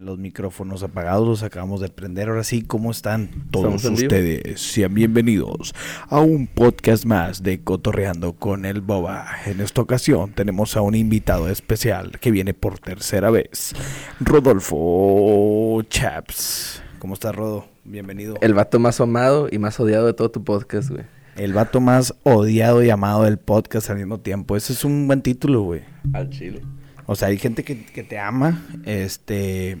Los 0.00 0.16
micrófonos 0.16 0.84
apagados 0.84 1.26
los 1.26 1.42
acabamos 1.42 1.80
de 1.80 1.88
prender. 1.88 2.28
Ahora 2.28 2.44
sí, 2.44 2.62
¿cómo 2.62 2.92
están 2.92 3.30
todos 3.50 3.84
ustedes? 3.84 4.60
Sean 4.60 4.94
bienvenidos 4.94 5.74
a 6.08 6.20
un 6.20 6.46
podcast 6.46 7.04
más 7.04 7.42
de 7.42 7.64
Cotorreando 7.64 8.34
con 8.34 8.64
el 8.64 8.80
Boba. 8.80 9.26
En 9.44 9.60
esta 9.60 9.82
ocasión 9.82 10.30
tenemos 10.34 10.76
a 10.76 10.82
un 10.82 10.94
invitado 10.94 11.48
especial 11.48 12.20
que 12.20 12.30
viene 12.30 12.54
por 12.54 12.78
tercera 12.78 13.30
vez. 13.30 13.72
Rodolfo 14.20 15.82
Chaps. 15.90 16.80
¿Cómo 17.00 17.14
estás, 17.14 17.34
Rodo? 17.34 17.66
Bienvenido. 17.82 18.36
El 18.40 18.54
vato 18.54 18.78
más 18.78 19.00
amado 19.00 19.48
y 19.50 19.58
más 19.58 19.80
odiado 19.80 20.06
de 20.06 20.12
todo 20.14 20.30
tu 20.30 20.44
podcast, 20.44 20.90
güey. 20.90 21.06
El 21.34 21.54
vato 21.54 21.80
más 21.80 22.14
odiado 22.22 22.84
y 22.84 22.90
amado 22.90 23.24
del 23.24 23.38
podcast 23.38 23.90
al 23.90 23.96
mismo 23.96 24.20
tiempo. 24.20 24.56
Ese 24.56 24.74
es 24.74 24.84
un 24.84 25.08
buen 25.08 25.22
título, 25.22 25.62
güey. 25.62 25.82
Al 26.12 26.30
chile. 26.30 26.62
O 27.10 27.16
sea, 27.16 27.28
hay 27.28 27.38
gente 27.38 27.64
que, 27.64 27.86
que 27.86 28.02
te 28.02 28.18
ama, 28.18 28.66
este... 28.84 29.78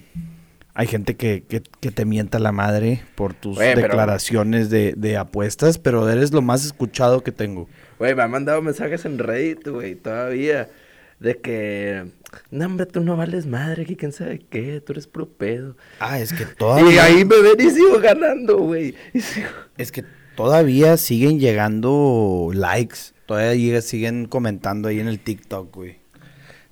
Hay 0.72 0.86
gente 0.86 1.16
que, 1.16 1.42
que, 1.42 1.60
que 1.80 1.90
te 1.90 2.04
mienta 2.04 2.38
la 2.38 2.52
madre 2.52 3.02
por 3.16 3.34
tus 3.34 3.58
pero- 3.58 3.82
declaraciones 3.82 4.70
de, 4.70 4.94
de 4.96 5.16
apuestas, 5.16 5.76
pero 5.76 6.08
eres 6.08 6.32
lo 6.32 6.40
más 6.40 6.64
escuchado 6.64 7.22
que 7.24 7.32
tengo. 7.32 7.68
Güey, 7.98 8.14
me 8.14 8.22
han 8.22 8.30
mandado 8.30 8.62
mensajes 8.62 9.04
en 9.04 9.18
Reddit, 9.18 9.66
güey, 9.68 9.96
todavía. 9.96 10.70
De 11.18 11.36
que, 11.38 12.04
no, 12.52 12.64
hombre, 12.66 12.86
tú 12.86 13.00
no 13.00 13.16
vales 13.16 13.44
madre, 13.46 13.84
que 13.86 13.96
quién 13.96 14.12
sabe 14.12 14.38
qué, 14.38 14.80
tú 14.80 14.92
eres 14.92 15.08
puro 15.08 15.28
pedo. 15.28 15.76
Ah, 15.98 16.20
es 16.20 16.32
que 16.32 16.44
Y 16.52 16.56
todavía... 16.56 17.02
ahí 17.02 17.24
me 17.24 17.40
ven 17.42 17.58
y 17.58 17.70
sigo 17.70 17.98
ganando, 18.00 18.58
güey. 18.58 18.94
Y 19.12 19.18
sigo- 19.20 19.48
Es 19.76 19.90
que 19.90 20.04
todavía 20.36 20.96
siguen 20.96 21.40
llegando 21.40 22.50
likes. 22.54 22.98
Todavía 23.26 23.82
siguen 23.82 24.26
comentando 24.26 24.86
ahí 24.88 25.00
en 25.00 25.08
el 25.08 25.18
TikTok, 25.18 25.74
güey. 25.74 25.98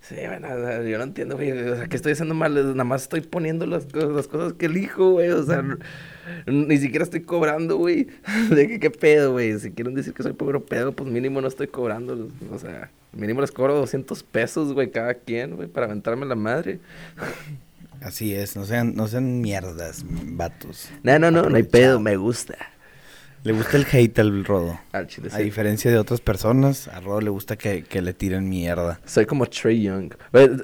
Sí, 0.09 0.15
bueno, 0.25 0.47
o 0.55 0.65
sea, 0.65 0.83
yo 0.85 0.99
no 0.99 1.05
entiendo, 1.05 1.35
güey. 1.35 1.51
O 1.51 1.77
sea, 1.77 1.89
¿qué 1.89 1.97
estoy 1.97 2.13
haciendo 2.13 2.35
mal? 2.35 2.55
Nada 2.55 2.85
más 2.85 3.03
estoy 3.03 3.23
poniendo 3.23 3.67
las 3.67 3.87
cosas, 3.87 4.11
las 4.11 4.29
cosas 4.29 4.53
que 4.53 4.67
elijo, 4.67 5.13
güey. 5.13 5.31
O 5.31 5.43
sea, 5.43 5.65
ni 6.47 6.79
siquiera 6.79 7.05
estoy 7.05 7.23
cobrando, 7.23 7.77
güey. 7.77 8.07
¿De 8.51 8.69
qué, 8.69 8.79
qué 8.79 8.91
pedo, 8.91 9.33
güey? 9.33 9.59
Si 9.59 9.73
quieren 9.73 9.95
decir 9.95 10.15
que 10.15 10.23
soy 10.23 10.33
puro 10.33 10.65
pedo, 10.65 10.93
pues 10.93 11.11
mínimo 11.11 11.41
no 11.41 11.49
estoy 11.49 11.67
cobrando. 11.67 12.29
O 12.53 12.59
sea, 12.59 12.91
mínimo 13.13 13.41
les 13.41 13.51
cobro 13.51 13.75
200 13.75 14.23
pesos, 14.23 14.75
güey, 14.75 14.93
cada 14.93 15.15
quien, 15.15 15.57
güey, 15.57 15.67
para 15.67 15.87
aventarme 15.87 16.25
la 16.25 16.37
madre. 16.37 16.79
Así 18.01 18.33
es, 18.33 18.55
no 18.55 18.65
sean, 18.65 18.95
no 18.95 19.09
sean 19.09 19.41
mierdas, 19.41 20.05
vatos. 20.09 20.89
No, 21.03 21.19
no, 21.19 21.33
no, 21.33 21.51
no 21.51 21.57
hay 21.57 21.65
pedo, 21.65 21.99
me 21.99 22.17
gusta. 22.17 22.55
Le 23.47 23.53
gusta 23.53 23.77
el 23.77 23.87
hate 23.89 24.19
al 24.19 24.45
Rodo. 24.45 24.81
Al 24.91 25.07
chile, 25.07 25.29
A 25.33 25.39
diferencia 25.39 25.89
de 25.89 25.99
otras 25.99 26.21
personas, 26.21 26.89
a 26.89 26.99
Rodo 26.99 27.21
le 27.21 27.31
gusta 27.31 27.55
que, 27.57 27.85
que 27.85 28.03
le 28.03 28.13
tiren 28.13 28.49
mierda. 28.49 28.99
Soy 29.05 29.25
como 29.25 29.47
Trey 29.47 29.83
Young. 29.83 30.15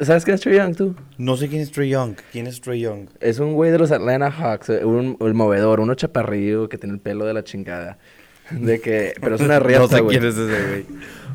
¿Sabes 0.00 0.24
quién 0.24 0.34
es 0.34 0.41
Trey 0.41 0.56
Young, 0.56 0.74
tú? 0.74 0.97
No 1.16 1.36
sé 1.36 1.47
quién 1.47 1.62
es 1.62 1.70
Trey 1.70 1.91
Young. 1.91 2.16
¿Quién 2.33 2.48
es 2.48 2.61
Trey 2.61 2.80
Young? 2.80 3.06
Es 3.20 3.39
un 3.39 3.52
güey 3.55 3.70
de 3.70 3.78
los 3.78 3.92
Atlanta 3.92 4.33
Hawks, 4.33 4.70
eh, 4.70 4.84
un, 4.84 5.16
el 5.20 5.33
movedor, 5.33 5.78
uno 5.78 5.94
chaparrillo 5.94 6.69
que 6.69 6.77
tiene 6.77 6.94
el 6.94 7.00
pelo 7.00 7.24
de 7.24 7.34
la 7.34 7.44
chingada. 7.44 7.98
De 8.50 8.80
que, 8.80 9.14
pero 9.20 9.36
es 9.36 9.41
una 9.42 9.61
riata, 9.61 9.83
no 9.83 9.89
sé 9.89 10.00
güey. 10.00 10.19
quién 10.19 10.28
es 10.28 10.36
ese 10.36 10.67
güey. 10.67 10.86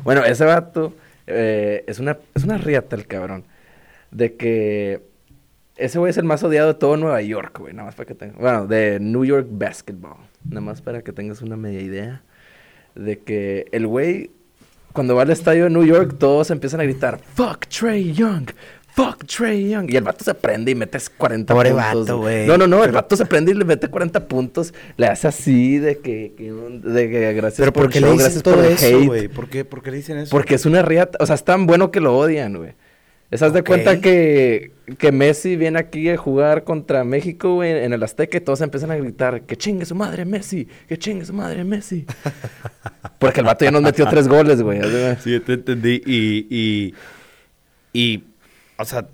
Bueno, 0.04 0.26
ese 0.26 0.44
vato 0.44 0.92
eh, 1.26 1.82
es, 1.86 1.98
una, 1.98 2.18
es 2.34 2.44
una 2.44 2.58
riata 2.58 2.94
el 2.94 3.06
cabrón. 3.06 3.46
De 4.10 4.34
que 4.34 5.00
ese 5.78 5.98
güey 5.98 6.10
es 6.10 6.16
el 6.18 6.24
más 6.24 6.42
odiado 6.42 6.68
de 6.68 6.74
todo 6.74 6.96
Nueva 6.96 7.22
York, 7.22 7.58
güey. 7.58 7.72
Nada 7.72 7.86
más 7.86 7.94
para 7.94 8.06
que 8.06 8.14
tengas... 8.14 8.36
Bueno, 8.36 8.66
de 8.66 8.98
New 9.00 9.24
York 9.24 9.46
Basketball. 9.50 10.16
Nada 10.48 10.60
más 10.60 10.82
para 10.82 11.02
que 11.02 11.12
tengas 11.12 11.40
una 11.42 11.56
media 11.56 11.80
idea. 11.80 12.22
De 12.94 13.18
que 13.20 13.66
el 13.72 13.86
güey, 13.86 14.30
cuando 14.92 15.14
va 15.14 15.22
al 15.22 15.30
estadio 15.30 15.64
de 15.64 15.70
New 15.70 15.84
York, 15.84 16.16
todos 16.18 16.50
empiezan 16.50 16.80
a 16.80 16.84
gritar, 16.84 17.20
Fuck 17.34 17.66
Trey 17.66 18.12
Young. 18.12 18.50
Fuck 18.94 19.24
Trey 19.26 19.68
Young. 19.70 19.88
Y 19.92 19.96
el 19.96 20.02
vato 20.02 20.24
se 20.24 20.34
prende 20.34 20.72
y 20.72 20.74
metes 20.74 21.08
40 21.08 21.54
Pobre 21.54 21.70
puntos. 21.70 22.00
vato, 22.06 22.18
güey. 22.18 22.46
No, 22.48 22.58
no, 22.58 22.66
no. 22.66 22.82
El 22.82 22.90
vato 22.90 23.14
se 23.16 23.24
prende 23.26 23.52
y 23.52 23.54
le 23.54 23.64
mete 23.64 23.86
40 23.86 24.26
puntos. 24.26 24.74
Le 24.96 25.06
hace 25.06 25.28
así 25.28 25.78
de 25.78 25.98
que... 25.98 26.32
de 26.82 27.08
que 27.10 27.32
gracias 27.34 27.60
Pero 27.60 27.72
por 27.72 27.84
¿por 27.84 27.92
qué 27.92 27.98
el 27.98 28.04
le 28.04 28.10
show, 28.10 28.16
dicen 28.18 28.24
gracias 28.24 28.42
por 28.42 28.54
todo 28.54 28.64
el 28.64 28.72
eso, 28.72 28.86
hate. 28.98 29.06
güey? 29.06 29.28
¿Por 29.28 29.48
qué, 29.48 29.64
¿Por 29.64 29.82
qué 29.82 29.90
le 29.92 29.96
dicen 29.98 30.18
eso? 30.18 30.30
Porque 30.32 30.56
es 30.56 30.66
una 30.66 30.82
riata, 30.82 31.16
o 31.20 31.26
sea, 31.26 31.36
es 31.36 31.44
tan 31.44 31.66
bueno 31.66 31.92
que 31.92 32.00
lo 32.00 32.16
odian, 32.18 32.56
güey. 32.56 32.72
¿Estás 33.30 33.52
de 33.52 33.62
cuenta 33.62 34.00
que, 34.00 34.72
que 34.96 35.12
Messi 35.12 35.56
viene 35.56 35.78
aquí 35.78 36.08
a 36.08 36.16
jugar 36.16 36.64
contra 36.64 37.04
México, 37.04 37.56
güey, 37.56 37.84
en 37.84 37.92
el 37.92 38.02
Azteca 38.02 38.38
y 38.38 38.40
todos 38.40 38.62
empiezan 38.62 38.90
a 38.90 38.96
gritar, 38.96 39.42
que 39.42 39.54
chingue 39.56 39.84
su 39.84 39.94
madre 39.94 40.24
Messi, 40.24 40.66
que 40.88 40.98
chingue 40.98 41.26
su 41.26 41.34
madre 41.34 41.62
Messi? 41.62 42.06
Porque 43.18 43.40
el 43.40 43.46
vato 43.46 43.66
ya 43.66 43.70
nos 43.70 43.82
metió 43.82 44.06
tres 44.06 44.28
goles, 44.28 44.62
güey. 44.62 44.80
Sí, 45.20 45.38
te 45.40 45.54
entendí. 45.54 46.00
Y, 46.06 46.46
y, 46.48 46.94
y, 47.92 48.24
o 48.78 48.84
sea, 48.86 49.06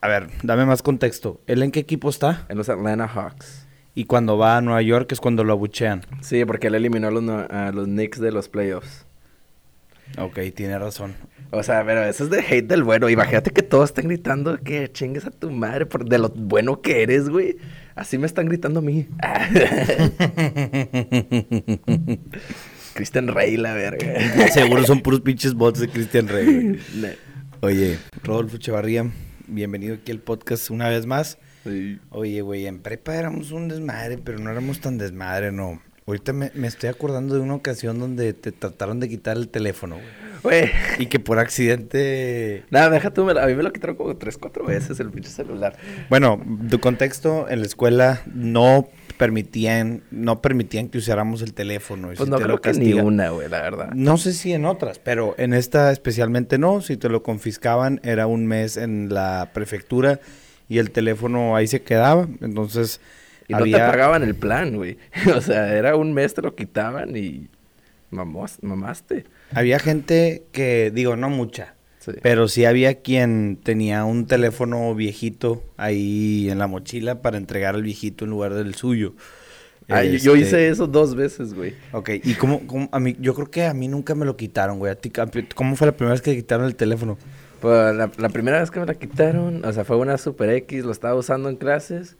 a 0.00 0.08
ver, 0.08 0.28
dame 0.42 0.66
más 0.66 0.82
contexto. 0.82 1.40
¿Él 1.46 1.62
en 1.62 1.70
qué 1.70 1.80
equipo 1.80 2.10
está? 2.10 2.46
En 2.48 2.58
los 2.58 2.68
Atlanta 2.68 3.06
Hawks. 3.06 3.68
Y 3.94 4.06
cuando 4.06 4.36
va 4.36 4.56
a 4.56 4.60
Nueva 4.62 4.82
York 4.82 5.12
es 5.12 5.20
cuando 5.20 5.44
lo 5.44 5.52
abuchean. 5.52 6.02
Sí, 6.22 6.44
porque 6.44 6.68
él 6.68 6.74
eliminó 6.74 7.08
a 7.08 7.10
los, 7.12 7.28
a 7.28 7.70
los 7.70 7.86
Knicks 7.86 8.18
de 8.18 8.32
los 8.32 8.48
playoffs. 8.48 9.06
Ok, 10.18 10.38
tiene 10.54 10.78
razón. 10.78 11.14
O 11.52 11.62
sea, 11.62 11.84
pero 11.84 12.04
eso 12.04 12.24
es 12.24 12.30
de 12.30 12.40
hate 12.40 12.66
del 12.68 12.84
bueno. 12.84 13.08
Imagínate 13.08 13.50
que 13.50 13.62
todos 13.62 13.90
estén 13.90 14.08
gritando 14.08 14.58
que 14.58 14.90
chingues 14.92 15.26
a 15.26 15.30
tu 15.30 15.50
madre 15.50 15.86
por 15.86 16.08
de 16.08 16.18
lo 16.18 16.28
bueno 16.28 16.80
que 16.80 17.02
eres, 17.02 17.28
güey. 17.28 17.56
Así 17.96 18.18
me 18.18 18.26
están 18.26 18.46
gritando 18.46 18.80
a 18.80 18.82
mí. 18.82 19.08
Christian 22.94 23.28
Rey, 23.28 23.56
la 23.56 23.74
verga. 23.74 24.48
Seguro 24.48 24.84
son 24.84 25.00
puros 25.00 25.20
pinches 25.20 25.54
bots 25.54 25.80
de 25.80 25.88
Christian 25.88 26.28
Rey. 26.28 26.44
güey. 26.44 26.78
Ne- 27.00 27.30
Oye, 27.62 27.98
Rodolfo 28.24 28.56
Chavarría, 28.56 29.10
bienvenido 29.46 29.96
aquí 29.96 30.12
al 30.12 30.20
podcast 30.20 30.70
una 30.70 30.88
vez 30.88 31.04
más. 31.04 31.36
Sí. 31.64 31.98
Oye, 32.08 32.40
güey, 32.40 32.66
en 32.66 32.78
prepa 32.80 33.14
éramos 33.16 33.52
un 33.52 33.68
desmadre, 33.68 34.16
pero 34.16 34.38
no 34.38 34.50
éramos 34.50 34.80
tan 34.80 34.96
desmadre, 34.96 35.52
no. 35.52 35.82
Ahorita 36.10 36.32
me, 36.32 36.50
me 36.54 36.66
estoy 36.66 36.88
acordando 36.88 37.34
de 37.34 37.40
una 37.40 37.54
ocasión 37.54 37.98
donde 37.98 38.32
te 38.32 38.52
trataron 38.52 38.98
de 39.00 39.08
quitar 39.08 39.36
el 39.36 39.48
teléfono, 39.48 39.96
güey. 39.96 40.30
Güey. 40.42 40.70
Y 40.98 41.06
que 41.06 41.20
por 41.20 41.38
accidente... 41.38 42.64
Nada, 42.70 42.90
deja 42.90 43.12
tú, 43.12 43.28
a 43.28 43.46
mí 43.46 43.54
me 43.54 43.62
lo 43.62 43.72
quitaron 43.72 43.96
como 43.96 44.16
tres, 44.16 44.38
cuatro 44.38 44.64
veces 44.64 44.98
el 45.00 45.10
pinche 45.10 45.30
celular. 45.30 45.76
Bueno, 46.08 46.42
tu 46.68 46.80
contexto, 46.80 47.48
en 47.48 47.60
la 47.60 47.66
escuela 47.66 48.22
no 48.32 48.88
permitían, 49.18 50.02
no 50.10 50.40
permitían 50.40 50.88
que 50.88 50.98
usáramos 50.98 51.42
el 51.42 51.52
teléfono. 51.52 52.12
y 52.12 52.16
Pues 52.16 52.26
si 52.26 52.30
no 52.30 52.38
te 52.38 52.44
creo 52.44 52.56
lo 52.56 52.62
que 52.62 52.72
ni 52.72 52.94
una, 52.94 53.30
güey, 53.30 53.48
la 53.48 53.60
verdad. 53.60 53.90
No 53.94 54.16
sé 54.16 54.32
si 54.32 54.52
en 54.52 54.64
otras, 54.64 54.98
pero 54.98 55.34
en 55.36 55.52
esta 55.52 55.92
especialmente 55.92 56.58
no. 56.58 56.80
Si 56.80 56.96
te 56.96 57.08
lo 57.08 57.22
confiscaban, 57.22 58.00
era 58.02 58.26
un 58.26 58.46
mes 58.46 58.76
en 58.76 59.12
la 59.12 59.50
prefectura 59.52 60.20
y 60.68 60.78
el 60.78 60.90
teléfono 60.90 61.54
ahí 61.54 61.66
se 61.66 61.82
quedaba. 61.82 62.28
Entonces, 62.40 63.00
Y 63.50 63.52
no 63.52 63.58
había... 63.58 63.78
te 63.86 63.90
pagaban 63.92 64.22
el 64.22 64.34
plan, 64.34 64.74
güey. 64.76 64.96
O 65.36 65.40
sea, 65.40 65.74
era 65.76 65.96
un 65.96 66.12
mes, 66.12 66.34
te 66.34 66.42
lo 66.42 66.54
quitaban 66.54 67.16
y 67.16 67.48
mamós- 68.10 68.58
mamaste. 68.62 69.24
Había 69.52 69.78
gente 69.78 70.44
que, 70.52 70.90
digo, 70.94 71.16
no 71.16 71.28
mucha, 71.30 71.74
Sí. 71.98 72.12
pero 72.22 72.48
sí 72.48 72.64
había 72.64 72.94
quien 73.02 73.58
tenía 73.62 74.04
un 74.04 74.26
teléfono 74.26 74.94
viejito 74.94 75.62
ahí 75.76 76.48
en 76.50 76.58
la 76.58 76.66
mochila 76.66 77.20
para 77.20 77.36
entregar 77.36 77.74
al 77.74 77.82
viejito 77.82 78.24
en 78.24 78.30
lugar 78.30 78.54
del 78.54 78.74
suyo. 78.74 79.14
Ah, 79.88 80.04
yo- 80.04 80.12
yo 80.18 80.34
Este, 80.34 80.46
hice 80.46 80.68
eso 80.68 80.86
dos 80.86 81.14
veces, 81.16 81.52
güey. 81.52 81.74
Ok, 81.92 82.10
y 82.22 82.34
cómo, 82.34 82.66
cómo- 82.66 82.88
a 82.92 83.00
mí, 83.00 83.16
yo 83.20 83.34
creo 83.34 83.50
que 83.50 83.64
a 83.66 83.74
mí 83.74 83.88
nunca 83.88 84.14
me 84.14 84.24
lo 84.24 84.36
quitaron, 84.36 84.78
güey. 84.78 84.92
A 84.92 84.94
ti, 84.94 85.10
¿Cómo 85.54 85.74
fue 85.76 85.88
la 85.88 85.92
primera 85.92 86.12
vez 86.12 86.22
que 86.22 86.34
quitaron 86.36 86.64
el 86.66 86.76
teléfono? 86.76 87.18
Pues 87.60 87.94
la, 87.94 88.10
la 88.16 88.28
primera 88.30 88.60
vez 88.60 88.70
que 88.70 88.80
me 88.80 88.86
la 88.86 88.94
quitaron, 88.94 89.62
o 89.64 89.72
sea, 89.72 89.84
fue 89.84 89.96
una 89.96 90.16
Super 90.16 90.48
X, 90.50 90.84
lo 90.84 90.92
estaba 90.92 91.14
usando 91.16 91.50
en 91.50 91.56
clases. 91.56 92.16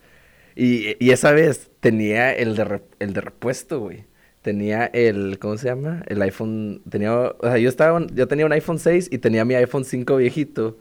Y, 0.57 0.97
y 1.05 1.11
esa 1.11 1.33
vez 1.33 1.71
tenía 1.81 2.33
el 2.33 2.57
de, 2.57 2.83
el 2.99 3.13
de 3.13 3.21
repuesto, 3.21 3.81
güey. 3.81 4.05
Tenía 4.43 4.87
el, 4.87 5.39
¿cómo 5.39 5.59
se 5.59 5.69
llama? 5.69 6.03
El 6.07 6.23
iPhone, 6.23 6.83
tenía, 6.89 7.15
o 7.15 7.37
sea, 7.43 7.59
yo 7.59 7.69
estaba, 7.69 8.07
yo 8.15 8.27
tenía 8.27 8.47
un 8.47 8.53
iPhone 8.53 8.79
6 8.79 9.09
y 9.13 9.19
tenía 9.19 9.45
mi 9.45 9.55
iPhone 9.55 9.85
5 9.85 10.17
viejito 10.17 10.79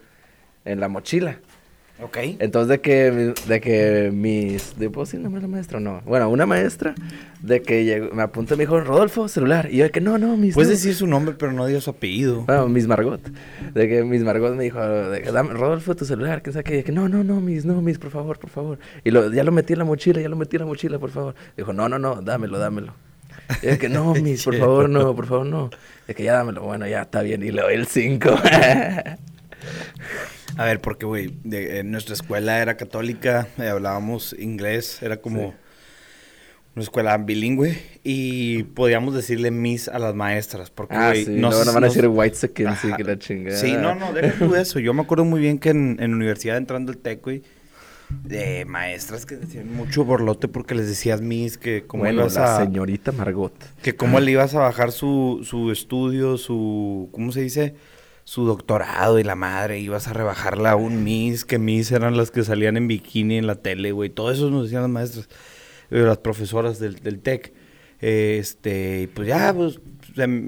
en 0.66 0.80
la 0.80 0.88
mochila. 0.88 1.40
Ok. 2.02 2.18
Entonces 2.40 2.70
de 2.70 2.82
que, 2.82 3.34
de 3.48 3.62
que 3.62 4.10
mis, 4.14 4.78
¿de 4.80 4.90
puedo 4.90 5.06
decir 5.06 5.20
nomás 5.20 5.42
la 5.42 5.50
maestra 5.50 5.78
o 5.78 5.82
no? 5.82 6.02
Bueno, 6.06 6.30
una 6.30 6.46
maestra, 6.46 6.96
de 7.42 7.62
que 7.62 7.84
llegó, 7.84 8.14
me 8.14 8.24
apuntó 8.24 8.54
y 8.54 8.58
me 8.58 8.64
dijo, 8.64 8.80
Rodolfo, 8.80 9.28
celular. 9.28 9.68
Y 9.70 9.78
yo 9.78 9.84
de 9.84 9.92
que, 9.92 10.00
no, 10.00 10.18
no, 10.18 10.38
mis, 10.38 10.54
Puedes 10.54 10.70
no". 10.70 10.76
decir 10.76 10.96
su 10.96 11.08
nombre, 11.08 11.36
pero 11.38 11.52
no 11.52 11.66
digas 11.66 11.84
su 11.84 11.90
apellido. 11.90 12.44
Bueno, 12.44 12.70
Miss 12.70 12.88
Margot. 12.88 13.22
De 13.74 13.90
que 13.90 14.04
Miss 14.04 14.24
Margot 14.24 14.56
me 14.56 14.64
dijo, 14.64 14.80
de 14.80 15.22
que, 15.22 15.32
dame, 15.32 15.54
Rodolfo, 15.54 15.94
tu 15.96 16.06
celular, 16.06 16.42
que 16.42 16.54
sabe 16.54 16.64
qué. 16.64 16.74
De 16.78 16.84
que, 16.86 16.94
no, 16.94 17.10
no, 17.10 17.24
no, 17.24 17.42
Miss, 17.42 17.66
no, 17.66 17.82
Miss, 17.82 17.98
por 17.98 18.12
favor, 18.12 18.40
por 18.40 18.50
favor. 18.50 18.80
Y 19.04 19.12
lo, 19.12 19.32
ya 19.34 19.44
lo 19.44 19.52
metí 19.52 19.74
en 19.74 19.80
la 19.80 19.86
mochila, 19.86 20.22
ya 20.22 20.30
lo 20.30 20.38
metí 20.38 20.56
en 20.56 20.62
la 20.62 20.68
mochila, 20.68 21.00
por 21.00 21.10
favor. 21.12 21.36
Dijo, 21.58 21.74
no, 21.74 21.90
no, 21.90 22.00
no, 22.00 22.22
dámelo, 22.22 22.60
dámelo. 22.60 22.94
Y 23.62 23.68
de 23.68 23.78
que, 23.78 23.90
no, 23.90 24.14
Miss, 24.22 24.46
por 24.46 24.56
favor, 24.56 24.90
no, 24.90 25.14
por 25.16 25.26
favor, 25.26 25.46
no. 25.46 25.70
De 26.08 26.16
que 26.16 26.24
ya 26.24 26.34
dámelo. 26.34 26.62
Bueno, 26.62 26.88
ya 26.88 27.02
está 27.02 27.22
bien. 27.24 27.44
Y 27.44 27.52
le 27.52 27.62
doy 27.62 27.74
el 27.74 27.88
5. 27.88 28.30
A 30.60 30.66
ver, 30.66 30.82
porque, 30.82 31.06
güey, 31.06 31.34
en 31.50 31.90
nuestra 31.90 32.14
escuela 32.16 32.60
era 32.62 32.76
católica, 32.76 33.48
eh, 33.58 33.70
hablábamos 33.70 34.36
inglés, 34.38 35.02
era 35.02 35.16
como 35.16 35.52
Sí. 35.52 35.56
una 36.76 36.84
escuela 36.84 37.18
bilingüe 37.18 37.82
y 38.04 38.64
podíamos 38.64 39.16
decirle 39.16 39.52
miss 39.52 39.88
a 39.88 40.00
las 40.00 40.16
maestras, 40.16 40.70
porque, 40.70 40.96
ah, 40.96 41.12
güey, 41.12 41.24
sí. 41.24 41.32
no 41.32 41.50
No, 41.50 41.74
van 41.74 41.84
a 41.86 41.88
decir 41.88 42.08
white 42.10 42.36
second, 42.36 42.76
sí, 42.76 42.90
que 42.98 43.06
la 43.06 43.18
chingada. 43.18 43.58
Sí, 43.58 43.72
no, 43.72 43.96
no, 43.96 44.12
deja 44.12 44.38
tú 44.38 44.54
eso. 44.56 44.80
Yo 44.80 44.94
me 44.94 45.02
acuerdo 45.02 45.24
muy 45.24 45.40
bien 45.40 45.60
que 45.60 45.70
en, 45.70 45.96
en 46.02 46.14
universidad 46.14 46.58
entrando 46.58 46.92
al 46.92 46.98
TEC, 46.98 47.24
güey, 47.24 47.42
de 48.10 48.66
maestras 48.66 49.26
que 49.26 49.38
decían 49.38 49.74
mucho 49.74 50.04
borlote 50.04 50.50
porque 50.50 50.76
les 50.76 50.90
decías 50.90 51.22
Miss 51.22 51.58
que 51.58 51.86
como 51.86 52.04
bueno, 52.04 52.24
ibas 52.24 52.36
la 52.36 52.58
a... 52.58 52.66
señorita 52.66 53.14
Margot. 53.14 53.54
Que 53.82 53.96
cómo 53.96 54.20
le 54.20 54.32
ibas 54.32 54.56
a 54.56 54.60
bajar 54.60 54.92
su, 54.92 55.40
su 55.44 55.72
estudio, 55.72 56.38
su... 56.38 57.08
¿Cómo 57.14 57.32
se 57.32 57.44
dice? 57.44 57.76
Su 58.30 58.46
doctorado 58.46 59.18
y 59.18 59.24
la 59.24 59.34
madre. 59.34 59.80
Ibas 59.80 60.08
a 60.08 60.14
rebajarla 60.14 60.72
a 60.72 60.76
un 60.76 61.04
Miss, 61.04 61.46
que 61.46 61.58
Miss 61.58 61.92
eran 61.92 62.16
las 62.16 62.30
que 62.30 62.44
salían 62.44 62.78
en 62.78 62.88
bikini 62.88 63.38
en 63.40 63.48
la 63.48 63.56
tele, 63.56 63.92
güey. 63.92 64.12
Todo 64.12 64.32
eso 64.32 64.52
nos 64.52 64.66
decían 64.66 64.84
las 64.84 64.92
maestras, 64.92 65.30
eh, 65.90 66.02
las 66.02 66.20
profesoras 66.20 66.78
del, 66.78 66.96
del 67.00 67.22
TEC. 67.22 67.54
Este, 68.02 69.02
y 69.02 69.08
pues 69.08 69.28
ya, 69.28 69.52
pues 69.54 69.80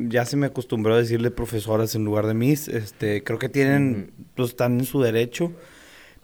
ya 0.10 0.26
se 0.26 0.38
me 0.38 0.46
acostumbró 0.46 0.94
a 0.94 0.98
decirle 1.00 1.32
profesoras 1.32 1.96
en 1.96 2.06
lugar 2.06 2.28
de 2.28 2.36
Miss. 2.36 2.68
Este, 2.68 3.24
creo 3.24 3.40
que 3.40 3.50
tienen, 3.50 4.12
pues 4.36 4.50
están 4.50 4.80
en 4.80 4.86
su 4.86 5.02
derecho 5.02 5.52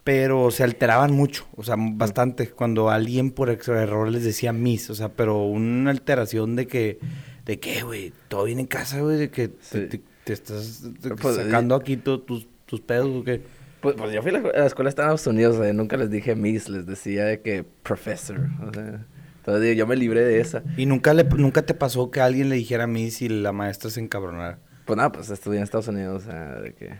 pero 0.03 0.51
se 0.51 0.63
alteraban 0.63 1.12
mucho, 1.12 1.48
o 1.57 1.63
sea, 1.65 1.75
bastante 1.77 2.48
cuando 2.50 2.89
alguien 2.89 3.30
por 3.31 3.50
error 3.50 4.07
les 4.10 4.24
decía 4.24 4.53
Miss, 4.53 4.89
o 4.89 4.95
sea, 4.95 5.10
pero 5.10 5.44
una 5.44 5.92
alteración 5.92 6.56
de 6.56 6.65
que, 6.65 6.98
de 7.45 7.60
que, 7.60 7.81
güey, 7.83 8.13
todo 8.30 8.45
bien 8.45 8.62
en 8.62 8.68
casa, 8.68 9.01
güey, 9.01 9.18
de 9.18 9.30
que 9.30 9.50
te, 9.50 9.56
Sí. 9.60 9.80
te- 9.89 9.98
te 9.98 10.01
estás 10.33 10.83
te- 11.01 11.15
Pues, 11.15 11.35
sacando 11.35 11.75
aquí 11.75 11.97
to- 11.97 12.19
tus, 12.21 12.47
tus 12.65 12.81
pedos, 12.81 13.07
o 13.07 13.24
qué. 13.24 13.41
Pues, 13.81 13.95
pues 13.95 14.12
yo 14.12 14.21
fui 14.21 14.31
a 14.35 14.39
la, 14.39 14.50
a 14.50 14.59
la 14.59 14.65
escuela 14.65 14.88
de 14.88 14.91
Estados 14.91 15.25
Unidos, 15.27 15.57
o 15.57 15.63
sea, 15.63 15.71
nunca 15.74 15.97
les 15.97 16.09
dije 16.09 16.35
Miss, 16.35 16.68
les 16.69 16.85
decía 16.85 17.25
de 17.25 17.41
que 17.41 17.63
Professor. 17.83 18.39
O 18.68 18.74
sea, 18.74 19.06
entonces 19.38 19.77
yo 19.77 19.85
me 19.88 19.95
libré 19.95 20.21
de 20.21 20.39
esa. 20.39 20.63
Y 20.77 20.85
nunca 20.88 21.13
le, 21.13 21.24
nunca 21.24 21.62
te 21.62 21.74
pasó 21.74 22.09
que 22.12 22.19
alguien 22.19 22.50
le 22.50 22.56
dijera 22.56 22.88
Miss 22.88 23.21
y 23.21 23.29
la 23.29 23.51
maestra 23.53 23.89
se 23.89 24.00
encabronara. 24.01 24.59
Pues 24.85 24.97
nada, 24.97 25.12
pues 25.12 25.29
estudié 25.29 25.57
en 25.57 25.63
Estados 25.63 25.88
Unidos, 25.89 26.24
o 26.24 26.25
sea, 26.31 26.59
de 26.59 26.74
que... 26.74 26.95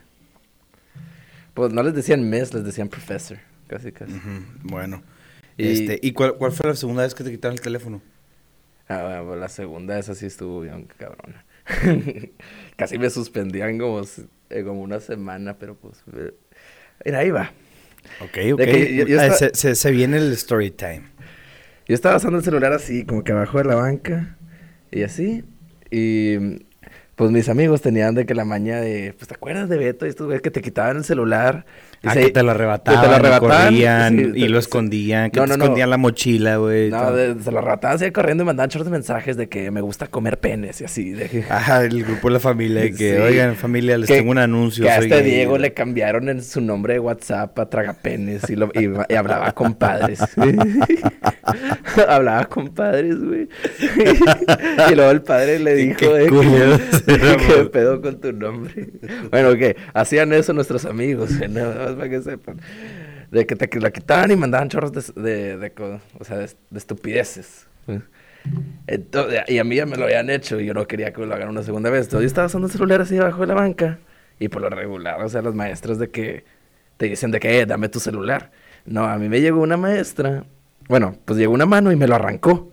Pues 1.54 1.74
no 1.74 1.82
les 1.84 1.94
decían 1.96 2.30
Miss, 2.30 2.54
les 2.54 2.64
decían 2.64 2.88
Professor, 2.90 3.38
casi, 3.68 3.92
casi. 3.92 4.14
Bueno. 4.64 5.02
Y- 5.58 5.68
Este, 5.70 6.00
¿y 6.02 6.12
cuál, 6.12 6.36
cuál 6.36 6.52
fue 6.52 6.68
la 6.70 6.76
segunda 6.76 7.04
vez 7.04 7.16
que 7.16 7.24
te 7.24 7.32
quitaron 7.32 7.56
el 7.58 7.62
teléfono? 7.62 8.02
Ah, 8.88 9.02
bueno, 9.04 9.26
pues 9.28 9.40
la 9.40 9.50
segunda, 9.50 9.98
esa 9.98 10.14
sí 10.16 10.28
estuvo 10.28 10.62
bien 10.62 10.88
cabrona. 10.98 11.44
Casi 12.76 12.98
me 12.98 13.10
suspendían 13.10 13.78
como, 13.78 14.02
eh, 14.50 14.64
como 14.64 14.82
una 14.82 15.00
semana, 15.00 15.58
pero 15.58 15.76
pues... 15.76 16.04
Mira, 17.06 17.20
ahí 17.20 17.32
va. 17.32 17.52
Ok, 18.22 18.38
ok. 18.54 18.60
que 18.62 18.96
yo- 18.96 19.06
yo 19.06 19.20
Ah, 19.20 19.28
estaba- 19.28 19.38
se, 19.38 19.52
se- 19.54 19.76
se 19.76 19.92
viene 19.92 20.18
el 20.18 20.32
story 20.34 20.72
time. 20.72 21.04
Yo 21.88 21.96
estaba 21.96 22.18
usando 22.18 22.38
el 22.38 22.44
celular 22.44 22.74
así, 22.74 23.06
como 23.06 23.24
que 23.24 23.32
abajo 23.32 23.58
de 23.58 23.64
la 23.66 23.76
banca, 23.76 24.38
y 24.92 25.04
así, 25.04 25.44
y 25.90 26.38
pues 27.16 27.32
mis 27.32 27.50
amigos 27.50 27.82
tenían 27.82 28.14
de 28.14 28.26
que 28.26 28.36
la 28.36 28.46
maña 28.46 28.80
de, 28.82 29.14
pues 29.18 29.28
te 29.28 29.34
acuerdas 29.36 29.70
de 29.70 29.78
Beto 29.78 30.06
y 30.06 30.10
estos 30.10 30.26
güeyes 30.28 30.42
que 30.42 30.52
te 30.52 30.62
quitaban 30.62 30.98
el 30.98 31.04
celular. 31.04 31.66
Ah, 32.04 32.14
que 32.14 32.30
te 32.30 32.44
lo 32.44 32.52
arrebataban, 32.52 33.02
te 33.02 33.08
lo 33.08 33.16
arrebataban, 33.16 33.66
corrían 33.66 34.18
sí, 34.18 34.32
y 34.36 34.48
lo 34.48 34.60
escondían, 34.60 35.32
que 35.32 35.40
No, 35.40 35.46
te 35.46 35.50
no, 35.52 35.58
no. 35.58 35.64
escondían 35.66 35.90
la 35.90 35.98
mochila, 35.98 36.58
güey. 36.58 36.90
No, 36.92 37.12
de- 37.12 37.42
se 37.44 37.52
lo 37.52 37.58
arrebataban 37.60 37.96
así 37.96 38.12
corriendo 38.12 38.44
y 38.44 38.46
mandaban 38.46 38.70
chorros 38.70 38.86
de 38.86 38.92
mensajes 38.92 39.36
de 39.36 39.50
que 39.50 39.72
me 39.72 39.82
gusta 39.82 40.08
comer 40.08 40.38
penes 40.40 40.80
y 40.82 40.86
así. 40.86 41.12
De 41.12 41.44
Ajá, 41.50 41.84
el 41.84 42.04
grupo 42.04 42.28
de 42.28 42.34
la 42.36 42.40
familia, 42.40 42.82
que, 42.92 43.16
Sí. 43.16 43.22
oigan, 43.22 43.56
familia, 43.56 43.98
les 43.98 44.08
Que- 44.08 44.18
tengo 44.18 44.32
un 44.32 44.38
anuncio. 44.38 44.84
Que 44.86 44.92
a 44.92 45.00
este 45.00 45.10
gay". 45.22 45.24
Diego 45.32 45.58
le 45.58 45.74
cambiaron 45.74 46.30
en 46.30 46.44
su 46.44 46.62
nombre 46.62 46.94
de 46.94 47.00
WhatsApp 47.00 47.58
a 47.60 47.70
Tragapenes 47.70 48.50
y, 48.50 48.56
lo, 48.56 48.70
y, 48.74 48.90
y 49.10 49.16
hablaba 49.16 49.52
con 49.54 49.74
padres. 49.74 50.20
hablaba 52.08 52.46
con 52.46 52.70
padres, 52.70 53.18
güey. 53.24 53.48
y 54.92 54.96
luego 54.96 55.12
el 55.12 55.22
padre 55.22 55.60
le 55.60 55.76
dijo 55.76 55.98
qué 56.00 56.08
que, 56.26 56.28
culeros 56.30 56.82
éramos. 57.08 57.42
¿qué 57.48 57.64
pedo 57.72 58.02
con 58.02 58.20
tu 58.20 58.32
nombre? 58.34 58.90
Bueno, 59.32 59.56
que 59.56 59.76
hacían 59.94 60.34
eso 60.34 60.54
nuestros 60.54 60.86
amigos, 60.86 61.38
güey, 61.38 61.50
nada 61.50 61.86
más 61.88 61.96
para 61.98 62.10
que 62.10 62.22
sepan. 62.22 62.60
De 63.32 63.46
que 63.46 63.56
te 63.56 63.80
la 63.80 63.92
quitaban 63.92 64.32
y 64.32 64.36
mandaban 64.36 64.70
chorros 64.70 64.92
de, 64.94 65.22
de, 65.22 65.58
de 65.58 65.72
co- 65.72 66.00
o 66.20 66.24
sea, 66.24 66.38
de, 66.38 66.46
de 66.70 66.78
estupideces. 66.78 67.68
Entonces, 68.88 69.42
y 69.48 69.58
a 69.58 69.64
mí 69.64 69.76
ya 69.76 69.86
me 69.86 69.98
lo 69.98 70.06
habían 70.06 70.30
hecho 70.30 70.60
y 70.60 70.66
yo 70.66 70.74
no 70.74 70.88
quería 70.88 71.12
que 71.12 71.20
me 71.22 71.28
lo 71.28 71.36
hagan 71.36 71.50
una 71.50 71.64
segunda 71.64 71.90
vez. 71.90 72.06
Entonces 72.06 72.22
yo 72.24 72.28
estaba 72.28 72.48
usando 72.48 72.68
el 72.68 72.74
celular 72.74 73.02
así 73.02 73.18
abajo 73.18 73.42
de 73.42 73.48
la 73.48 73.54
banca 73.56 74.00
y 74.40 74.48
por 74.50 74.62
lo 74.62 74.70
regular, 74.70 75.22
o 75.24 75.30
sea, 75.30 75.42
las 75.42 75.54
maestras 75.56 76.00
de 76.00 76.10
que 76.10 76.46
te 76.98 77.08
dicen 77.08 77.32
de 77.32 77.40
que, 77.40 77.60
eh, 77.60 77.66
dame 77.66 77.90
tu 77.90 78.00
celular. 78.00 78.52
No, 78.86 79.06
a 79.06 79.18
mí 79.18 79.28
me 79.30 79.42
llegó 79.42 79.62
una 79.62 79.78
maestra, 79.78 80.46
bueno, 80.88 81.18
pues 81.26 81.38
llegó 81.38 81.54
una 81.54 81.66
mano 81.66 81.92
y 81.92 81.96
me 81.98 82.08
lo 82.08 82.16
arrancó. 82.16 82.72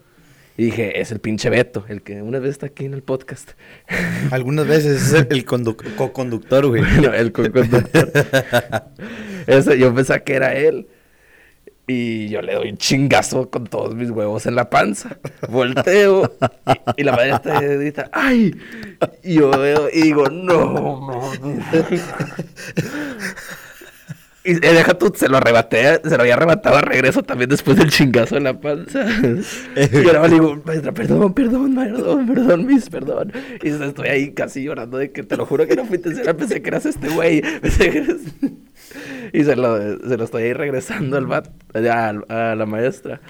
Y 0.56 0.66
dije, 0.66 1.00
es 1.00 1.10
el 1.10 1.18
pinche 1.18 1.50
Beto, 1.50 1.84
el 1.88 2.02
que 2.02 2.22
una 2.22 2.38
vez 2.38 2.52
está 2.52 2.66
aquí 2.66 2.84
en 2.84 2.94
el 2.94 3.02
podcast. 3.02 3.52
Algunas 4.30 4.68
veces 4.68 5.02
es 5.02 5.12
el, 5.12 5.26
el 5.30 5.44
conduc- 5.44 5.94
co-conductor, 5.96 6.66
güey. 6.66 6.80
Bueno, 6.82 7.12
el 7.12 7.32
co-conductor. 7.32 8.12
Yo 9.76 9.94
pensaba 9.94 10.20
que 10.20 10.34
era 10.34 10.54
él. 10.54 10.86
Y 11.86 12.28
yo 12.28 12.40
le 12.40 12.54
doy 12.54 12.70
un 12.70 12.78
chingazo 12.78 13.50
con 13.50 13.66
todos 13.66 13.94
mis 13.94 14.08
huevos 14.10 14.46
en 14.46 14.54
la 14.54 14.70
panza. 14.70 15.18
Volteo. 15.50 16.32
Y, 16.96 17.00
y 17.02 17.04
la 17.04 17.12
maestra 17.12 17.60
grita, 17.60 18.08
¡ay! 18.12 18.54
Y 19.22 19.34
yo 19.34 19.50
veo 19.50 19.88
y 19.92 20.02
digo, 20.02 20.28
¡no! 20.30 21.10
no". 21.42 21.58
Y 24.46 24.54
deja 24.54 24.92
tú, 24.94 25.10
se 25.14 25.28
lo 25.28 25.38
arrebaté, 25.38 26.00
se 26.04 26.16
lo 26.16 26.20
había 26.22 26.34
arrebatado 26.34 26.76
a 26.76 26.82
regreso 26.82 27.22
también 27.22 27.48
después 27.48 27.78
del 27.78 27.90
chingazo 27.90 28.36
en 28.36 28.44
la 28.44 28.60
panza. 28.60 29.06
y 29.76 30.06
ahora 30.06 30.28
le 30.28 30.34
digo, 30.34 30.60
maestra, 30.64 30.92
perdón, 30.92 31.32
perdón, 31.32 31.74
perdón, 31.74 32.26
perdón, 32.26 32.66
miss, 32.66 32.90
perdón. 32.90 33.32
Y 33.62 33.68
estoy 33.70 34.08
ahí 34.08 34.32
casi 34.34 34.62
llorando 34.62 34.98
de 34.98 35.12
que 35.12 35.22
te 35.22 35.36
lo 35.38 35.46
juro 35.46 35.66
que 35.66 35.76
no 35.76 35.86
fui 35.86 35.96
intencional, 35.96 36.36
pensé 36.36 36.60
que 36.60 36.68
eras 36.68 36.84
este 36.84 37.08
güey. 37.08 37.40
Pensé 37.60 37.90
que 37.90 37.98
eras... 37.98 38.16
Y 39.32 39.42
se 39.42 39.56
lo, 39.56 39.98
se 39.98 40.16
lo 40.16 40.24
estoy 40.24 40.44
ahí 40.44 40.52
regresando 40.52 41.16
al 41.16 41.26
bat, 41.26 41.48
al- 41.74 42.24
a 42.28 42.54
la 42.54 42.66
maestra. 42.66 43.20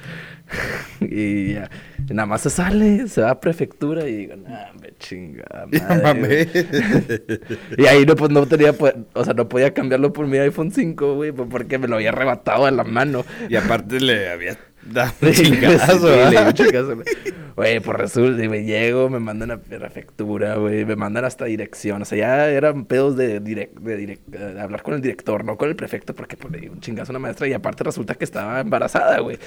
Y 1.01 1.55
ya, 1.55 1.71
nada 2.09 2.27
más 2.27 2.43
se 2.43 2.51
sale, 2.51 3.09
se 3.09 3.21
va 3.21 3.31
a 3.31 3.41
prefectura 3.41 4.09
y 4.09 4.17
digo, 4.17 4.37
nah, 4.37 4.73
me 4.81 4.95
chinga. 4.99 5.45
Mames. 6.03 6.49
Y 7.79 7.87
ahí 7.87 8.05
no, 8.07 8.15
pues, 8.17 8.31
no 8.31 8.47
tenía, 8.47 8.73
pues, 8.73 8.95
o 9.13 9.25
sea, 9.25 9.35
no 9.35 9.49
podía 9.49 9.75
cambiarlo 9.75 10.13
por 10.13 10.27
mi 10.27 10.39
iPhone 10.39 10.71
5, 10.71 11.15
güey, 11.15 11.33
pues, 11.33 11.49
porque 11.51 11.79
me 11.79 11.89
lo 11.89 11.97
había 11.97 12.11
arrebatado 12.11 12.67
a 12.67 12.71
la 12.71 12.85
mano. 12.85 13.25
Y 13.49 13.57
aparte 13.57 14.01
le 14.01 14.31
había 14.31 14.57
Sí, 15.21 15.27
un 15.27 15.33
chingazo, 15.33 16.31
sí, 16.31 16.37
un 16.37 16.53
chingazo, 16.53 16.95
güey. 16.95 17.79
Pues 17.81 17.97
resulta, 17.99 18.49
me 18.49 18.65
llego, 18.65 19.09
me 19.09 19.21
mandan 19.21 19.53
a 19.53 19.59
prefectura, 19.59 20.57
güey, 20.57 20.85
me 20.85 20.97
mandan 20.97 21.25
hasta 21.25 21.45
dirección. 21.45 22.03
O 22.03 22.05
sea, 22.05 22.19
ya 22.19 22.49
eran 22.51 22.85
pedos 22.85 23.17
de, 23.17 23.41
direc- 23.41 23.79
de, 23.79 23.97
direc- 23.99 24.25
de 24.27 24.61
hablar 24.61 24.83
con 24.83 24.95
el 24.95 25.01
director, 25.01 25.45
no 25.45 25.57
con 25.57 25.69
el 25.69 25.77
prefecto, 25.77 26.15
porque 26.17 26.37
pues, 26.37 26.53
le 26.53 26.59
di 26.61 26.69
un 26.69 26.81
chingazo 26.81 27.11
a 27.11 27.13
una 27.13 27.21
maestra 27.21 27.47
y 27.47 27.53
aparte 27.53 27.85
resulta 27.85 28.17
que 28.17 28.25
estaba 28.25 28.59
embarazada, 28.61 29.21
güey. 29.21 29.39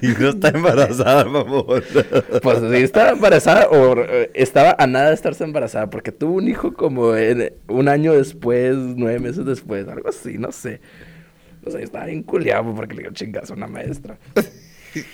Si 0.00 0.08
no 0.18 0.30
está 0.30 0.48
embarazada, 0.48 1.24
mamón. 1.24 1.64
Pues 2.42 2.58
sí, 2.58 2.76
estaba 2.82 3.10
embarazada 3.10 3.68
o 3.68 3.96
eh, 4.00 4.30
estaba 4.34 4.74
a 4.76 4.86
nada 4.88 5.08
de 5.10 5.14
estarse 5.14 5.44
embarazada 5.44 5.88
porque 5.90 6.10
tuvo 6.10 6.34
un 6.34 6.48
hijo 6.48 6.74
como 6.74 7.14
en- 7.14 7.52
un 7.68 7.88
año 7.88 8.14
después, 8.14 8.74
nueve 8.76 9.20
meses 9.20 9.46
después, 9.46 9.86
algo 9.86 10.08
así, 10.08 10.38
no 10.38 10.50
sé. 10.50 10.80
O 11.64 11.70
sea, 11.70 11.80
yo 11.80 11.84
estaba 11.84 12.06
bien 12.06 12.22
culiado 12.22 12.74
porque 12.74 12.94
le 12.96 13.12
chingazo 13.12 13.52
a 13.54 13.56
una 13.56 13.66
maestra. 13.66 14.18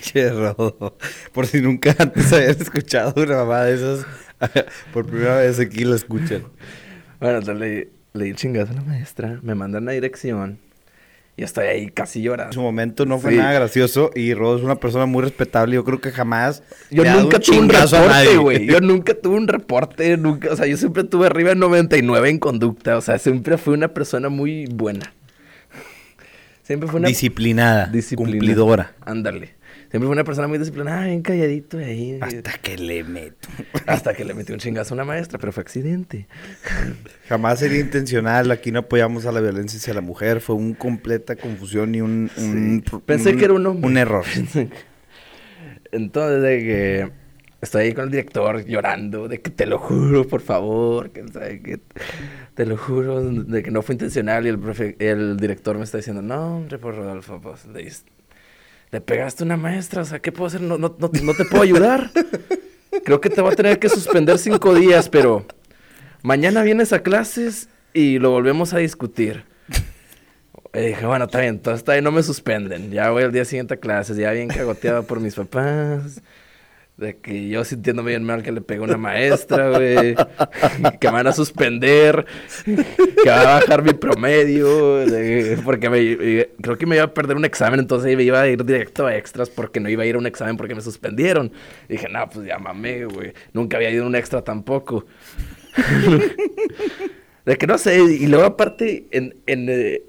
Che, 0.01 0.29
Rodo. 0.29 0.97
Por 1.31 1.47
si 1.47 1.61
nunca 1.61 1.95
antes 1.97 2.33
habías 2.33 2.59
escuchado 2.59 3.13
una 3.23 3.37
mamá 3.37 3.63
de 3.63 3.75
esas, 3.75 4.05
por 4.93 5.05
primera 5.05 5.37
vez 5.37 5.57
aquí 5.59 5.85
lo 5.85 5.95
escuchan. 5.95 6.43
Bueno, 7.21 7.37
entonces 7.37 7.59
le, 7.61 7.89
le 8.13 8.25
di 8.25 8.31
un 8.31 8.35
chingazo 8.35 8.73
a 8.73 8.75
la 8.75 8.81
maestra, 8.81 9.39
me 9.41 9.55
mandan 9.55 9.85
la 9.85 9.93
dirección 9.93 10.59
y 11.37 11.43
estoy 11.43 11.67
ahí 11.67 11.87
casi 11.91 12.19
En 12.19 12.25
llorando. 12.25 12.51
su 12.53 12.61
momento 12.61 13.05
no 13.05 13.19
fue 13.19 13.31
Sí. 13.31 13.37
nada 13.37 13.53
gracioso 13.53 14.11
y 14.13 14.33
Rodo 14.33 14.57
es 14.57 14.63
una 14.63 14.75
persona 14.75 15.05
muy 15.05 15.23
respetable. 15.23 15.75
Yo 15.75 15.85
creo 15.85 16.01
que 16.01 16.11
jamás. 16.11 16.61
Yo 16.91 17.05
nunca 17.05 17.39
tuve 17.39 17.59
un 17.59 17.69
reporte, 17.69 18.37
güey. 18.37 18.65
Yo 18.65 18.81
nunca 18.81 19.13
tuve 19.13 19.37
un 19.37 19.47
reporte, 19.47 20.17
nunca, 20.17 20.51
o 20.51 20.57
sea, 20.57 20.65
yo 20.67 20.75
siempre 20.75 21.05
tuve 21.05 21.27
arriba 21.27 21.51
de 21.51 21.55
99 21.55 22.29
en 22.29 22.39
conducta, 22.39 22.97
o 22.97 23.01
sea, 23.01 23.17
siempre 23.17 23.57
fui 23.57 23.75
una 23.75 23.87
persona 23.93 24.27
muy 24.27 24.65
buena. 24.65 25.13
Siempre 26.69 26.87
fue 26.87 26.99
una 26.99 27.07
Disciplinada, 27.07 27.87
Disciplina. 27.87 28.29
cumplidora. 28.31 28.93
Ándale. 29.01 29.55
Siempre 29.89 30.01
fue 30.05 30.09
una 30.09 30.23
persona 30.23 30.47
muy 30.47 30.59
disciplinada, 30.59 31.07
bien 31.07 31.23
calladito 31.23 31.79
ahí. 31.79 32.19
Hasta 32.21 32.51
que 32.61 32.77
le 32.77 33.03
meto. 33.03 33.47
Hasta 33.87 34.13
que 34.13 34.23
le 34.23 34.35
metió 34.35 34.53
un 34.53 34.59
chingazo 34.61 34.93
a 34.93 34.95
una 34.97 35.03
maestra, 35.03 35.39
pero 35.39 35.51
fue 35.51 35.61
accidente. 35.61 36.27
Jamás 37.27 37.57
sería 37.57 37.79
intencional. 37.79 38.51
Aquí 38.51 38.71
no 38.71 38.77
apoyamos 38.81 39.25
a 39.25 39.31
la 39.31 39.41
violencia 39.41 39.79
hacia 39.79 39.95
la 39.95 40.01
mujer. 40.01 40.41
Fue 40.41 40.55
una 40.55 40.77
completa 40.77 41.35
confusión 41.35 41.95
y 41.95 42.01
un. 42.01 42.29
un- 42.37 42.83
Pensé 43.03 43.31
un- 43.31 43.37
que 43.39 43.45
era 43.45 43.53
un 43.55 43.65
hombre. 43.65 43.89
Un 43.89 43.97
error. 43.97 44.25
Entonces, 45.91 46.41
de 46.43 46.57
que 46.59 47.11
estoy 47.61 47.85
ahí 47.85 47.93
con 47.93 48.05
el 48.05 48.11
director 48.11 48.65
llorando, 48.65 49.27
de 49.27 49.41
que 49.41 49.49
te 49.49 49.65
lo 49.65 49.79
juro, 49.79 50.27
por 50.27 50.41
favor, 50.41 51.11
que, 51.11 51.27
¿sabe 51.27 51.61
qué? 51.61 51.79
te 52.55 52.65
lo 52.65 52.77
juro, 52.77 53.21
de 53.21 53.63
que 53.63 53.71
no 53.71 53.81
fue 53.81 53.95
intencional. 53.95 54.45
Y 54.45 54.49
el, 54.49 54.59
profe- 54.59 54.95
el 54.99 55.37
director 55.37 55.77
me 55.77 55.83
está 55.83 55.97
diciendo, 55.97 56.21
no, 56.21 56.57
hombre, 56.57 56.77
por 56.77 56.95
Rodolfo, 56.95 57.39
pues 57.41 57.65
le, 57.67 57.91
le 58.91 59.01
pegaste 59.01 59.43
una 59.43 59.57
maestra, 59.57 60.01
o 60.01 60.05
sea, 60.05 60.19
¿qué 60.19 60.31
puedo 60.31 60.47
hacer? 60.47 60.61
No, 60.61 60.77
no, 60.77 60.95
no, 60.99 61.11
no 61.23 61.33
te 61.33 61.45
puedo 61.45 61.63
ayudar. 61.63 62.11
Creo 63.05 63.21
que 63.21 63.29
te 63.29 63.41
voy 63.41 63.53
a 63.53 63.55
tener 63.55 63.79
que 63.79 63.87
suspender 63.89 64.37
cinco 64.39 64.73
días, 64.73 65.09
pero 65.09 65.45
mañana 66.23 66.63
vienes 66.63 66.91
a 66.91 67.03
clases 67.03 67.69
y 67.93 68.19
lo 68.19 68.31
volvemos 68.31 68.73
a 68.73 68.79
discutir. 68.79 69.43
Y 70.73 70.79
dije, 70.81 71.05
bueno, 71.05 71.25
está 71.25 71.39
bien, 71.39 71.55
entonces 71.55 71.79
está 71.79 71.93
bien, 71.93 72.03
no 72.03 72.11
me 72.11 72.21
suspenden. 72.21 72.91
Ya 72.91 73.09
voy 73.09 73.23
al 73.23 73.31
día 73.31 73.43
siguiente 73.45 73.73
a 73.75 73.77
clases, 73.77 74.17
ya 74.17 74.31
bien 74.31 74.47
cagoteado 74.49 75.03
por 75.03 75.19
mis 75.19 75.33
papás. 75.35 76.21
De 76.99 77.15
que 77.17 77.47
yo 77.47 77.63
sintiéndome 77.63 78.09
bien 78.11 78.23
mal 78.25 78.43
que 78.43 78.51
le 78.51 78.59
pegué 78.59 78.81
una 78.81 78.97
maestra, 78.97 79.69
güey. 79.69 80.15
que 80.99 81.07
me 81.07 81.13
van 81.13 81.27
a 81.27 81.31
suspender. 81.31 82.25
Que 82.65 83.29
va 83.29 83.41
a 83.41 83.59
bajar 83.61 83.83
mi 83.83 83.93
promedio. 83.93 84.97
de- 85.05 85.57
porque 85.63 85.89
me, 85.89 86.47
creo 86.61 86.77
que 86.77 86.85
me 86.85 86.97
iba 86.97 87.05
a 87.05 87.13
perder 87.13 87.37
un 87.37 87.45
examen, 87.45 87.79
entonces 87.79 88.17
me 88.17 88.23
iba 88.23 88.41
a 88.41 88.47
ir 88.49 88.65
directo 88.65 89.05
a 89.07 89.15
extras 89.15 89.49
porque 89.49 89.79
no 89.79 89.87
iba 89.87 90.03
a 90.03 90.05
ir 90.07 90.15
a 90.15 90.17
un 90.17 90.27
examen 90.27 90.57
porque 90.57 90.75
me 90.75 90.81
suspendieron. 90.81 91.53
Y 91.87 91.93
dije, 91.93 92.09
no, 92.09 92.27
pues 92.29 92.45
ya 92.45 92.59
mamé, 92.59 93.05
güey. 93.05 93.31
Nunca 93.53 93.77
había 93.77 93.91
ido 93.91 94.03
a 94.03 94.07
un 94.07 94.15
extra 94.15 94.43
tampoco. 94.43 95.05
De 97.45 97.57
que 97.57 97.65
no 97.65 97.77
sé, 97.77 97.97
y 98.03 98.27
luego 98.27 98.45
aparte, 98.45 99.07
en, 99.11 99.35
en, 99.47 99.67
eh, 99.69 100.01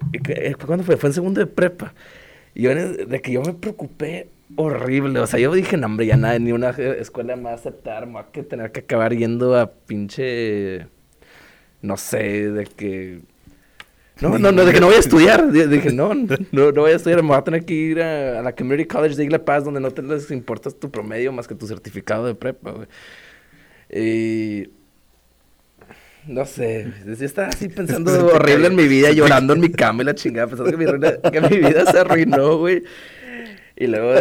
¿cuándo 0.67 0.85
fue? 0.85 0.97
Fue 0.97 1.09
en 1.09 1.15
segundo 1.15 1.41
de 1.41 1.47
prepa. 1.47 1.95
Y 2.55 2.63
yo, 2.63 2.75
de 2.75 3.21
que 3.23 3.33
yo 3.33 3.41
me 3.43 3.55
preocupé 3.55 4.29
horrible. 4.57 5.21
O 5.21 5.27
sea, 5.27 5.41
yo 5.41 5.53
dije, 5.53 5.77
no, 5.77 5.87
hombre, 5.87 6.07
ya 6.07 6.17
nada, 6.17 6.39
ni 6.39 6.53
una 6.53 6.71
escuela 6.71 7.37
me 7.37 7.45
va 7.45 7.51
a 7.53 7.55
aceptar, 7.55 8.07
me 8.07 8.15
voy 8.15 8.23
a 8.23 8.33
que 8.33 8.43
tener 8.43 8.73
que 8.73 8.81
acabar 8.81 9.15
yendo 9.15 9.59
a 9.59 9.71
pinche, 9.71 10.87
no 11.83 11.97
sé, 11.97 12.51
de 12.51 12.65
que... 12.65 13.21
No, 14.21 14.39
no, 14.39 14.53
no, 14.53 14.67
de 14.67 14.73
que 14.75 14.81
no 14.81 14.87
voy 14.87 14.97
a 14.97 14.99
estudiar. 14.99 15.51
Di- 15.51 15.67
Dije, 15.67 15.93
no, 15.93 16.13
no, 16.13 16.37
no 16.53 16.73
voy 16.83 16.93
a 16.93 16.97
estudiar, 16.97 17.23
me 17.23 17.29
voy 17.29 17.39
a 17.39 17.43
tener 17.45 17.65
que 17.65 17.73
ir 17.73 18.03
a, 18.03 18.41
a 18.41 18.43
la 18.43 18.55
Community 18.55 18.87
College 18.87 19.17
de 19.17 19.25
Isla 19.25 19.43
Paz, 19.43 19.65
donde 19.65 19.81
no 19.81 19.91
te 19.91 20.03
les 20.03 20.31
importa 20.31 20.71
tu 20.71 20.91
promedio 20.91 21.33
más 21.33 21.49
que 21.49 21.55
tu 21.55 21.67
certificado 21.67 22.27
de 22.27 22.35
prepa, 22.35 22.73
güey. 22.73 22.87
Y... 23.91 24.69
No 26.27 26.45
sé, 26.45 26.93
yo 27.07 27.25
estaba 27.25 27.49
así 27.49 27.71
pensando 27.71 28.27
horrible 28.27 28.67
en 28.67 28.75
mi 28.77 28.87
vida, 28.87 29.11
llorando 29.11 29.55
en 29.55 29.61
mi 29.61 29.71
cama 29.71 30.03
y 30.03 30.07
la 30.07 30.15
chingada, 30.15 30.49
pensando 30.49 30.71
que 30.71 30.77
mi, 30.77 30.85
que 31.31 31.41
mi 31.41 31.57
vida 31.57 31.91
se 31.91 31.99
arruinó, 31.99 32.59
güey. 32.59 32.83
Y 33.81 33.87
luego... 33.87 34.15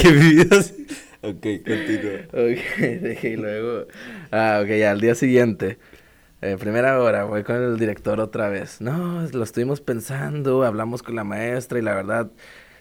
¿Qué 0.00 0.10
vidas? 0.12 0.74
Ok, 1.22 1.46
continúa. 1.66 2.20
Ok, 2.32 2.78
y 3.24 3.36
luego... 3.36 3.86
Ah, 4.30 4.60
ok, 4.62 4.68
ya, 4.68 4.90
al 4.92 5.00
día 5.00 5.14
siguiente. 5.14 5.78
eh, 6.42 6.56
primera 6.58 7.00
hora, 7.00 7.24
voy 7.24 7.42
con 7.44 7.56
el 7.56 7.78
director 7.78 8.20
otra 8.20 8.48
vez. 8.50 8.80
No, 8.80 9.26
lo 9.32 9.42
estuvimos 9.44 9.80
pensando, 9.80 10.64
hablamos 10.64 11.02
con 11.02 11.16
la 11.16 11.24
maestra 11.24 11.78
y 11.78 11.82
la 11.82 11.94
verdad 11.94 12.30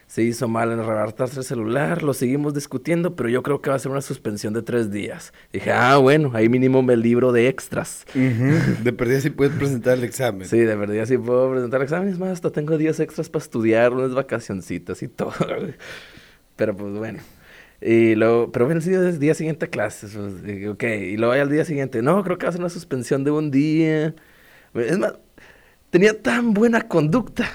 se 0.07 0.21
hizo 0.23 0.47
mal 0.47 0.71
en 0.71 0.79
arrebatarse 0.79 1.39
el 1.39 1.45
celular, 1.45 2.03
lo 2.03 2.13
seguimos 2.13 2.53
discutiendo, 2.53 3.15
pero 3.15 3.27
yo 3.29 3.41
creo 3.43 3.61
que 3.61 3.69
va 3.69 3.75
a 3.75 3.79
ser 3.79 3.91
una 3.91 4.01
suspensión 4.01 4.53
de 4.53 4.61
tres 4.61 4.91
días. 4.91 5.33
Dije, 5.51 5.71
ah, 5.71 5.97
bueno, 5.97 6.31
ahí 6.33 6.47
mínimo 6.47 6.83
me 6.83 6.95
libro 6.95 7.31
de 7.31 7.47
extras. 7.47 8.05
De 8.13 8.93
perdida 8.93 9.21
si 9.21 9.31
puedes 9.31 9.55
presentar 9.55 9.97
el 9.97 10.03
examen. 10.03 10.47
Sí, 10.47 10.59
de 10.59 10.75
verdad 10.75 11.05
sí 11.05 11.17
puedo 11.17 11.51
presentar 11.51 11.81
exámenes 11.81 12.19
más, 12.19 12.29
hasta 12.29 12.51
tengo 12.51 12.77
días 12.77 12.99
extras 12.99 13.29
para 13.29 13.43
estudiar, 13.43 13.93
unas 13.93 14.13
vacacioncitas 14.13 15.01
y 15.01 15.07
todo. 15.07 15.33
Pero 16.55 16.75
pues 16.75 16.93
bueno. 16.93 17.19
Y 17.81 18.15
luego, 18.15 18.51
pero 18.51 18.65
bueno, 18.65 18.79
sí, 18.79 18.93
el 18.93 19.19
día 19.19 19.35
siguiente 19.35 19.65
a 19.65 19.69
clases, 19.69 20.15
pues, 20.15 20.67
ok, 20.69 20.83
y 20.83 21.17
luego 21.17 21.33
al 21.33 21.49
día 21.49 21.65
siguiente, 21.65 22.01
no, 22.01 22.23
creo 22.23 22.37
que 22.37 22.45
va 22.45 22.49
a 22.49 22.51
ser 22.53 22.61
una 22.61 22.69
suspensión 22.69 23.23
de 23.25 23.31
un 23.31 23.51
día. 23.51 24.15
Es 24.73 24.97
más, 24.97 25.15
tenía 25.89 26.19
tan 26.19 26.53
buena 26.53 26.87
conducta. 26.87 27.49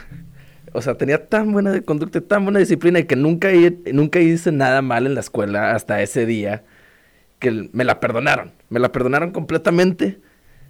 O 0.73 0.83
sea, 0.83 0.97
tenía 0.97 1.27
tan 1.29 1.53
buena 1.53 1.81
conducta, 1.83 2.21
tan 2.21 2.45
buena 2.45 2.61
disciplina 2.61 3.01
y 3.01 3.05
que 3.05 3.17
nunca, 3.17 3.51
nunca 3.93 4.21
hice 4.21 4.53
nada 4.53 4.83
mal 4.83 5.07
en 5.07 5.15
la 5.15 5.21
escuela 5.21 5.75
hasta 5.75 6.01
ese 6.03 6.27
día 6.27 6.65
que 7.41 7.71
me 7.73 7.85
la 7.85 7.99
perdonaron. 7.99 8.53
Me 8.69 8.79
la 8.79 8.93
perdonaron 8.93 9.33
completamente. 9.33 10.21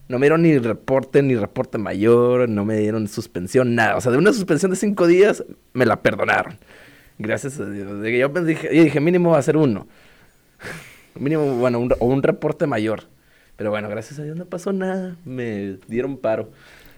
No 0.09 0.19
me 0.19 0.27
dieron 0.27 0.43
ni 0.43 0.59
reporte, 0.59 1.23
ni 1.23 1.37
reporte 1.37 1.79
mayor, 1.79 2.49
no 2.49 2.65
me 2.65 2.79
dieron 2.79 3.07
suspensión, 3.07 3.75
nada. 3.75 3.97
O 3.97 4.01
sea, 4.01 4.11
de 4.11 4.19
una 4.19 4.33
suspensión 4.33 4.71
de 4.71 4.77
cinco 4.77 5.07
días, 5.07 5.45
me 5.73 5.87
la 5.87 6.03
perdonaron. 6.03 6.59
Gracias 7.19 7.61
a 7.61 7.69
Dios. 7.69 7.89
Yo, 7.89 8.29
dije, 8.45 8.75
yo 8.75 8.85
dije, 8.85 9.01
mínimo 9.01 9.31
va 9.31 9.39
a 9.39 9.43
ser 9.43 9.57
uno. 9.57 9.87
mínimo, 11.15 11.57
bueno, 11.57 11.79
un, 11.79 11.93
o 11.99 12.07
un 12.07 12.23
reporte 12.23 12.67
mayor. 12.67 13.05
Pero 13.57 13.71
bueno, 13.71 13.89
gracias 13.89 14.19
a 14.19 14.23
Dios 14.23 14.37
no 14.37 14.47
pasó 14.47 14.73
nada. 14.73 15.17
Me 15.25 15.77
dieron 15.87 16.17
paro. 16.17 16.51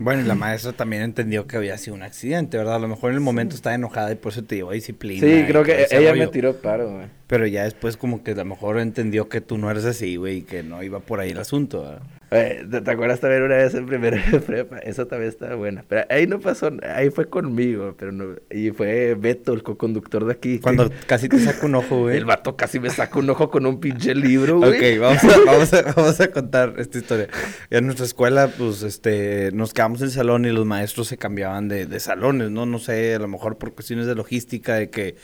Bueno, 0.03 0.23
y 0.23 0.25
la 0.25 0.35
maestra 0.37 0.73
también 0.73 1.03
entendió 1.03 1.47
que 1.47 1.57
había 1.57 1.79
sido 1.79 1.95
un 1.95 2.03
accidente, 2.03 2.57
¿verdad? 2.57 2.77
A 2.77 2.79
lo 2.79 2.89
mejor 2.89 3.11
en 3.11 3.17
el 3.17 3.21
momento 3.21 3.55
estaba 3.55 3.75
enojada 3.75 4.13
y 4.13 4.17
por 4.17 4.33
eso 4.33 4.43
te 4.45 4.57
llevó 4.57 4.71
a 4.71 4.75
disciplina. 4.75 5.27
Sí, 5.27 5.45
creo 5.47 5.63
que 5.63 5.87
ella 5.91 6.15
me 6.15 6.27
tiró 6.29 6.57
paro, 6.57 6.91
güey. 6.91 7.07
Pero 7.27 7.47
ya 7.47 7.65
después 7.65 7.97
como 7.97 8.23
que 8.23 8.33
a 8.33 8.35
lo 8.35 8.45
mejor 8.45 8.79
entendió 8.79 9.29
que 9.29 9.41
tú 9.41 9.59
no 9.59 9.71
eres 9.71 9.85
así, 9.85 10.17
güey, 10.17 10.39
y 10.39 10.43
que 10.43 10.63
no 10.63 10.83
iba 10.83 11.01
por 11.01 11.21
ahí 11.21 11.31
el 11.31 11.39
asunto, 11.39 11.83
¿verdad? 11.83 12.03
Eh, 12.33 12.67
¿Te, 12.71 12.91
acuerdas 12.91 13.21
también 13.21 13.43
una 13.43 13.57
vez 13.57 13.75
en 13.75 13.87
primero 13.87 14.17
de 14.33 14.41
prepa? 14.41 14.79
Esa 14.79 15.07
también 15.07 15.29
estaba 15.29 15.55
buena. 15.55 15.85
Pero 15.87 16.07
ahí 16.09 16.27
no 16.27 16.41
pasó, 16.41 16.71
ahí 16.83 17.11
fue 17.11 17.29
conmigo, 17.29 17.95
pero 17.99 18.11
no. 18.12 18.37
Y 18.51 18.71
fue 18.71 19.15
Beto, 19.15 19.53
el 19.53 19.62
co-conductor 19.62 20.25
de 20.25 20.33
aquí. 20.33 20.59
Cuando 20.59 20.91
casi 21.07 21.29
te 21.29 21.39
saca 21.39 21.67
un 21.67 21.75
ojo, 21.75 22.01
güey. 22.01 22.17
El 22.17 22.25
vato 22.25 22.57
casi 22.57 22.81
me 22.81 22.91
saca 22.91 23.19
un 23.19 23.29
ojo 23.29 23.51
con 23.51 23.67
un 23.67 23.81
pinche 23.81 24.15
libro, 24.15 24.59
güey. 24.59 24.95
Ok, 24.95 25.01
vamos 25.01 25.25
a, 25.25 25.45
vamos, 25.45 25.73
a, 25.75 25.83
vamos 25.83 26.21
a 26.21 26.31
contar 26.31 26.75
esta 26.79 26.99
historia. 26.99 27.29
En 27.71 27.85
nuestra 27.85 28.07
escuela, 28.07 28.49
pues, 28.49 28.83
este, 28.83 29.51
nos 29.53 29.75
quedamos 29.75 30.01
en 30.01 30.07
el 30.07 30.12
salón 30.12 30.45
y 30.45 30.51
los 30.51 30.65
maestros 30.65 31.09
se 31.09 31.19
cambiaban 31.19 31.69
de, 31.69 31.87
de 31.87 32.01
salones, 32.01 32.51
¿no? 32.51 32.67
No 32.67 32.79
sé, 32.79 33.15
a 33.15 33.19
lo 33.19 33.29
mejor 33.29 33.59
por 33.59 33.75
cuestiones 33.75 34.07
de 34.07 34.15
logística, 34.15 34.77
de 34.77 34.89
que 34.89 35.17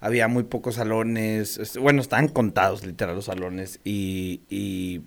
había 0.00 0.28
muy 0.28 0.44
pocos 0.44 0.76
salones. 0.76 1.76
Bueno, 1.78 2.00
estaban 2.00 2.28
contados, 2.28 2.84
literal, 2.84 3.14
los 3.14 3.26
salones. 3.26 3.80
Y, 3.84 4.42
y 4.48 5.02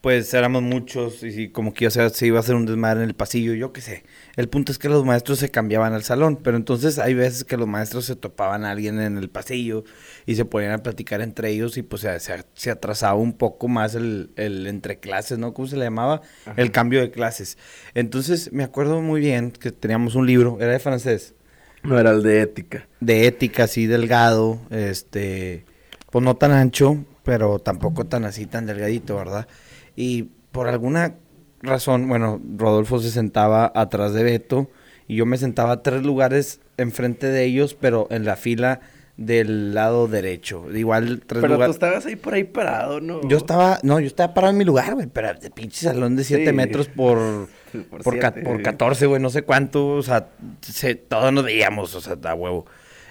pues 0.00 0.32
éramos 0.32 0.62
muchos 0.62 1.22
y 1.22 1.50
como 1.50 1.74
que 1.74 1.86
o 1.86 1.90
sea, 1.90 2.08
se 2.08 2.26
iba 2.26 2.38
a 2.38 2.40
hacer 2.40 2.54
un 2.54 2.64
desmadre 2.64 3.02
en 3.02 3.08
el 3.10 3.14
pasillo, 3.14 3.52
yo 3.54 3.72
qué 3.72 3.82
sé. 3.82 4.02
El 4.36 4.48
punto 4.48 4.72
es 4.72 4.78
que 4.78 4.88
los 4.88 5.04
maestros 5.04 5.38
se 5.38 5.50
cambiaban 5.50 5.92
al 5.92 6.02
salón, 6.04 6.36
pero 6.42 6.56
entonces 6.56 6.98
hay 6.98 7.12
veces 7.12 7.44
que 7.44 7.58
los 7.58 7.68
maestros 7.68 8.06
se 8.06 8.16
topaban 8.16 8.64
a 8.64 8.70
alguien 8.70 8.98
en 9.00 9.18
el 9.18 9.28
pasillo 9.28 9.84
y 10.24 10.36
se 10.36 10.46
ponían 10.46 10.72
a 10.72 10.78
platicar 10.82 11.20
entre 11.20 11.50
ellos 11.50 11.76
y 11.76 11.82
pues 11.82 12.00
se, 12.02 12.18
se- 12.20 12.44
se 12.54 12.70
atrasaba 12.70 13.14
un 13.14 13.34
poco 13.34 13.68
más 13.68 13.94
el, 13.94 14.30
el 14.36 14.66
entre 14.66 14.98
clases, 15.00 15.38
¿no? 15.38 15.52
¿Cómo 15.52 15.68
se 15.68 15.76
le 15.76 15.84
llamaba? 15.84 16.22
El 16.56 16.70
cambio 16.72 17.00
de 17.00 17.10
clases. 17.10 17.58
Entonces 17.94 18.52
me 18.52 18.64
acuerdo 18.64 19.02
muy 19.02 19.20
bien 19.20 19.50
que 19.50 19.70
teníamos 19.70 20.14
un 20.14 20.26
libro, 20.26 20.56
era 20.60 20.72
de 20.72 20.78
francés, 20.78 21.34
No 21.82 21.98
era 21.98 22.12
el 22.12 22.22
de 22.22 22.40
ética. 22.40 22.88
de 23.00 23.26
ética 23.26 23.64
así 23.64 23.86
delgado, 23.86 24.58
este, 24.70 25.66
pues 26.10 26.24
no 26.24 26.36
tan 26.36 26.52
ancho, 26.52 27.04
pero 27.22 27.58
tampoco 27.58 28.06
tan 28.06 28.24
así, 28.24 28.46
tan 28.46 28.64
delgadito, 28.64 29.16
¿verdad? 29.16 29.46
Y 29.96 30.24
por 30.52 30.68
alguna 30.68 31.14
razón, 31.62 32.08
bueno, 32.08 32.40
Rodolfo 32.56 32.98
se 33.00 33.10
sentaba 33.10 33.70
atrás 33.74 34.12
de 34.14 34.22
Beto 34.22 34.70
y 35.06 35.16
yo 35.16 35.26
me 35.26 35.36
sentaba 35.36 35.82
tres 35.82 36.02
lugares 36.02 36.60
enfrente 36.76 37.26
de 37.26 37.44
ellos, 37.44 37.74
pero 37.74 38.06
en 38.10 38.24
la 38.24 38.36
fila 38.36 38.80
del 39.16 39.74
lado 39.74 40.08
derecho. 40.08 40.64
Igual 40.74 41.20
tres 41.26 41.42
Pero 41.42 41.58
tú 41.58 41.70
estabas 41.70 42.06
ahí 42.06 42.16
por 42.16 42.32
ahí 42.32 42.44
parado, 42.44 43.02
¿no? 43.02 43.20
Yo 43.28 43.36
estaba, 43.36 43.78
no, 43.82 44.00
yo 44.00 44.06
estaba 44.06 44.32
parado 44.32 44.52
en 44.52 44.58
mi 44.58 44.64
lugar, 44.64 44.94
güey, 44.94 45.08
pero 45.08 45.34
de 45.34 45.50
pinche 45.50 45.84
salón 45.86 46.16
de 46.16 46.24
7 46.24 46.46
Sí. 46.46 46.52
metros 46.56 46.88
por, 46.88 47.18
Por 47.90 48.02
por, 48.02 48.18
ca- 48.18 48.32
siete, 48.32 48.48
por 48.48 48.56
sí. 48.56 48.62
14, 48.62 49.06
güey, 49.06 49.20
no 49.20 49.28
sé 49.28 49.42
cuánto, 49.42 49.88
o 49.88 50.02
sea, 50.02 50.28
se, 50.62 50.94
todos 50.94 51.32
nos 51.34 51.44
veíamos, 51.44 51.94
o 51.94 52.00
sea, 52.00 52.16
da 52.16 52.34
huevo. 52.34 52.64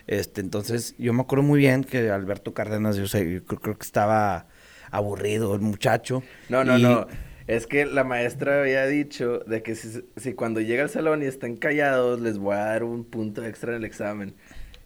Este, 0.08 0.42
entonces, 0.42 0.96
yo 0.98 1.14
me 1.14 1.22
acuerdo 1.22 1.44
muy 1.44 1.60
bien 1.60 1.84
que 1.84 2.10
Alberto 2.10 2.54
Cárdenas, 2.56 2.96
yo 2.98 3.08
sé, 3.08 3.32
yo 3.32 3.46
creo, 3.46 3.60
creo 3.62 3.78
que 3.78 3.86
estaba 3.86 4.48
aburrido 4.92 5.54
el 5.56 5.62
muchacho. 5.62 6.24
No, 6.50 6.64
no, 6.64 6.78
y- 6.78 6.82
no. 6.84 7.08
Es 7.48 7.66
que 7.66 7.86
la 7.88 8.04
maestra 8.04 8.62
había 8.62 8.86
dicho 8.86 9.40
de 9.40 9.64
que 9.64 9.74
si, 9.74 10.04
si 10.18 10.34
cuando 10.34 10.62
llega 10.62 10.84
al 10.84 10.90
salón 10.92 11.24
y 11.24 11.26
están 11.26 11.56
callados, 11.56 12.22
les 12.22 12.38
voy 12.38 12.54
a 12.56 12.60
dar 12.60 12.84
un 12.84 13.04
punto 13.04 13.44
extra 13.44 13.72
en 13.72 13.78
el 13.78 13.86
examen. 13.86 14.36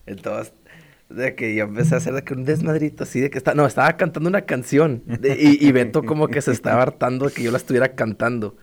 Entonces, 0.05 0.53
de 1.10 1.36
que 1.36 1.53
yo 1.55 1.65
empecé 1.65 1.95
a 1.95 1.98
hacer 1.98 2.13
de 2.13 2.24
que 2.24 2.33
un 2.33 2.45
desmadrito 2.45 3.03
así, 3.03 3.19
de 3.19 3.29
que 3.29 3.38
está, 3.38 3.53
no, 3.53 3.65
estaba 3.65 3.98
cantando 3.98 4.29
una 4.29 4.43
canción. 4.43 5.03
de- 5.05 5.36
y, 5.38 5.57
y 5.67 5.72
Beto 5.74 6.03
como 6.03 6.29
que 6.29 6.41
se 6.41 6.51
estaba 6.51 6.81
hartando 6.83 7.27
de 7.27 7.33
que 7.33 7.43
yo 7.43 7.51
la 7.51 7.57
estuviera 7.57 7.95
cantando. 7.95 8.55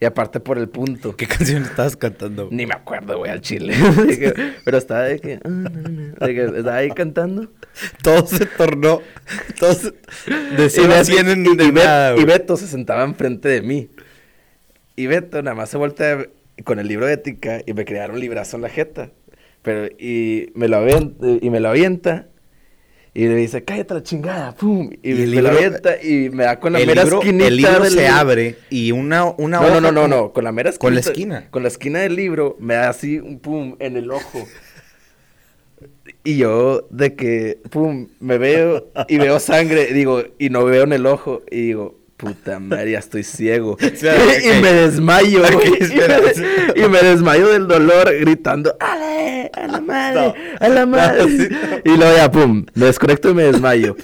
Y 0.00 0.04
aparte 0.06 0.40
por 0.40 0.58
el 0.58 0.68
punto. 0.68 1.16
¿Qué 1.16 1.26
canción 1.26 1.62
estabas 1.62 1.96
cantando? 1.96 2.48
Ni 2.50 2.66
me 2.66 2.74
acuerdo, 2.74 3.18
güey, 3.18 3.30
al 3.30 3.40
chile. 3.40 3.74
Pero 4.64 4.76
estaba 4.76 5.02
de 5.02 5.20
que, 5.20 5.34
ah, 5.44 5.48
no, 5.48 5.70
no, 5.70 6.26
de 6.26 6.34
que 6.34 6.44
estaba 6.44 6.76
ahí 6.76 6.90
cantando. 6.90 7.50
Todo 8.02 8.26
se 8.26 8.44
tornó, 8.46 9.00
todo 9.58 9.72
se, 9.74 9.92
de 10.56 10.66
Y, 10.66 10.70
100 10.70 10.84
a 10.86 10.88
Beto, 10.96 11.04
100 11.04 11.28
en 11.28 11.46
y- 11.46 11.56
de 11.56 11.64
y 11.64 11.70
Bet- 11.70 11.84
nada, 11.84 12.16
y. 12.16 12.24
Beto 12.24 12.56
se 12.56 12.66
sentaba 12.66 13.04
enfrente 13.04 13.48
de 13.48 13.62
mí. 13.62 13.88
Y 14.96 15.06
Beto 15.06 15.42
nada 15.42 15.54
más 15.56 15.70
se 15.70 15.76
voltea 15.76 16.26
con 16.64 16.78
el 16.78 16.88
libro 16.88 17.06
de 17.06 17.14
ética 17.14 17.62
y 17.64 17.72
me 17.72 17.84
crearon 17.84 18.14
un 18.16 18.20
librazo 18.20 18.56
en 18.56 18.62
la 18.62 18.68
jeta. 18.68 19.10
Pero, 19.62 19.86
y 19.98 20.52
me 20.54 20.68
lo 20.68 20.76
avienta, 20.78 21.26
y 21.40 21.50
me 21.50 21.60
lo 21.60 21.68
avienta. 21.70 22.28
Y 23.16 23.28
le 23.28 23.36
dice, 23.36 23.62
cállate 23.62 23.94
la 23.94 24.02
chingada, 24.02 24.54
pum. 24.56 24.90
Y, 25.02 25.12
Y 25.12 25.22
el 25.22 25.40
me 25.40 25.48
avienta 25.48 26.02
y 26.02 26.30
me 26.30 26.42
da 26.44 26.58
con 26.58 26.72
la 26.72 26.80
el 26.80 26.86
mera 26.88 27.04
libro, 27.04 27.20
esquinita 27.20 27.46
el 27.46 27.56
libro 27.56 27.80
del 27.84 27.92
se 27.92 28.00
libro. 28.00 28.14
abre 28.14 28.56
y 28.70 28.90
una, 28.90 29.24
una 29.26 29.60
No, 29.60 29.68
no, 29.68 29.72
hoja 29.72 29.80
no, 29.80 29.92
no, 29.92 30.08
no, 30.08 30.32
con 30.32 30.42
la 30.42 30.50
mera 30.50 30.70
esquina. 30.70 30.80
Con 30.88 30.94
la 30.94 31.00
esquina. 31.00 31.48
Con 31.50 31.62
la 31.62 31.68
esquina 31.68 32.00
del 32.00 32.16
libro 32.16 32.56
me 32.58 32.74
da 32.74 32.88
así 32.88 33.20
un 33.20 33.38
pum 33.38 33.76
en 33.78 33.96
el 33.96 34.10
ojo. 34.10 34.46
Y 36.24 36.38
yo 36.38 36.86
de 36.90 37.14
que, 37.14 37.60
pum, 37.70 38.08
me 38.18 38.36
veo 38.38 38.90
y 39.08 39.18
veo 39.18 39.38
sangre, 39.38 39.92
digo, 39.92 40.24
y 40.38 40.50
no 40.50 40.64
veo 40.64 40.82
en 40.84 40.92
el 40.92 41.06
ojo, 41.06 41.42
y 41.50 41.66
digo, 41.68 41.98
puta 42.16 42.58
madre, 42.60 42.92
ya 42.92 42.98
estoy 43.00 43.22
ciego. 43.24 43.76
y 43.80 44.60
me 44.62 44.72
desmayo, 44.72 45.42
Ok, 45.44 45.52
güey. 45.52 45.72
Y 45.80 45.82
espera. 45.84 46.18
me- 46.76 46.80
Y 46.84 46.88
me 46.88 47.02
desmayo 47.02 47.48
del 47.48 47.66
dolor 47.68 48.10
gritando, 48.20 48.76
¡Ale! 48.80 49.50
¡A 49.54 49.66
la 49.66 49.80
madre! 49.82 50.20
No. 50.26 50.34
¡A 50.60 50.68
la 50.68 50.86
madre! 50.86 51.22
No, 51.22 51.28
sí, 51.28 51.48
Y 51.84 51.96
luego 51.96 52.16
ya, 52.16 52.30
pum, 52.30 52.66
me 52.74 52.86
desconecto 52.86 53.30
y 53.30 53.34
me 53.34 53.42
desmayo. 53.44 53.96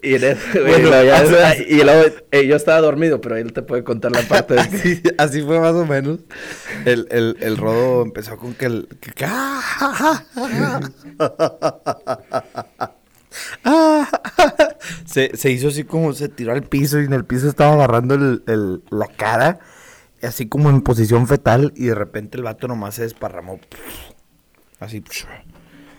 Y, 0.00 0.14
en 0.14 0.38
Bueno, 0.54 0.88
luego 0.90 1.04
ya- 1.04 1.48
así- 1.50 1.64
y 1.68 1.82
luego 1.82 2.14
eh, 2.30 2.46
yo 2.46 2.54
estaba 2.56 2.80
dormido, 2.80 3.20
pero 3.20 3.36
él 3.36 3.52
te 3.52 3.62
puede 3.62 3.82
contar 3.82 4.12
la 4.12 4.22
parte 4.22 4.54
de 4.54 4.60
Así, 4.60 5.02
así 5.18 5.42
fue 5.42 5.58
más 5.58 5.72
o 5.74 5.84
menos. 5.86 6.20
El, 6.84 7.08
el, 7.10 7.36
el 7.40 7.56
rodo 7.56 8.02
empezó 8.02 8.36
con 8.36 8.54
que 8.54 8.66
el. 8.66 8.88
que- 9.00 9.26
se, 15.04 15.36
se 15.36 15.50
hizo 15.50 15.68
así 15.68 15.84
como 15.84 16.12
se 16.12 16.28
tiró 16.28 16.52
al 16.52 16.62
piso 16.62 17.00
y 17.00 17.04
en 17.04 17.12
el 17.12 17.24
piso 17.24 17.48
estaba 17.48 17.74
agarrando 17.74 18.14
el, 18.14 18.42
el- 18.46 18.82
la 18.90 19.06
cara, 19.06 19.58
así 20.22 20.46
como 20.48 20.70
en 20.70 20.80
posición 20.82 21.26
fetal, 21.26 21.72
y 21.76 21.86
de 21.86 21.94
repente 21.94 22.36
el 22.36 22.44
vato 22.44 22.68
nomás 22.68 22.94
se 22.96 23.02
desparramó. 23.02 23.60
Así. 24.80 25.02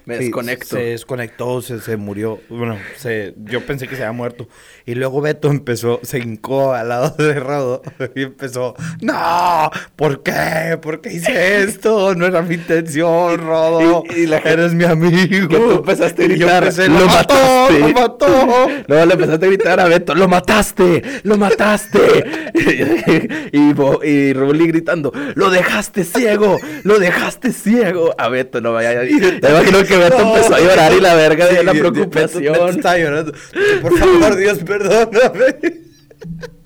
Me 0.09 0.17
Sí, 0.17 0.23
desconecto. 0.25 0.65
Se 0.75 0.79
desconectó, 0.79 1.61
se, 1.61 1.79
se 1.79 1.95
murió. 1.97 2.39
Bueno, 2.49 2.77
se, 2.97 3.33
yo 3.45 3.65
pensé 3.65 3.87
que 3.87 3.95
se 3.95 4.03
había 4.03 4.11
muerto. 4.11 4.47
Y 4.85 4.95
luego 4.95 5.21
Beto 5.21 5.49
empezó, 5.51 5.99
se 6.03 6.17
hincó 6.19 6.73
al 6.73 6.89
lado 6.89 7.15
de 7.17 7.33
Rodo 7.35 7.81
y 8.15 8.23
empezó, 8.23 8.73
no, 9.01 9.69
¿por 9.95 10.23
qué? 10.23 10.77
¿Por 10.81 11.01
qué 11.01 11.13
hice 11.13 11.63
esto? 11.63 12.15
No 12.15 12.25
era 12.25 12.41
mi 12.41 12.55
intención, 12.55 13.37
Rodo. 13.39 14.03
Y- 14.15 14.21
y 14.21 14.25
la 14.27 14.37
gente- 14.37 14.49
Eres 14.53 14.73
mi 14.73 14.83
amigo. 14.85 15.47
Que 15.47 15.57
tú 15.57 15.71
empezaste 15.73 16.23
a 16.23 16.27
gritar, 16.27 16.63
empecé, 16.63 16.87
"Lo 16.87 16.99
lo 17.01 17.05
mató, 17.05 17.33
mataste". 17.35 17.79
lo 17.79 17.89
mató. 17.93 18.67
No, 18.87 19.05
le 19.05 19.13
empezaste 19.13 19.45
a 19.45 19.49
gritar 19.49 19.79
a 19.79 19.85
Beto, 19.85 20.15
¡lo 20.15 20.27
mataste! 20.27 21.03
¡Lo 21.23 21.37
mataste! 21.37 22.49
y, 23.51 24.07
y 24.09 24.33
Ruli 24.33 24.67
gritando, 24.67 25.11
¡lo 25.35 25.49
dejaste 25.51 26.03
ciego! 26.03 26.57
¡Lo 26.83 26.97
dejaste 26.99 27.51
ciego! 27.53 28.15
A 28.17 28.29
Beto, 28.29 28.59
no 28.61 28.73
vaya. 28.73 29.01
Me 29.01 29.09
imagino 29.49 29.83
que 29.83 29.97
No, 30.07 30.35
empezó 30.35 30.55
a 30.55 30.59
llorar 30.59 30.93
y 30.93 31.01
la 31.01 31.15
verga 31.15 31.47
de 31.47 31.63
la 31.63 31.71
preocupación. 31.71 32.69
Estaba 32.69 32.97
llorando. 32.97 33.33
Por 33.81 33.97
favor, 33.97 34.35
Dios, 34.35 34.59
perdóname. 34.59 35.55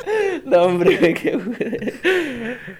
No, 0.45 0.63
hombre, 0.63 1.13
qué 1.13 1.31
güey. 1.37 1.93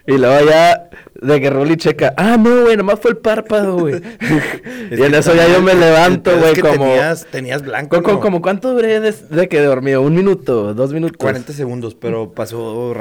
Y 0.08 0.18
luego 0.18 0.50
ya, 0.50 0.89
de 1.22 1.42
que 1.42 1.50
Ruli 1.50 1.77
checa, 1.77 2.13
ah, 2.18 2.38
no, 2.38 2.63
güey, 2.63 2.77
nomás 2.77 3.00
fue 3.00 3.12
el 3.12 3.18
párpado, 3.18 3.77
güey. 3.77 3.96
Y 4.92 5.01
en 5.01 5.15
eso 5.15 5.34
ya 5.34 5.48
yo 5.48 5.62
me 5.62 5.74
levanto, 5.74 6.32
es 6.32 6.39
güey, 6.39 6.53
que 6.53 6.62
como... 6.62 6.86
Tenías, 6.86 7.25
tenías 7.27 7.62
blanco. 7.62 8.01
como 8.20 8.42
cuánto 8.42 8.74
duré 8.74 9.00
de, 9.00 9.12
de 9.12 9.48
que 9.48 9.62
dormido? 9.62 10.01
¿Un 10.01 10.15
minuto? 10.15 10.74
¿Dos 10.74 10.94
minutos? 10.94 11.18
40 11.18 11.53
segundos, 11.53 11.96
pero 11.96 12.32
pasó, 12.34 12.94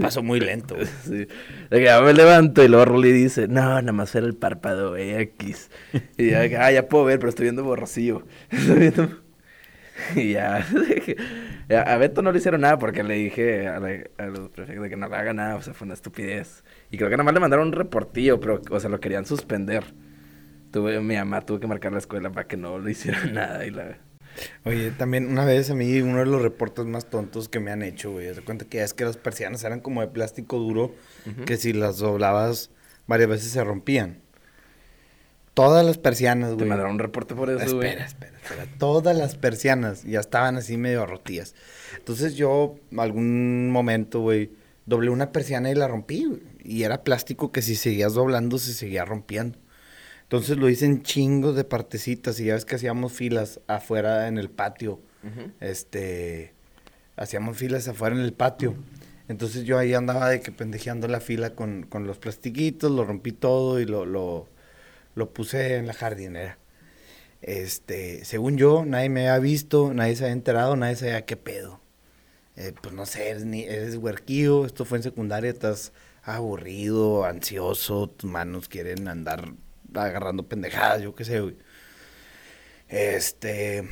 pasó 0.00 0.22
muy 0.22 0.40
lento. 0.40 0.76
Sí. 1.04 1.26
De 1.70 1.78
que 1.78 1.84
ya 1.84 2.00
me 2.00 2.12
levanto 2.12 2.62
y 2.62 2.68
luego 2.68 2.84
Ruli 2.86 3.12
dice, 3.12 3.48
no, 3.48 3.62
nada 3.62 3.92
más 3.92 4.14
era 4.14 4.26
el 4.26 4.34
párpado, 4.34 4.90
güey, 4.90 5.14
X. 5.14 5.70
Y 6.16 6.30
ya, 6.30 6.42
ah, 6.60 6.72
ya 6.72 6.88
puedo 6.88 7.04
ver, 7.04 7.18
pero 7.18 7.30
estoy 7.30 7.44
viendo 7.44 7.64
borrosillo. 7.64 8.24
Estoy 8.50 8.78
viendo... 8.78 9.27
Y 10.16 10.32
ya, 10.32 10.64
a 11.86 11.98
Beto 11.98 12.22
no 12.22 12.32
le 12.32 12.38
hicieron 12.38 12.60
nada 12.62 12.78
porque 12.78 13.02
le 13.02 13.14
dije 13.14 13.68
a, 13.68 13.80
la- 13.80 14.04
a 14.18 14.26
los 14.26 14.48
prefectos 14.50 14.84
de 14.84 14.90
que 14.90 14.96
no 14.96 15.08
le 15.08 15.16
haga 15.16 15.32
nada, 15.32 15.56
o 15.56 15.62
sea, 15.62 15.74
fue 15.74 15.84
una 15.86 15.94
estupidez. 15.94 16.64
Y 16.90 16.96
creo 16.98 17.10
que 17.10 17.16
nada 17.16 17.24
más 17.24 17.34
le 17.34 17.40
mandaron 17.40 17.68
un 17.68 17.72
reportillo, 17.72 18.40
pero, 18.40 18.60
o 18.70 18.80
sea, 18.80 18.90
lo 18.90 19.00
querían 19.00 19.26
suspender. 19.26 19.84
Tuve, 20.70 21.00
mi 21.00 21.16
mamá 21.16 21.40
tuvo 21.42 21.60
que 21.60 21.66
marcar 21.66 21.92
la 21.92 21.98
escuela 21.98 22.30
para 22.30 22.46
que 22.46 22.56
no 22.56 22.78
le 22.78 22.90
hicieran 22.92 23.34
nada 23.34 23.64
y 23.66 23.70
la... 23.70 23.98
Oye, 24.64 24.92
también 24.92 25.26
una 25.26 25.44
vez 25.44 25.68
a 25.70 25.74
mí 25.74 26.00
uno 26.00 26.18
de 26.18 26.26
los 26.26 26.40
reportes 26.42 26.84
más 26.86 27.10
tontos 27.10 27.48
que 27.48 27.58
me 27.58 27.72
han 27.72 27.82
hecho, 27.82 28.12
güey. 28.12 28.32
Se 28.34 28.42
cuenta 28.42 28.66
que 28.66 28.82
es 28.82 28.94
que 28.94 29.04
las 29.04 29.16
persianas 29.16 29.64
eran 29.64 29.80
como 29.80 30.00
de 30.00 30.06
plástico 30.08 30.58
duro, 30.58 30.94
que 31.44 31.56
si 31.56 31.72
las 31.72 31.98
doblabas 31.98 32.70
varias 33.08 33.28
veces 33.30 33.50
se 33.50 33.64
rompían. 33.64 34.20
Todas 35.58 35.84
las 35.84 35.98
persianas, 35.98 36.50
Te 36.50 36.54
güey. 36.54 36.68
mandaron 36.68 36.92
un 36.92 36.98
reporte 37.00 37.34
por 37.34 37.50
eso, 37.50 37.76
güey. 37.76 37.88
Espera, 37.88 38.06
espera, 38.06 38.38
espera. 38.40 38.66
Todas 38.78 39.16
las 39.16 39.34
persianas 39.34 40.04
ya 40.04 40.20
estaban 40.20 40.56
así 40.56 40.76
medio 40.76 41.04
rotillas. 41.04 41.56
Entonces 41.96 42.36
yo, 42.36 42.76
algún 42.96 43.68
momento, 43.70 44.20
güey, 44.20 44.52
doblé 44.86 45.10
una 45.10 45.32
persiana 45.32 45.68
y 45.70 45.74
la 45.74 45.88
rompí, 45.88 46.26
güey. 46.26 46.42
Y 46.62 46.84
era 46.84 47.02
plástico 47.02 47.50
que 47.50 47.62
si 47.62 47.74
seguías 47.74 48.14
doblando 48.14 48.58
se 48.58 48.72
seguía 48.72 49.04
rompiendo. 49.04 49.58
Entonces 50.22 50.58
lo 50.58 50.68
hice 50.68 50.86
en 50.86 51.02
chingos 51.02 51.56
de 51.56 51.64
partecitas 51.64 52.38
y 52.38 52.44
ya 52.44 52.54
ves 52.54 52.64
que 52.64 52.76
hacíamos 52.76 53.12
filas 53.12 53.60
afuera 53.66 54.28
en 54.28 54.38
el 54.38 54.50
patio. 54.50 55.00
Este, 55.58 56.52
hacíamos 57.16 57.56
filas 57.56 57.88
afuera 57.88 58.14
en 58.14 58.22
el 58.22 58.32
patio. 58.32 58.76
Entonces 59.26 59.64
yo 59.64 59.76
ahí 59.76 59.92
andaba 59.92 60.28
de 60.28 60.40
que 60.40 60.52
pendejeando 60.52 61.08
la 61.08 61.18
fila 61.20 61.50
con, 61.56 61.82
con 61.82 62.06
los 62.06 62.18
plastiquitos, 62.18 62.92
lo 62.92 63.04
rompí 63.04 63.32
todo 63.32 63.80
y 63.80 63.86
lo, 63.86 64.06
lo, 64.06 64.46
lo 65.18 65.32
puse 65.32 65.76
en 65.76 65.86
la 65.86 65.94
jardinera. 65.94 66.58
Este, 67.42 68.24
según 68.24 68.56
yo, 68.56 68.84
nadie 68.84 69.08
me 69.08 69.28
había 69.28 69.38
visto, 69.40 69.92
nadie 69.94 70.16
se 70.16 70.24
había 70.24 70.32
enterado, 70.32 70.76
nadie 70.76 70.96
sabía 70.96 71.26
qué 71.26 71.36
pedo. 71.36 71.80
Eh, 72.56 72.72
pues 72.82 72.94
no 72.94 73.06
sé, 73.06 73.30
eres, 73.30 73.44
ni, 73.44 73.62
eres 73.62 73.94
esto 73.94 74.84
fue 74.84 74.98
en 74.98 75.04
secundaria, 75.04 75.50
estás 75.50 75.92
aburrido, 76.24 77.24
ansioso, 77.24 78.08
tus 78.08 78.28
manos 78.28 78.68
quieren 78.68 79.06
andar 79.08 79.52
agarrando 79.94 80.48
pendejadas, 80.48 81.02
yo 81.02 81.14
qué 81.14 81.24
sé, 81.24 81.40
güey. 81.40 81.56
Este, 82.88 83.88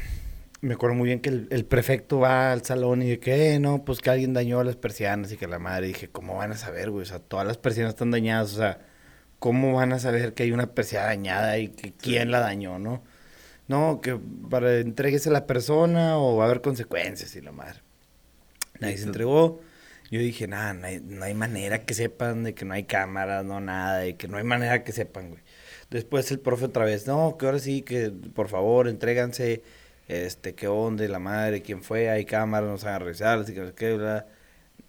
me 0.60 0.74
acuerdo 0.74 0.96
muy 0.96 1.06
bien 1.06 1.20
que 1.20 1.28
el, 1.28 1.64
prefecto 1.66 2.18
va 2.20 2.52
al 2.52 2.64
salón 2.64 3.02
y 3.02 3.10
de 3.10 3.20
que, 3.20 3.54
"Eh, 3.54 3.60
no, 3.60 3.84
pues 3.84 4.00
que 4.00 4.10
alguien 4.10 4.34
dañó 4.34 4.62
las 4.64 4.76
persianas 4.76 5.32
y 5.32 5.36
que 5.36 5.46
la 5.46 5.58
madre, 5.58 5.88
dije, 5.88 6.08
¿cómo 6.08 6.36
van 6.36 6.52
a 6.52 6.56
saber, 6.56 6.90
güey? 6.90 7.02
O 7.02 7.06
sea, 7.06 7.20
todas 7.20 7.46
las 7.46 7.58
persianas 7.58 7.94
están 7.94 8.10
dañadas, 8.10 8.54
o 8.54 8.56
sea, 8.56 8.80
¿cómo 9.46 9.74
van 9.74 9.92
a 9.92 10.00
saber 10.00 10.34
que 10.34 10.42
hay 10.42 10.50
una 10.50 10.74
persiana 10.74 11.06
dañada 11.06 11.56
y 11.56 11.68
que 11.68 11.92
quién 11.92 12.32
la 12.32 12.40
dañó, 12.40 12.80
no? 12.80 13.04
No, 13.68 14.00
que 14.00 14.18
para 14.50 14.78
entregues 14.78 15.24
a 15.28 15.30
la 15.30 15.46
persona 15.46 16.18
o 16.18 16.36
va 16.36 16.42
a 16.42 16.46
haber 16.48 16.62
consecuencias 16.62 17.36
y 17.36 17.40
la 17.42 17.52
madre. 17.52 17.78
Nadie 18.80 18.98
se 18.98 19.04
entregó. 19.04 19.60
Yo 20.10 20.18
dije, 20.18 20.48
nada, 20.48 20.74
no 20.74 20.88
hay, 20.88 21.00
no 21.00 21.24
hay 21.24 21.34
manera 21.34 21.84
que 21.84 21.94
sepan 21.94 22.42
de 22.42 22.54
que 22.56 22.64
no 22.64 22.74
hay 22.74 22.86
cámaras, 22.86 23.44
no 23.44 23.60
nada, 23.60 23.98
de 24.00 24.16
que 24.16 24.26
no 24.26 24.36
hay 24.36 24.42
manera 24.42 24.82
que 24.82 24.90
sepan, 24.90 25.30
güey. 25.30 25.42
Después 25.90 26.28
el 26.32 26.40
profe 26.40 26.64
otra 26.64 26.84
vez, 26.84 27.06
no, 27.06 27.36
que 27.38 27.46
ahora 27.46 27.60
sí, 27.60 27.82
que 27.82 28.10
por 28.10 28.48
favor, 28.48 28.88
entréganse, 28.88 29.62
este, 30.08 30.56
qué 30.56 30.66
onda, 30.66 31.06
la 31.06 31.20
madre, 31.20 31.62
quién 31.62 31.84
fue, 31.84 32.10
hay 32.10 32.24
cámaras, 32.24 32.68
nos 32.68 32.82
van 32.82 32.94
a 32.94 32.98
revisar, 32.98 33.38
así 33.38 33.54
que 33.54 33.72
qué, 33.76 33.94
bla. 33.94 34.26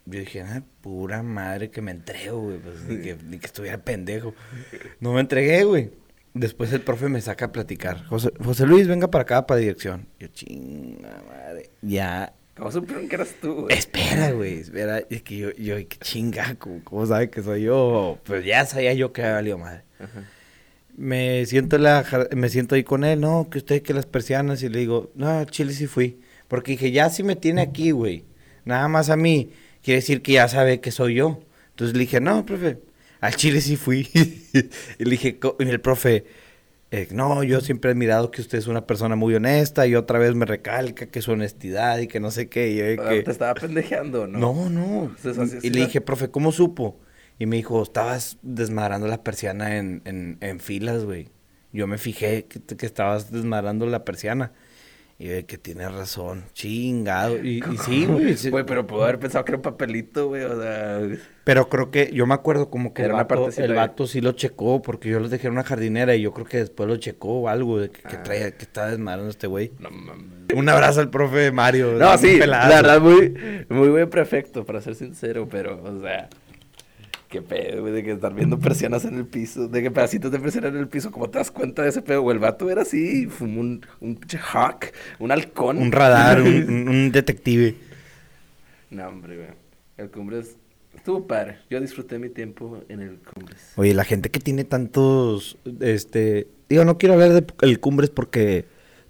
Yo 0.09 0.21
dije, 0.21 0.41
ah, 0.41 0.63
pura 0.79 1.21
madre 1.21 1.69
que 1.69 1.81
me 1.81 1.91
entrego, 1.91 2.39
güey, 2.39 2.59
pues 2.59 2.81
ni 2.83 3.01
que, 3.01 3.17
ni 3.25 3.39
que 3.39 3.45
estuviera 3.45 3.77
pendejo. 3.77 4.33
No 5.01 5.13
me 5.13 5.19
entregué, 5.19 5.65
güey. 5.65 5.91
Después 6.33 6.71
el 6.71 6.81
profe 6.81 7.09
me 7.09 7.19
saca 7.19 7.45
a 7.45 7.51
platicar. 7.51 8.05
José, 8.05 8.31
José 8.43 8.65
Luis, 8.65 8.87
venga 8.87 9.09
para 9.09 9.23
acá, 9.23 9.45
para 9.45 9.59
dirección. 9.59 10.07
Yo, 10.17 10.27
chinga 10.27 11.21
madre. 11.27 11.71
Ya. 11.81 12.33
¿Cómo 12.55 12.71
supieron 12.71 13.09
que 13.09 13.15
eras 13.15 13.35
tú, 13.41 13.63
güey? 13.63 13.77
Espera, 13.77 14.31
güey, 14.31 14.59
espera. 14.59 14.99
Es 15.09 15.23
que 15.23 15.37
yo, 15.37 15.51
yo, 15.51 15.75
qué 15.75 15.97
chinga, 15.99 16.55
¿cómo, 16.55 17.05
sabe 17.05 17.29
que 17.29 17.43
soy 17.43 17.63
yo? 17.63 18.17
Pues 18.23 18.45
ya 18.45 18.65
sabía 18.65 18.93
yo 18.93 19.11
que 19.11 19.23
había 19.23 19.33
valido 19.33 19.57
madre. 19.57 19.83
Ajá. 19.99 20.23
Me 20.95 21.45
siento, 21.45 21.75
en 21.75 21.83
la, 21.83 22.05
me 22.35 22.49
siento 22.49 22.75
ahí 22.75 22.83
con 22.83 23.03
él, 23.03 23.19
no, 23.19 23.49
que 23.51 23.59
usted 23.59 23.83
que 23.83 23.93
las 23.93 24.05
persianas, 24.05 24.63
y 24.63 24.69
le 24.69 24.79
digo, 24.79 25.11
no, 25.15 25.43
Chile 25.45 25.73
sí 25.73 25.85
fui. 25.85 26.21
Porque 26.47 26.71
dije, 26.71 26.91
ya 26.91 27.09
si 27.09 27.23
me 27.23 27.35
tiene 27.35 27.61
aquí, 27.61 27.91
güey, 27.91 28.25
nada 28.65 28.87
más 28.87 29.09
a 29.09 29.17
mí, 29.17 29.51
quiere 29.83 29.97
decir 30.01 30.21
que 30.21 30.33
ya 30.33 30.47
sabe 30.47 30.81
que 30.81 30.91
soy 30.91 31.15
yo. 31.15 31.39
Entonces 31.71 31.93
le 31.95 32.01
dije, 32.01 32.19
no, 32.21 32.45
profe, 32.45 32.79
al 33.21 33.35
Chile 33.35 33.61
sí 33.61 33.75
fui. 33.75 34.09
y 34.99 35.03
le 35.03 35.09
dije, 35.11 35.39
y 35.59 35.63
el 35.69 35.81
profe, 35.81 36.25
eh, 36.91 37.07
no, 37.11 37.43
yo 37.43 37.61
siempre 37.61 37.91
he 37.91 37.93
admirado 37.93 38.31
que 38.31 38.41
usted 38.41 38.57
es 38.57 38.67
una 38.67 38.87
persona 38.87 39.15
muy 39.15 39.35
honesta, 39.35 39.85
y 39.87 39.95
otra 39.95 40.19
vez 40.19 40.35
me 40.35 40.45
recalca 40.45 41.07
que 41.07 41.21
su 41.21 41.31
honestidad 41.31 41.99
y 41.99 42.07
que 42.07 42.19
no 42.19 42.31
sé 42.31 42.49
qué. 42.49 42.69
Y 42.71 42.97
que, 42.97 43.23
Te 43.23 43.31
estaba 43.31 43.53
pendejeando, 43.53 44.27
¿no? 44.27 44.39
no, 44.39 44.69
no. 44.69 45.03
Entonces, 45.05 45.37
así- 45.37 45.57
así 45.57 45.67
y 45.67 45.69
le 45.71 45.81
dije, 45.81 46.01
profe, 46.01 46.29
¿cómo 46.29 46.51
supo? 46.51 46.99
Y 47.39 47.45
me 47.45 47.57
dijo, 47.57 47.83
estabas 47.83 48.37
desmadrando 48.41 49.07
la 49.07 49.23
persiana 49.23 49.77
en, 49.77 50.01
en, 50.05 50.37
en 50.41 50.59
filas, 50.59 51.03
güey. 51.03 51.29
Yo 51.73 51.85
me 51.85 51.97
fijé 51.97 52.45
que, 52.45 52.59
que 52.61 52.85
estabas 52.85 53.31
desmadrando 53.31 53.85
la 53.85 54.03
persiana. 54.05 54.53
Y 55.19 55.27
de 55.29 55.45
que 55.47 55.57
tienes 55.57 55.91
razón, 55.91 56.43
chingado. 56.53 57.43
Y, 57.43 57.57
y 57.73 57.77
sí, 57.79 58.05
güey. 58.05 58.37
sí. 58.37 58.51
Güey, 58.51 58.65
pero 58.67 58.85
pudo 58.85 59.03
haber 59.03 59.17
pensado 59.17 59.43
que 59.45 59.51
era 59.51 59.57
un 59.57 59.63
papelito, 59.63 60.27
güey, 60.27 60.43
o 60.43 60.61
sea... 60.61 61.01
Pero 61.43 61.69
creo 61.69 61.89
que, 61.89 62.11
yo 62.13 62.27
me 62.27 62.35
acuerdo 62.35 62.69
como 62.69 62.93
que 62.93 63.01
Era 63.01 63.09
el 63.09 63.13
una 63.15 63.23
vato, 63.23 64.03
el 64.03 64.07
sí 64.07 64.21
lo 64.21 64.33
checó, 64.33 64.81
porque 64.83 65.09
yo 65.09 65.19
los 65.19 65.31
dejé 65.31 65.47
en 65.47 65.53
una 65.53 65.63
jardinera 65.63 66.13
y 66.15 66.21
yo 66.21 66.33
creo 66.33 66.45
que 66.45 66.57
después 66.57 66.87
lo 66.87 66.97
checó 66.97 67.39
o 67.41 67.47
algo 67.47 67.79
de 67.79 67.89
que, 67.89 68.01
que 68.03 68.15
Ah. 68.17 68.23
traía, 68.23 68.51
que 68.51 68.63
estaba 68.63 68.91
desmadrando 68.91 69.31
este 69.31 69.47
güey. 69.47 69.71
No 69.79 69.89
mames. 69.89 70.25
Un 70.55 70.69
abrazo 70.69 70.99
al 70.99 71.09
profe 71.09 71.51
Mario. 71.51 71.93
No, 71.93 72.15
sí, 72.19 72.37
pelazo. 72.37 72.69
la 72.69 72.75
verdad, 72.75 73.01
muy, 73.01 73.65
muy 73.69 73.89
buen 73.89 74.09
prefecto, 74.11 74.65
para 74.65 74.81
ser 74.81 74.93
sincero, 74.93 75.47
pero, 75.49 75.81
o 75.83 75.99
sea, 76.01 76.29
qué 77.27 77.41
pedo, 77.41 77.81
güey, 77.81 77.93
de 77.93 78.03
que 78.03 78.11
estar 78.11 78.33
viendo 78.33 78.59
persianas 78.59 79.05
en 79.05 79.15
el 79.15 79.25
piso, 79.25 79.67
de 79.67 79.81
que 79.81 79.91
pedacitos 79.91 80.31
de 80.31 80.39
persiana 80.39 80.67
en 80.69 80.77
el 80.77 80.87
piso, 80.87 81.11
¿cómo 81.11 81.29
te 81.29 81.39
das 81.39 81.51
cuenta 81.51 81.83
de 81.83 81.89
ese 81.89 82.01
pedo? 82.01 82.23
O 82.23 82.31
el 82.31 82.39
vato 82.39 82.69
era 82.69 82.81
así, 82.83 83.27
fue 83.27 83.47
un, 83.47 83.85
un 83.99 84.15
pinche 84.15 84.37
hawk, 84.37 84.91
un 85.19 85.31
halcón. 85.31 85.77
Un 85.77 85.91
radar, 85.91 86.41
un, 86.41 87.11
detective. 87.11 87.75
No, 88.89 89.07
hombre, 89.07 89.35
güey. 89.35 89.49
El 89.97 90.09
Cumbres 90.09 90.55
estuvo 90.95 91.25
padre. 91.27 91.57
Yo 91.69 91.79
disfruté 91.81 92.19
mi 92.19 92.29
tiempo 92.29 92.81
en 92.87 93.01
el 93.01 93.19
Cumbres. 93.19 93.73
Oye, 93.75 93.93
la 93.93 94.03
gente 94.03 94.29
que 94.29 94.39
tiene 94.39 94.63
tantos, 94.63 95.57
este, 95.81 96.47
digo, 96.69 96.85
no 96.85 96.97
quiero 96.97 97.13
hablar 97.15 97.43
del 97.43 97.79
Cumbres 97.79 98.09
porque 98.09 98.65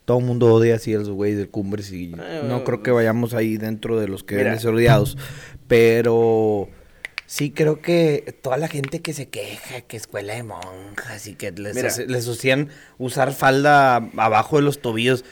todo 0.06 0.20
el 0.20 0.26
mundo 0.26 0.54
odia 0.54 0.76
así 0.76 0.94
a 0.94 1.00
los 1.00 1.10
güeyes 1.10 1.38
del 1.38 1.50
Cumbres 1.50 1.92
y 1.92 2.14
Eh, 2.18 2.42
no 2.48 2.64
creo 2.64 2.82
que 2.82 2.92
pues, 2.92 3.04
vayamos 3.04 3.34
ahí 3.34 3.58
dentro 3.58 4.00
de 4.00 4.08
los 4.08 4.24
que 4.24 4.38
deben 4.38 4.58
ser 4.58 4.74
odiados, 4.74 5.18
pero 5.68 6.70
sí 7.28 7.52
creo 7.52 7.82
que 7.82 8.34
toda 8.42 8.58
la 8.58 8.68
gente 8.68 9.02
que 9.02 9.14
se 9.14 9.30
queja 9.30 9.82
que 9.82 9.96
escuela 9.98 10.34
de 10.34 10.42
monjas 10.44 11.28
y 11.28 11.36
que 11.36 11.52
les, 11.52 11.76
Mira. 11.76 11.90
hace- 11.90 12.08
les 12.08 12.28
hacían 12.28 12.70
usar 12.98 13.34
falda 13.34 13.98
abajo 14.18 14.56
de 14.56 14.64
los 14.64 14.82
tobillos. 14.82 15.24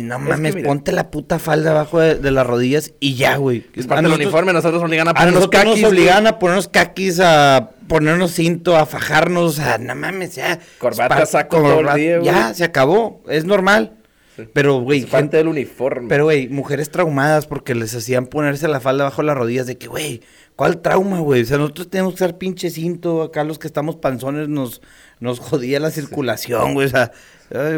No 0.00 0.18
mames, 0.18 0.56
mira. 0.56 0.66
ponte 0.68 0.90
la 0.90 1.12
puta 1.12 1.38
falda 1.38 1.70
abajo 1.70 2.00
de, 2.00 2.16
de 2.16 2.30
las 2.32 2.44
rodillas 2.44 2.92
y 2.98 3.14
ya, 3.14 3.36
güey. 3.36 3.64
Es 3.76 3.84
A 3.84 3.88
parte 3.90 4.02
del 4.08 4.12
uniforme, 4.20 4.52
nosotros 4.52 4.82
nos 4.82 4.88
obligan 4.88 5.06
a 5.06 5.10
a 5.12 5.14
ponernos 5.14 5.34
nosotros 5.42 5.60
caquis. 5.62 5.70
nos 5.82 5.90
güey. 5.90 6.00
obligaban 6.00 6.26
a 6.26 6.38
ponernos 6.40 6.66
caquis, 6.68 7.20
a 7.20 7.70
ponernos 7.86 8.32
cinto, 8.32 8.76
a 8.76 8.84
fajarnos, 8.84 9.60
a 9.60 9.78
no 9.78 9.94
mames, 9.94 10.34
ya. 10.34 10.58
Corbata, 10.78 11.24
saco 11.26 11.58
todo 11.58 11.80
el 11.88 11.94
día, 11.94 12.18
güey. 12.18 12.24
Ya, 12.32 12.52
se 12.52 12.64
acabó, 12.64 13.22
es 13.28 13.44
normal. 13.44 13.92
Pero, 14.52 14.80
güey, 14.80 15.00
Es 15.00 15.06
parte 15.06 15.22
gente- 15.22 15.36
del 15.38 15.48
uniforme. 15.48 16.08
pero, 16.08 16.24
güey, 16.24 16.48
mujeres 16.48 16.90
traumadas 16.90 17.46
porque 17.46 17.74
les 17.74 17.94
hacían 17.94 18.26
ponerse 18.26 18.66
la 18.68 18.80
falda 18.80 19.04
bajo 19.04 19.22
las 19.22 19.36
rodillas 19.36 19.66
de 19.66 19.78
que, 19.78 19.86
güey, 19.86 20.22
¿cuál 20.56 20.80
trauma, 20.82 21.20
güey? 21.20 21.42
O 21.42 21.44
sea, 21.44 21.58
nosotros 21.58 21.88
tenemos 21.88 22.12
que 22.14 22.24
usar 22.24 22.36
pinche 22.38 22.70
cinto, 22.70 23.22
acá 23.22 23.44
los 23.44 23.58
que 23.58 23.66
estamos 23.66 23.96
panzones 23.96 24.48
nos, 24.48 24.82
nos 25.20 25.38
jodía 25.40 25.78
la 25.80 25.90
circulación, 25.90 26.74
güey, 26.74 26.86
o 26.86 26.90
sea, 26.90 27.12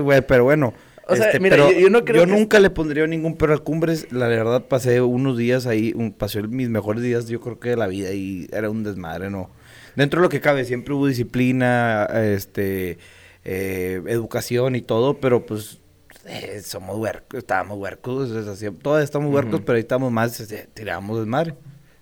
güey, 0.00 0.22
pero 0.26 0.44
bueno. 0.44 0.72
O 1.08 1.14
sea, 1.14 1.26
este, 1.26 1.38
mira, 1.38 1.56
yo- 1.56 1.70
yo 1.70 1.88
no 1.90 2.04
creo 2.04 2.24
que- 2.24 2.32
nunca 2.32 2.58
le 2.58 2.68
pondría 2.70 3.06
ningún 3.06 3.36
pero 3.36 3.52
al 3.52 3.62
Cumbres, 3.62 4.10
la 4.10 4.26
verdad 4.26 4.64
pasé 4.66 5.00
unos 5.02 5.36
días 5.38 5.66
ahí, 5.66 5.92
un, 5.94 6.12
pasé 6.12 6.42
mis 6.42 6.68
mejores 6.68 7.00
días 7.02 7.28
yo 7.28 7.40
creo 7.40 7.60
que 7.60 7.68
de 7.70 7.76
la 7.76 7.86
vida 7.86 8.12
y 8.12 8.48
era 8.52 8.70
un 8.70 8.82
desmadre, 8.82 9.30
¿no? 9.30 9.50
Dentro 9.94 10.20
de 10.20 10.24
lo 10.24 10.28
que 10.28 10.40
cabe, 10.40 10.64
siempre 10.64 10.94
hubo 10.94 11.06
disciplina, 11.06 12.06
este, 12.24 12.98
eh, 13.44 14.02
educación 14.08 14.74
y 14.74 14.82
todo, 14.82 15.20
pero 15.20 15.46
pues 15.46 15.78
eh, 16.26 16.60
somos 16.62 16.96
huercos, 16.98 17.38
estábamos 17.38 17.78
huercos, 17.78 18.30
es 18.30 18.46
así, 18.46 18.70
todos 18.70 19.02
estamos 19.02 19.32
huercos, 19.32 19.54
Ujú. 19.56 19.64
pero 19.64 19.76
ahí 19.76 19.80
estamos 19.80 20.10
más, 20.12 20.38
este, 20.40 20.68
tiramos 20.74 21.18
desmadre. 21.18 21.54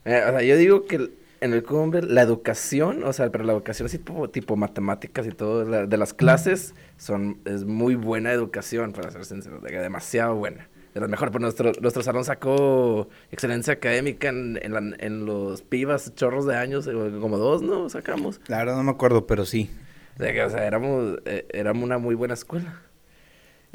Eh, 0.04 0.22
o 0.26 0.30
sea, 0.30 0.42
yo 0.42 0.56
digo 0.56 0.86
que 0.86 1.10
en 1.40 1.52
el 1.52 1.62
cumbre 1.62 2.02
la 2.02 2.22
educación, 2.22 3.04
o 3.04 3.12
sea, 3.12 3.30
pero 3.30 3.44
la 3.44 3.52
educación 3.52 3.86
así 3.86 3.98
tipo, 3.98 4.28
tipo 4.30 4.56
matemáticas 4.56 5.26
y 5.26 5.30
todo, 5.30 5.64
la- 5.64 5.86
de 5.86 5.96
las 5.96 6.14
clases, 6.14 6.74
son, 6.96 7.38
es 7.44 7.64
muy 7.64 7.94
buena 7.96 8.32
educación, 8.32 8.92
para 8.92 9.10
ser 9.10 9.24
sincero, 9.24 9.60
de- 9.60 9.70
demasiado 9.78 10.34
buena. 10.36 10.68
De 10.94 11.00
las 11.00 11.10
mejores, 11.10 11.32
pues 11.32 11.42
nuestro, 11.42 11.72
nuestro 11.80 12.02
salón 12.04 12.24
sacó 12.24 13.08
excelencia 13.32 13.72
académica 13.74 14.28
en, 14.28 14.58
en, 14.62 14.72
la- 14.72 14.96
en 14.98 15.26
los 15.26 15.60
pibas, 15.62 16.14
chorros 16.14 16.46
de 16.46 16.56
años, 16.56 16.86
eh, 16.86 16.92
como 17.20 17.36
dos, 17.36 17.62
¿no? 17.62 17.88
Sacamos. 17.90 18.40
La 18.46 18.58
verdad 18.58 18.76
no 18.76 18.84
me 18.84 18.92
acuerdo, 18.92 19.26
pero 19.26 19.44
sí. 19.44 19.70
De 20.16 20.32
que, 20.32 20.42
o 20.44 20.48
sea, 20.50 20.64
éramos, 20.64 21.18
eh, 21.24 21.46
éramos 21.52 21.82
una 21.82 21.98
muy 21.98 22.14
buena 22.14 22.34
escuela. 22.34 22.80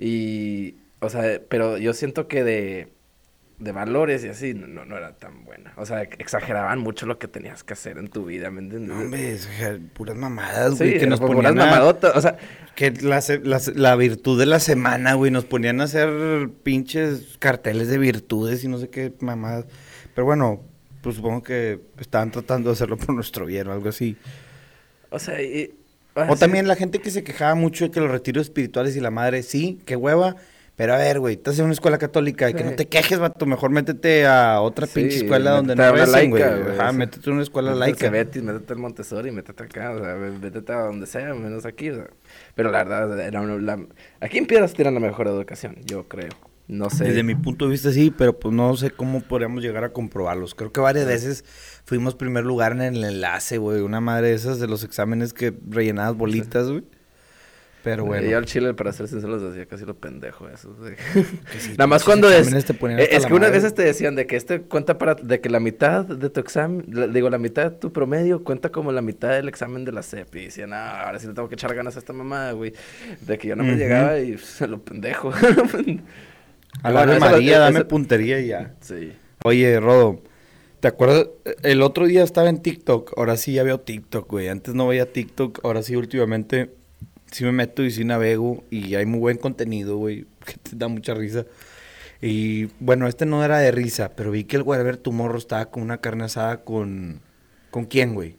Y, 0.02 0.76
o 1.02 1.10
sea, 1.10 1.42
pero 1.50 1.78
yo 1.78 1.94
siento 1.94 2.28
que 2.30 2.44
de, 2.46 2.94
de 3.60 3.72
valores 3.74 4.24
y 4.24 4.30
así, 4.30 4.54
no, 4.54 4.86
no 4.86 4.96
era 4.96 5.18
tan 5.18 5.44
buena. 5.44 5.74
O 5.76 5.86
sea, 5.86 6.04
exageraban 6.04 6.80
mucho 6.80 7.06
lo 7.06 7.20
que 7.20 7.28
tenías 7.28 7.64
que 7.66 7.74
hacer 7.74 7.98
en 7.98 8.08
tu 8.08 8.24
vida, 8.26 8.50
¿me 8.50 8.62
entiendes? 8.62 8.90
No, 8.96 9.02
hombre, 9.02 9.32
es- 9.34 9.46
o 9.48 9.52
sea, 9.58 9.78
puras 9.94 10.16
mamadas, 10.16 10.78
Sí, 10.78 10.86
güey, 10.86 11.00
que 11.00 11.08
nos 11.08 11.20
ponían 11.20 11.54
unas 11.54 11.66
a- 11.68 11.70
mamadotas, 11.70 12.16
o 12.16 12.22
sea, 12.22 12.38
Que 12.76 12.92
la, 12.92 13.22
la, 13.44 13.60
la 13.76 13.96
virtud 13.98 14.40
de 14.40 14.46
la 14.46 14.62
semana, 14.62 15.16
güey, 15.16 15.32
nos 15.32 15.44
ponían 15.44 15.82
a 15.82 15.84
hacer 15.84 16.50
pinches 16.64 17.36
carteles 17.40 17.90
de 17.90 17.98
virtudes 17.98 18.64
y 18.64 18.70
no 18.70 18.78
sé 18.78 18.90
qué 18.90 19.12
mamadas. 19.20 19.66
Pero 20.16 20.24
bueno, 20.24 20.62
pues 21.02 21.18
supongo 21.18 21.44
que 21.44 21.82
estaban 22.00 22.32
tratando 22.32 22.70
de 22.70 22.74
hacerlo 22.74 22.96
por 22.96 23.14
nuestro 23.14 23.46
bien 23.46 23.68
o 23.68 23.74
algo 23.74 23.90
así. 23.90 24.16
o 25.10 25.20
sea, 25.20 25.42
y, 25.42 25.74
O 26.28 26.36
también 26.36 26.68
la 26.68 26.76
gente 26.76 27.00
que 27.00 27.12
se 27.12 27.24
quejaba 27.24 27.56
mucho 27.56 27.86
de 27.86 27.92
que 27.92 28.00
los 28.00 28.12
retiros 28.12 28.48
espirituales 28.48 28.96
y 28.96 29.00
la 29.00 29.12
madre, 29.12 29.44
sí, 29.44 29.80
qué 29.86 29.96
hueva. 29.96 30.36
Pero 30.76 30.94
a 30.94 30.98
ver, 30.98 31.20
güey, 31.20 31.36
estás 31.36 31.60
en 31.60 31.66
una 31.66 31.74
escuela 31.74 31.98
católica 31.98 32.50
y 32.50 32.54
que 32.54 32.60
Sí. 32.60 32.70
no 32.70 32.72
te 32.78 32.88
quejes, 32.88 33.20
vato. 33.20 33.46
Mejor 33.46 33.70
métete 33.70 34.26
a 34.26 34.62
otra 34.62 34.88
Sí, 34.88 34.94
pinche 35.02 35.18
escuela 35.18 35.52
donde 35.52 35.76
no 35.76 35.92
recen, 35.92 36.30
güey. 36.30 36.42
Ajá, 36.42 36.94
métete 36.94 37.30
a 37.30 37.34
una 37.34 37.44
escuela 37.44 37.72
métete 37.76 38.10
laica. 38.10 38.12
Métete 38.12 38.74
al 38.74 38.80
Montessori, 38.80 39.30
métete 39.32 39.62
acá, 39.64 39.92
o 39.92 40.00
sea, 40.00 40.16
métete 40.16 40.72
a 40.72 40.78
donde 40.84 41.06
sea, 41.06 41.34
menos 41.34 41.66
aquí, 41.66 41.90
o 41.90 41.96
sea. 41.96 42.08
Pero 42.56 42.72
la 42.72 42.86
verdad, 42.86 43.20
era 43.20 43.42
una, 43.42 43.58
la- 43.58 43.86
aquí 44.22 44.38
en 44.38 44.46
Piedras 44.46 44.74
tienen 44.74 44.94
la 44.94 45.02
mejor 45.02 45.28
educación, 45.28 45.76
yo 45.84 46.08
creo. 46.08 46.30
No 46.70 46.92
sé. 46.92 47.06
Desde 47.06 47.24
mi 47.24 47.34
punto 47.34 47.66
de 47.66 47.72
vista 47.72 47.92
sí, 47.92 48.14
pero 48.16 48.38
pues 48.40 48.54
no 48.54 48.78
sé 48.78 48.92
cómo 48.92 49.22
podríamos 49.22 49.64
llegar 49.64 49.84
a 49.84 49.92
comprobarlos. 49.92 50.54
Creo 50.54 50.72
que 50.72 50.80
varias 50.80 51.08
veces 51.08 51.44
fuimos 51.84 52.14
primer 52.14 52.46
lugar 52.46 52.74
en 52.74 52.82
el 52.82 53.04
enlace, 53.04 53.58
güey. 53.58 53.82
Una 53.82 54.00
madre 54.02 54.28
de 54.28 54.36
esas 54.36 54.60
de 54.60 54.68
los 54.68 54.84
exámenes 54.84 55.34
que 55.34 55.52
rellenabas 55.68 56.16
bolitas, 56.16 56.70
güey. 56.70 56.84
Pero 57.84 58.06
bueno. 58.06 58.28
Yo 58.30 58.38
al 58.38 58.46
chile, 58.46 58.74
para 58.76 58.94
ser 58.94 59.08
sincero, 59.08 59.38
los 59.38 59.52
hacía 59.52 59.66
casi 59.66 59.86
lo 59.86 59.96
pendejo 59.96 60.48
eso. 60.50 60.76
sí, 61.58 61.70
Nada 61.78 61.88
más 61.88 62.04
cuando 62.04 62.30
es... 62.30 62.50
te 62.66 62.74
eh, 62.74 63.08
Es 63.12 63.26
que 63.26 63.34
unas 63.34 63.52
veces 63.52 63.74
te 63.74 63.84
decían 63.84 64.16
de 64.16 64.28
que 64.28 64.36
este 64.36 64.62
cuenta 64.62 64.98
para... 64.98 65.16
De 65.16 65.40
que 65.40 65.50
la 65.50 65.60
mitad 65.60 66.06
de 66.06 66.30
tu 66.30 66.40
examen... 66.40 66.86
la- 66.92 67.08
Digo, 67.08 67.30
la 67.32 67.38
mitad 67.40 67.72
de 67.72 67.78
tu 67.78 67.92
promedio 67.92 68.44
cuenta 68.44 68.70
como 68.70 68.92
la 68.92 69.02
mitad 69.02 69.30
del 69.30 69.48
examen 69.48 69.86
de 69.86 69.94
la 69.94 70.04
CEP. 70.04 70.36
Y 70.36 70.46
decían, 70.46 70.74
ah, 70.74 71.06
ahora 71.06 71.20
sí 71.20 71.26
le 71.28 71.34
tengo 71.34 71.48
que 71.50 71.56
echar 71.56 71.74
ganas 71.74 71.96
a 71.96 72.00
esta 72.00 72.14
mamada, 72.14 72.52
güey. 72.52 72.74
De 73.22 73.38
que 73.40 73.48
yo 73.48 73.56
no 73.56 73.64
me 73.64 73.76
llegaba 73.76 74.20
y 74.20 74.38
se 74.38 74.68
lo 74.68 74.80
pendejo. 74.84 75.32
A 76.84 76.92
la 76.92 77.02
Ave 77.02 77.20
María, 77.20 77.60
dame 77.60 77.86
puntería 77.86 78.40
y 78.40 78.48
ya. 78.48 78.76
sí. 78.82 79.14
Oye, 79.44 79.80
Rodo, 79.80 80.22
¿te 80.82 80.90
acuerdas? 80.90 81.28
El 81.64 81.82
otro 81.82 82.08
día 82.08 82.24
estaba 82.24 82.50
en 82.50 82.62
TikTok, 82.62 83.14
ahora 83.18 83.38
sí 83.38 83.54
ya 83.54 83.64
veo 83.64 83.80
TikTok, 83.80 84.30
güey. 84.30 84.50
Antes 84.50 84.76
no 84.76 84.88
veía 84.88 85.12
TikTok, 85.12 85.60
ahora 85.64 85.82
sí 85.82 85.96
últimamente 85.96 86.72
sí 87.32 87.44
me 87.46 87.52
meto 87.52 87.84
y 87.84 87.92
sí 87.92 88.04
navego 88.04 88.64
y 88.70 88.96
hay 88.96 89.06
muy 89.06 89.20
buen 89.20 89.38
contenido, 89.38 89.98
güey, 89.98 90.26
que 90.46 90.54
te 90.54 90.76
da 90.76 90.88
mucha 90.88 91.14
risa. 91.14 91.46
Y 92.22 92.66
bueno, 92.80 93.08
este 93.08 93.26
no 93.26 93.44
era 93.46 93.60
de 93.60 93.72
risa, 93.72 94.12
pero 94.16 94.32
vi 94.32 94.44
que 94.44 94.58
el 94.58 94.64
Whatever 94.64 94.98
Tomorrow 94.98 95.38
estaba 95.38 95.68
con 95.68 95.84
una 95.84 96.00
carne 96.00 96.26
asada 96.26 96.64
con... 96.64 97.22
¿Con 97.72 97.86
quién, 97.86 98.14
güey? 98.14 98.36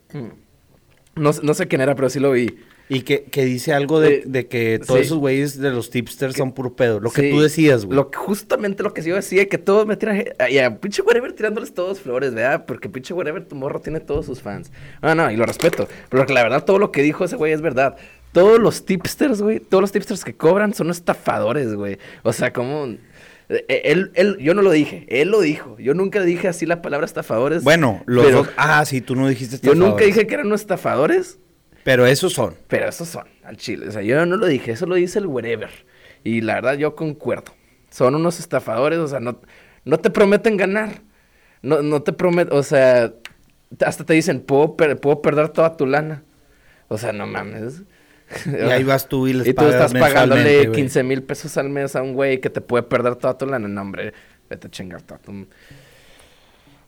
No, 1.15 1.31
no 1.43 1.55
sé 1.55 1.69
quién 1.69 1.81
era, 1.81 1.95
pero 1.95 2.11
sí 2.11 2.19
lo 2.19 2.33
vi. 2.33 2.59
Y 2.93 3.03
que, 3.03 3.23
que 3.23 3.45
dice 3.45 3.73
algo 3.73 4.01
de, 4.01 4.15
Eh, 4.17 4.23
de 4.27 4.47
que 4.49 4.81
todos 4.85 4.99
sí. 5.01 5.07
esos 5.07 5.19
güeyes 5.19 5.59
de 5.61 5.71
los 5.71 5.91
tipsters 5.91 6.35
Que- 6.35 6.39
son 6.39 6.53
puro 6.53 6.75
pedo. 6.75 6.99
Lo 7.01 7.11
que 7.11 7.31
tú 7.31 7.41
decías, 7.41 7.85
güey. 7.87 7.95
Lo 7.97 8.11
que, 8.11 8.19
justamente 8.19 8.83
lo 8.83 8.93
que 8.93 9.01
yo 9.03 9.15
decía, 9.15 9.49
que 9.49 9.59
todos 9.59 9.87
me 9.87 9.97
tiran... 9.97 10.25
Y 10.51 10.59
a 10.59 10.77
pinche 10.81 11.01
whatever 11.03 11.33
tirándoles 11.33 11.73
todos 11.73 12.01
flores, 12.01 12.35
¿verdad? 12.35 12.67
Porque 12.67 12.89
pinche 12.89 13.15
whatever 13.15 13.45
tu 13.45 13.55
morro 13.55 13.81
tiene 13.81 14.01
todos 14.01 14.27
sus 14.27 14.43
fans. 14.43 14.73
No, 15.03 15.15
no, 15.15 15.31
y 15.31 15.37
lo 15.37 15.47
respeto. 15.47 15.89
Pero 16.09 16.27
que 16.27 16.33
la 16.35 16.43
verdad, 16.43 16.65
todo 16.65 16.79
lo 16.81 16.91
que 16.91 17.03
dijo 17.03 17.25
ese 17.25 17.37
güey 17.37 17.53
es 17.53 17.61
verdad. 17.63 17.97
Todos 18.33 18.59
los 18.59 18.85
tipsters, 18.85 19.41
güey, 19.41 19.61
todos 19.61 19.81
los 19.83 19.93
tipsters 19.93 20.25
que 20.25 20.35
cobran 20.35 20.75
son 20.75 20.91
estafadores, 20.91 21.75
güey. 21.75 21.99
O 22.25 22.33
sea, 22.33 22.53
como... 22.53 22.87
eh, 23.49 23.83
Él, 23.85 24.11
él, 24.15 24.37
yo 24.41 24.55
no 24.55 24.63
lo 24.63 24.73
dije, 24.73 25.07
él 25.09 25.29
lo 25.31 25.41
dijo. 25.41 25.77
Yo 25.79 25.95
nunca 25.95 26.23
dije 26.23 26.49
así 26.49 26.67
la 26.67 26.83
palabra 26.83 27.07
estafadores. 27.07 27.63
Bueno, 27.63 28.03
los 28.07 28.25
pero 28.25 28.39
dos... 28.39 28.49
Ah, 28.57 28.85
sí, 28.85 29.01
tú 29.01 29.15
no 29.15 29.29
dijiste 29.29 29.59
Yo 29.63 29.75
nunca 29.75 29.79
estafadores. 30.03 30.07
dije 30.15 30.27
que 30.27 30.35
eran 30.35 30.47
unos 30.47 30.61
estafadores. 30.63 31.39
Pero 31.85 32.07
esos 32.07 32.33
son. 32.33 32.57
Pero 32.69 32.89
esos 32.89 33.09
son, 33.09 33.27
al 33.45 33.57
chile. 33.57 33.89
O 33.89 33.93
sea, 33.93 34.03
yo 34.03 34.25
no 34.27 34.37
lo 34.37 34.47
dije, 34.47 34.73
eso 34.73 34.87
lo 34.87 34.95
dice 34.97 35.19
el 35.19 35.27
wherever. 35.27 35.71
Y 36.25 36.41
la 36.43 36.57
verdad, 36.57 36.75
yo 36.75 36.95
concuerdo. 36.95 37.55
Son 37.91 38.15
unos 38.15 38.39
estafadores, 38.39 38.99
o 38.99 39.09
sea, 39.09 39.21
no, 39.21 39.41
no 39.85 39.99
te 39.99 40.11
prometen 40.11 40.57
ganar. 40.57 41.03
No, 41.63 41.83
no 41.83 42.03
te 42.03 42.13
prometen, 42.13 42.57
o 42.57 42.63
sea, 42.63 43.13
hasta 43.85 44.05
te 44.05 44.15
dicen, 44.15 44.41
puedo, 44.41 44.77
per- 44.77 44.99
puedo 45.01 45.23
perder 45.23 45.49
toda 45.51 45.77
tu 45.77 45.87
lana. 45.87 46.23
O 46.89 46.99
sea, 46.99 47.13
no 47.13 47.27
mames. 47.27 47.83
Y 48.47 48.71
ahí 48.71 48.85
vas 48.85 49.09
tú 49.09 49.27
y 49.27 49.33
les 49.33 49.47
Y 49.49 49.55
tú 49.55 49.65
estás 49.65 49.93
pagándole 49.93 50.67
güey. 50.67 50.73
15 50.73 51.03
mil 51.03 51.23
pesos 51.23 51.57
al 51.57 51.69
mes 51.69 51.97
a 51.97 52.03
un 52.03 52.15
güey 52.15 52.41
que 52.41 52.51
te 52.51 52.61
puede 52.61 52.83
perder 52.85 53.17
toda 53.17 53.37
tu 53.37 53.47
lana. 53.47 53.67
No, 53.69 53.81
hombre, 53.81 54.13
vete 54.49 54.69
a 54.69 54.71
chingar 54.71 55.03
toda 55.03 55.21
tu... 55.21 55.47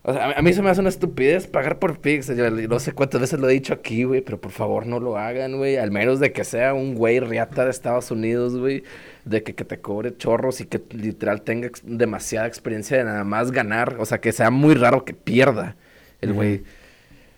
O 0.05 0.13
sea, 0.13 0.31
a- 0.33 0.43
mí 0.43 0.53
se 0.53 0.63
me 0.63 0.71
hace 0.71 0.81
una 0.81 0.89
estupidez 0.89 1.47
pagar 1.47 1.79
por 1.79 1.99
Pix. 2.01 2.27
Yo 2.35 2.51
no 2.51 2.81
sé 2.81 2.93
cuántas 2.93 3.21
veces 3.21 3.39
lo 3.39 3.49
he 3.49 3.53
dicho 3.53 3.73
aquí, 3.73 4.03
güey, 4.05 4.21
pero 4.21 4.41
por 4.41 4.51
favor 4.51 4.85
no 4.87 4.99
lo 4.99 5.17
hagan, 5.17 5.57
güey. 5.59 5.77
Al 5.77 5.93
menos 5.93 6.19
de 6.19 6.33
que 6.33 6.43
sea 6.45 6.75
un 6.75 6.95
güey 6.97 7.21
riata 7.21 7.65
de 7.65 7.71
Estados 7.71 8.11
Unidos, 8.11 8.57
güey. 8.59 8.83
De 9.25 9.45
que, 9.45 9.55
que 9.55 9.65
te 9.65 9.79
cobre 9.81 10.17
chorros 10.17 10.61
y 10.61 10.67
que 10.67 10.83
literal 10.91 11.43
tenga 11.43 11.69
ex- 11.69 11.83
demasiada 11.85 12.49
experiencia 12.49 12.97
de 12.99 13.05
nada 13.05 13.23
más 13.23 13.53
ganar. 13.53 13.97
O 14.01 14.05
sea, 14.05 14.21
que 14.21 14.33
sea 14.33 14.51
muy 14.51 14.75
raro 14.75 15.05
que 15.05 15.15
pierda 15.15 15.77
el 16.21 16.33
güey. 16.33 16.65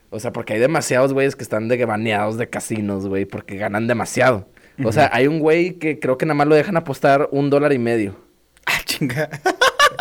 O 0.09 0.19
sea, 0.21 0.33
porque 0.33 0.55
hay 0.55 0.61
demasiados 0.61 1.13
güeyes 1.13 1.37
que 1.37 1.43
están 1.43 1.69
de 1.69 1.85
baneados 1.85 2.39
de 2.39 2.49
casinos, 2.49 3.07
güey, 3.09 3.25
porque 3.27 3.57
ganan 3.57 3.87
demasiado. 3.87 4.49
O 4.85 4.91
sea, 4.93 5.11
hay 5.13 5.27
un 5.27 5.39
güey 5.39 5.75
que 5.75 5.99
creo 5.99 6.17
que 6.19 6.25
nada 6.25 6.35
más 6.35 6.47
lo 6.47 6.55
dejan 6.55 6.77
apostar 6.77 7.29
un 7.31 7.51
dólar 7.51 7.73
y 7.75 7.79
medio. 7.79 8.17
Ah, 8.65 8.81
chinga. 8.85 9.29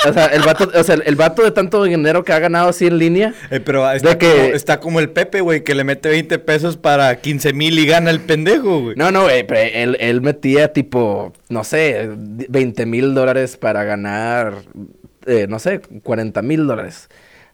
O 0.07 0.13
sea, 0.13 0.25
el 0.27 0.41
vato, 0.41 0.69
o 0.73 0.83
sea, 0.83 0.95
el 0.95 1.15
vato 1.15 1.43
de 1.43 1.51
tanto 1.51 1.83
dinero 1.83 2.23
que 2.23 2.33
ha 2.33 2.39
ganado 2.39 2.69
así 2.69 2.85
en 2.87 2.97
línea. 2.97 3.33
Eh, 3.51 3.59
pero 3.59 3.89
está, 3.91 4.09
De 4.09 4.17
que- 4.17 4.27
como, 4.31 4.43
está 4.55 4.79
como 4.79 4.99
el 4.99 5.09
Pepe, 5.09 5.41
güey, 5.41 5.63
que 5.63 5.75
le 5.75 5.83
mete 5.83 6.09
20 6.09 6.39
pesos 6.39 6.77
para 6.77 7.15
15 7.21 7.53
mil 7.53 7.77
y 7.79 7.85
gana 7.85 8.09
el 8.09 8.19
pendejo, 8.21 8.81
güey. 8.81 8.95
No, 8.95 9.11
no, 9.11 9.23
güey, 9.23 9.45
pero 9.45 9.61
él, 9.73 9.97
él 9.99 10.21
metía 10.21 10.73
tipo, 10.73 11.33
no 11.49 11.63
sé, 11.63 12.09
20 12.15 12.85
mil 12.85 13.13
dólares 13.13 13.57
para 13.57 13.83
ganar, 13.83 14.55
eh, 15.25 15.47
no 15.49 15.59
sé, 15.59 15.79
40 16.03 16.41
mil 16.41 16.67
dólares. 16.67 17.09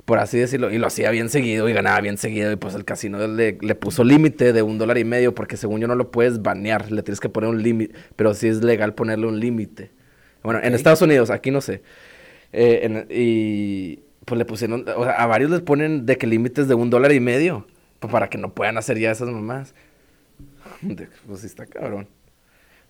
por 0.06 0.18
así 0.18 0.40
decirlo, 0.40 0.72
y 0.72 0.80
lo 0.80 0.88
hacía 0.88 1.12
bien 1.12 1.30
seguido 1.30 1.70
y 1.70 1.74
ganaba 1.74 2.02
bien 2.02 2.18
seguido, 2.18 2.52
y 2.52 2.56
pues 2.56 2.74
el 2.74 2.84
casino 2.84 3.28
le, 3.28 3.60
le 3.62 3.76
puso 3.76 4.04
límite 4.04 4.54
de 4.54 4.64
un 4.64 4.80
dólar 4.80 4.98
y 4.98 5.04
medio, 5.04 5.36
porque 5.36 5.56
según 5.56 5.82
yo 5.82 5.88
no 5.88 5.94
lo 5.94 6.10
puedes 6.10 6.42
banear, 6.42 6.92
le 6.92 7.04
tienes 7.04 7.20
que 7.20 7.30
poner 7.30 7.52
un 7.52 7.62
límite, 7.62 7.94
pero 8.16 8.34
sí 8.34 8.48
es 8.48 8.64
legal 8.64 8.96
ponerle 8.96 9.28
un 9.28 9.40
límite. 9.40 9.92
Bueno, 10.42 10.62
en. 10.64 10.74
Estados 10.74 11.04
Unidos, 11.04 11.30
aquí 11.30 11.52
no 11.52 11.62
sé. 11.62 11.84
Eh, 12.54 12.80
en- 12.84 13.08
y 13.10 14.00
pues 14.26 14.38
le 14.38 14.46
pusieron, 14.46 14.86
o 14.96 15.04
sea, 15.04 15.14
a 15.14 15.26
varios 15.28 15.50
les 15.52 15.62
ponen 15.62 16.06
de 16.06 16.18
que 16.18 16.28
límites 16.28 16.68
de 16.68 16.76
un 16.76 16.90
dólar 16.90 17.12
y 17.14 17.20
medio, 17.20 17.66
pues, 18.00 18.12
para 18.12 18.30
que 18.30 18.38
no 18.38 18.54
puedan 18.54 18.78
hacer 18.78 18.98
ya 19.00 19.12
esas 19.12 19.30
mamás. 19.30 19.74
Pues 21.28 21.42
sí 21.42 21.48
está 21.48 21.66
cabrón. 21.66 22.08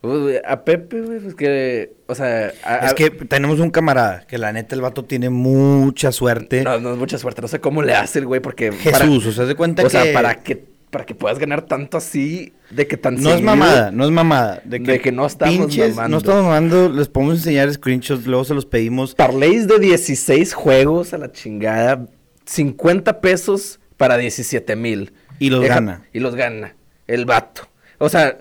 Pues, 0.02 0.42
a 0.48 0.64
Pepe, 0.64 1.02
güey, 1.02 1.20
pues 1.20 1.36
que, 1.36 1.92
o 2.08 2.16
sea... 2.16 2.54
a- 2.64 2.78
Es 2.88 2.94
que 2.94 3.10
tenemos 3.10 3.60
un 3.60 3.70
camarada 3.70 4.26
que 4.28 4.38
la 4.38 4.54
neta 4.54 4.74
el 4.76 4.82
vato 4.82 5.04
tiene 5.04 5.30
mucha 5.30 6.12
suerte. 6.14 6.64
No, 6.64 6.80
no 6.80 6.94
es 6.94 6.98
mucha 6.98 7.18
suerte, 7.18 7.42
no 7.42 7.50
sé 7.50 7.60
cómo 7.60 7.82
le 7.82 7.94
hace 7.96 8.20
el 8.20 8.26
güey, 8.26 8.40
porque... 8.40 8.72
Jesús, 8.72 9.26
o 9.28 9.32
sea, 9.34 9.46
de 9.46 9.56
cuenta 9.56 9.82
o 9.82 9.86
que... 9.86 9.90
sea, 9.90 10.14
para 10.14 10.36
que, 10.36 10.64
para 10.90 11.06
que 11.06 11.14
puedas 11.16 11.38
ganar 11.40 11.64
tanto 11.64 11.98
así, 11.98 12.54
de 12.72 12.88
que 12.88 12.98
tan 12.98 13.16
No 13.16 13.30
es 13.30 13.36
seguido- 13.36 13.46
mamada, 13.46 13.92
no 13.92 14.06
es 14.06 14.12
mamada. 14.12 14.62
De 14.66 14.82
que, 14.82 14.92
de 14.94 15.00
que 15.00 15.12
no 15.12 15.26
estamos 15.26 15.56
pinches, 15.58 15.90
mamando. 15.96 16.10
No 16.10 16.18
estamos 16.18 16.44
mamando, 16.44 16.90
les 16.90 17.08
podemos 17.10 17.36
enseñar 17.38 17.72
screenshots, 17.72 18.26
luego 18.26 18.44
se 18.44 18.54
los 18.56 18.66
pedimos. 18.66 19.14
Parlays 19.16 19.68
de 19.68 19.78
16 19.80 20.54
juegos 20.54 21.14
a 21.14 21.18
la 21.20 21.32
chingada, 21.32 22.08
50 22.46 23.22
pesos 23.22 23.80
para 23.98 24.18
17 24.18 24.76
mil. 24.76 25.14
Y 25.38 25.50
los 25.52 25.64
gana. 25.66 26.04
Y 26.12 26.20
los 26.20 26.36
gana, 26.36 26.76
el 27.08 27.26
vato. 27.26 27.68
O 28.00 28.10
sea, 28.10 28.40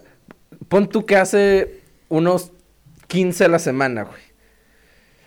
pon 0.69 0.89
tú 0.89 1.05
que 1.07 1.17
hace 1.17 1.81
unos 2.09 2.53
15 3.09 3.45
a 3.45 3.49
la 3.49 3.59
semana, 3.59 4.03
güey. 4.05 4.21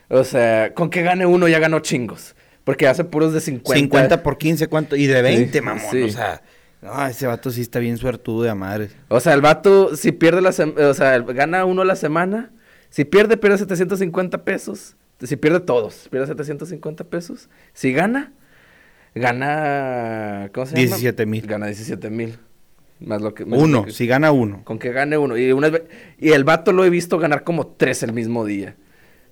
O 0.10 0.23
sea, 0.23 0.73
con 0.73 0.89
que 0.89 1.01
gane 1.03 1.25
uno 1.25 1.47
ya 1.47 1.60
ganó 1.60 1.79
chingos. 1.79 2.36
Porque 2.63 2.88
hace 2.88 3.03
puros 3.03 3.34
de 3.34 3.41
50. 3.41 3.79
50 3.79 4.23
por 4.23 4.38
15, 4.38 4.67
¿cuánto? 4.67 4.95
Y 4.95 5.07
de 5.07 5.21
20, 5.21 5.60
Sí, 5.60 5.65
mamón. 5.65 5.81
sí. 5.89 6.03
O 6.03 6.10
sea, 6.10 6.41
no, 6.81 7.05
ese 7.07 7.27
vato 7.27 7.51
sí 7.51 7.61
está 7.61 7.79
bien 7.79 7.97
suertudo 7.97 8.43
de 8.43 8.49
a 8.49 8.55
madre. 8.55 8.89
O 9.09 9.19
sea, 9.19 9.33
el 9.33 9.41
vato, 9.41 9.95
si 9.95 10.11
pierde 10.11 10.41
la 10.41 10.51
semana, 10.51 10.87
o 10.87 10.93
sea, 10.93 11.19
gana 11.19 11.65
uno 11.65 11.83
la 11.83 11.95
semana. 11.95 12.51
Si 12.89 13.05
pierde, 13.05 13.37
pierde 13.37 13.57
750 13.59 14.43
pesos. 14.43 14.95
Si 15.21 15.35
pierde 15.35 15.59
todos, 15.59 16.07
pierde 16.09 16.27
750 16.27 17.03
pesos. 17.05 17.49
Si 17.73 17.93
gana, 17.93 18.33
gana. 19.15 20.49
¿Cómo 20.53 20.65
se 20.65 20.75
llama? 20.75 20.97
17,000. 20.97 21.47
Gana 21.47 21.65
17 21.67 22.09
mil. 22.09 22.37
Más 22.99 23.21
lo 23.21 23.33
que. 23.33 23.45
más 23.45 23.59
Uno, 23.59 23.79
lo 23.79 23.85
que- 23.85 23.91
si 23.91 24.07
gana 24.07 24.31
uno. 24.31 24.61
Con 24.63 24.77
que 24.79 24.91
gane 24.91 25.17
uno. 25.17 25.37
Y, 25.37 25.51
unas 25.51 25.71
ve- 25.71 25.87
y 26.19 26.29
el 26.31 26.43
vato 26.43 26.71
lo 26.71 26.85
he 26.85 26.89
visto 26.89 27.17
ganar 27.17 27.43
como 27.43 27.67
tres 27.67 28.03
el 28.03 28.13
mismo 28.13 28.45
día. 28.45 28.75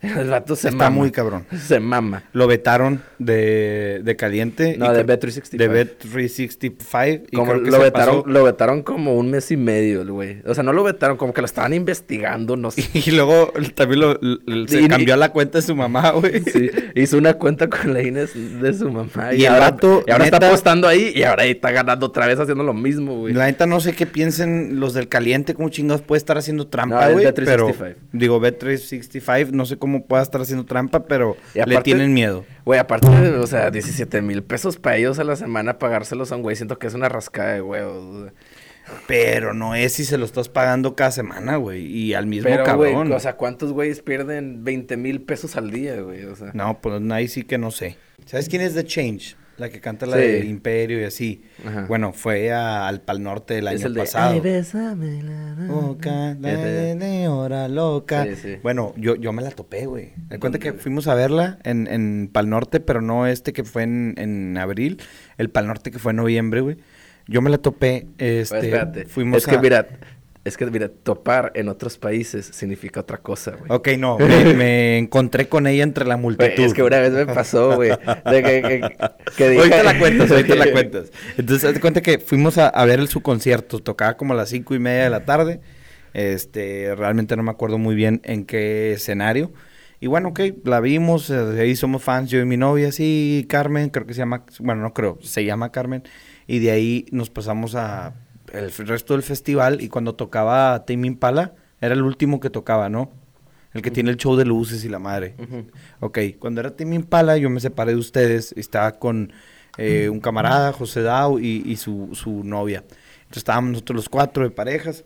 El 0.18 0.30
vato 0.30 0.56
se 0.56 0.70
Está 0.70 0.86
mama. 0.86 0.96
muy 0.96 1.12
cabrón. 1.12 1.46
Se 1.66 1.80
mama. 1.80 2.24
Lo 2.34 2.48
vetaron 2.48 3.02
de, 3.18 4.02
de 4.04 4.16
caliente. 4.16 4.76
No, 4.78 4.86
y 4.94 4.96
de 4.96 5.04
creo- 5.06 5.20
Bet365. 5.20 5.58
De 5.58 5.70
Bet365. 5.70 7.22
Y 7.32 7.36
Como 7.36 7.54
lo, 7.56 7.72
se 7.72 7.78
vetaron, 7.80 8.16
pasó. 8.22 8.28
lo 8.30 8.44
vetaron 8.44 8.82
como 8.84 9.16
un 9.16 9.30
mes 9.32 9.52
y 9.52 9.58
medio, 9.58 10.02
el 10.02 10.12
güey. 10.12 10.38
O 10.46 10.54
sea, 10.54 10.64
no 10.64 10.74
lo 10.74 10.84
vetaron, 10.84 11.18
como 11.18 11.34
que 11.34 11.42
lo 11.42 11.46
estaban 11.46 11.74
investigando, 11.74 12.56
no 12.56 12.72
sé. 12.72 12.84
Y 13.10 13.12
luego 13.12 13.52
también 13.76 14.00
lo, 14.02 14.18
lo- 14.22 14.68
se 14.68 14.82
Y- 14.82 14.88
cambió 14.88 15.14
a 15.16 15.18
la 15.18 15.30
cuenta 15.30 15.58
de 15.58 15.62
su 15.64 15.76
mamá, 15.76 16.12
güey. 16.12 16.42
Sí, 16.50 16.70
hizo 16.96 17.18
una 17.18 17.34
cuenta 17.34 17.68
con 17.70 17.94
la 17.94 18.02
Inés 18.02 18.32
de 18.36 18.74
su 18.74 18.90
mamá. 18.92 19.34
Y 19.34 19.42
el 19.46 19.48
ahora, 19.54 19.72
vato, 19.72 20.04
y 20.08 20.12
ahora 20.12 20.26
está 20.26 20.38
apostando 20.38 20.88
ahí 20.88 21.12
y 21.16 21.24
ahora 21.24 21.44
ahí 21.44 21.52
está 21.52 21.72
ganando 21.72 22.06
otra 22.08 22.26
vez 22.26 22.40
haciendo 22.40 22.64
lo 22.64 22.74
mismo, 22.74 23.18
güey. 23.20 23.34
La 23.34 23.46
neta 23.46 23.66
no 23.66 23.80
sé 23.80 23.94
qué 23.94 24.06
piensen 24.06 24.80
los 24.80 24.94
del 24.94 25.08
caliente, 25.08 25.54
cómo 25.54 25.70
chingados 25.70 26.02
puede 26.02 26.18
estar 26.20 26.38
haciendo 26.38 26.68
trampa, 26.68 27.10
güey. 27.10 27.26
Bet365. 27.26 27.34
pero 27.46 27.96
digo, 28.14 28.40
Bet365, 28.42 29.52
no 29.52 29.66
sé 29.66 29.78
cómo 29.78 29.89
pueda 30.00 30.22
estar 30.22 30.42
haciendo 30.42 30.66
trampa, 30.66 31.06
pero 31.06 31.36
le 31.54 31.82
tienen 31.82 32.14
miedo. 32.14 32.46
Güey, 32.66 32.80
aparte, 32.80 33.08
o 33.08 33.48
sea, 33.48 33.72
17 33.72 34.22
mil 34.22 34.44
pesos 34.44 34.78
para 34.78 34.98
ellos 34.98 35.20
a 35.20 35.24
la 35.24 35.36
semana 35.36 35.80
pagárselos 35.80 36.32
a 36.32 36.36
un 36.36 36.44
güey, 36.44 36.56
siento 36.56 36.80
que 36.80 36.88
es 36.88 36.94
una 36.94 37.10
rascada 37.10 37.54
de 37.54 37.62
huevos. 37.62 38.32
Pero 39.08 39.54
no 39.54 39.76
es 39.76 39.94
si 39.94 40.06
se 40.06 40.18
lo 40.18 40.26
estás 40.26 40.50
pagando 40.50 40.96
cada 40.96 41.12
semana, 41.12 41.58
güey. 41.58 41.86
Y 41.86 42.14
al 42.14 42.26
mismo 42.26 42.50
Pero, 42.50 42.64
cabrón. 42.64 43.12
o 43.12 43.20
sea, 43.20 43.36
¿cuántos 43.36 43.72
güeyes 43.72 44.02
pierden 44.02 44.64
20 44.64 44.98
mil 44.98 45.22
pesos 45.22 45.56
al 45.56 45.72
día, 45.72 46.02
güey? 46.02 46.26
O 46.26 46.36
sea, 46.36 46.52
No, 46.54 46.80
pues 46.82 47.00
ahí 47.12 47.28
sí 47.28 47.44
que 47.44 47.58
no 47.58 47.72
sé. 47.72 47.98
¿Sabes 48.26 48.50
quién 48.50 48.62
es 48.62 48.74
The 48.74 48.84
Change? 48.86 49.36
La 49.60 49.70
que 49.70 49.80
canta 49.82 50.06
la 50.06 50.16
Sí. 50.18 50.22
de 50.24 50.46
Imperio 50.46 51.00
y 51.02 51.04
así. 51.04 51.44
Ajá. 51.68 51.86
Bueno, 51.88 52.14
fue 52.14 52.52
a- 52.52 52.88
al 52.88 53.02
Pal 53.02 53.22
Norte 53.22 53.58
el 53.60 53.68
es 53.68 53.76
año 53.82 53.88
el 53.88 53.94
de, 53.94 54.00
pasado. 54.00 54.32
"Ay, 54.34 54.40
bésame 54.40 55.22
la 55.22 55.56
mano". 55.56 55.74
Boca, 55.74 56.36
la 56.40 56.56
de 56.56 57.28
hora 57.28 57.68
loca. 57.68 58.26
Sí, 58.26 58.36
sí. 58.36 58.56
Bueno, 58.64 58.94
yo, 58.98 59.16
yo 59.16 59.34
me 59.34 59.42
la 59.42 59.52
topé, 59.52 59.86
güey. 59.86 60.14
Me 60.30 60.40
cuenta 60.40 60.60
que 60.60 60.74
fuimos 60.74 61.08
a 61.08 61.14
verla 61.16 61.60
en, 61.64 61.88
en 61.88 62.30
Pal 62.32 62.50
Norte, 62.50 62.80
pero 62.80 63.02
no 63.02 63.28
este 63.28 63.54
que 63.54 63.64
fue 63.64 63.84
en, 63.84 64.16
en 64.18 64.58
abril, 64.58 65.02
el 65.38 65.50
Pal 65.50 65.68
Norte 65.68 65.92
que 65.92 66.00
fue 66.00 66.12
en 66.12 66.16
noviembre, 66.18 66.62
güey. 66.62 66.78
Yo 67.28 67.42
me 67.42 67.50
la 67.50 67.58
topé, 67.60 68.08
este, 68.18 68.56
Pues, 68.56 68.64
espérate. 68.64 69.06
fuimos 69.06 69.38
es 69.38 69.46
que 69.48 69.60
mira, 69.60 69.88
es 70.46 70.56
que 70.56 70.66
mira, 70.68 70.90
topar 70.90 71.52
en 71.56 71.68
otros 71.68 71.98
países 71.98 72.46
significa 72.46 73.02
otra 73.02 73.18
cosa, 73.18 73.52
güey. 73.52 73.72
Ok, 73.72 73.90
no, 73.98 74.18
me, 74.20 74.54
me 74.54 74.98
encontré 74.98 75.48
con 75.50 75.68
ella 75.68 75.84
entre 75.84 76.06
la 76.06 76.18
multitud. 76.18 76.64
es 76.64 76.74
que 76.74 76.82
una 76.82 77.00
vez 77.00 77.12
me 77.12 77.26
pasó, 77.26 77.76
güey, 77.76 77.92
que, 77.98 78.42
que, 78.42 78.96
que 79.36 79.50
dije... 79.50 79.60
Ahorita 79.62 79.84
la 79.84 80.00
cuentas, 80.00 80.32
ahorita 80.32 80.56
la 80.56 80.72
cuentas. 80.72 81.12
Entonces, 81.38 81.74
de 81.74 81.80
cuenta 81.80 82.02
que 82.02 82.20
fuimos 82.20 82.58
a, 82.58 82.70
a 82.70 82.86
ver 82.86 83.00
el, 83.00 83.10
su 83.10 83.22
concierto. 83.22 83.80
Tocaba 83.80 84.16
como 84.16 84.34
a 84.34 84.38
las 84.38 84.50
cinco 84.50 84.76
y 84.76 84.80
media 84.80 85.04
de 85.04 85.10
la 85.10 85.26
tarde. 85.26 85.60
Este, 86.14 86.96
realmente 86.96 87.36
no 87.36 87.44
me 87.44 87.52
acuerdo 87.52 87.78
muy 87.78 87.96
bien 87.96 88.22
en 88.24 88.46
qué 88.46 88.94
escenario. 88.94 89.52
Y 90.00 90.08
bueno, 90.08 90.30
ok, 90.30 90.40
la 90.64 90.80
vimos, 90.80 91.30
eh, 91.30 91.60
ahí 91.60 91.76
somos 91.76 92.02
fans, 92.02 92.30
yo 92.30 92.40
y 92.40 92.46
mi 92.46 92.56
novia, 92.56 92.94
sí, 92.94 93.46
Carmen, 93.50 93.90
creo 93.90 94.06
que 94.06 94.14
se 94.14 94.20
llama, 94.20 94.46
bueno, 94.60 94.82
no 94.82 94.94
creo, 94.94 95.18
se 95.22 95.44
llama 95.44 95.74
Carmen. 95.74 96.04
Y 96.48 96.60
de 96.60 96.72
ahí 96.72 97.06
nos 97.12 97.30
pasamos 97.30 97.76
a 97.76 98.16
el 98.54 98.72
resto 98.72 99.14
del 99.14 99.24
festival 99.24 99.82
y 99.82 99.90
cuando 99.90 100.16
tocaba 100.16 100.86
Tame 100.86 101.08
Impala, 101.08 101.54
era 101.82 101.94
el 101.94 102.02
último 102.02 102.40
que 102.40 102.50
tocaba, 102.50 102.90
¿no? 102.90 103.12
El 103.74 103.82
que 103.82 103.92
tiene 103.92 104.10
el 104.10 104.18
show 104.18 104.36
de 104.36 104.46
luces 104.46 104.84
y 104.84 104.90
la 104.90 105.00
madre. 105.00 105.36
Ujú. 105.38 105.68
Ok, 106.00 106.20
cuando 106.40 106.60
era 106.62 106.76
Tim 106.76 106.92
Impala, 106.94 107.38
yo 107.38 107.50
me 107.50 107.60
separé 107.60 107.92
de 107.92 108.00
ustedes. 108.00 108.54
y 108.58 108.60
Estaba 108.60 108.94
con 108.94 109.32
eh, 109.78 110.10
un 110.10 110.20
camarada, 110.20 110.74
José 110.74 111.04
Dao, 111.04 111.40
y, 111.40 111.64
y 111.66 111.78
su, 111.78 112.10
su 112.14 112.44
novia. 112.44 112.80
Entonces 112.80 113.38
estábamos 113.38 113.72
nosotros 113.72 113.96
los 113.96 114.10
cuatro 114.10 114.44
de 114.44 114.50
parejas. 114.50 115.06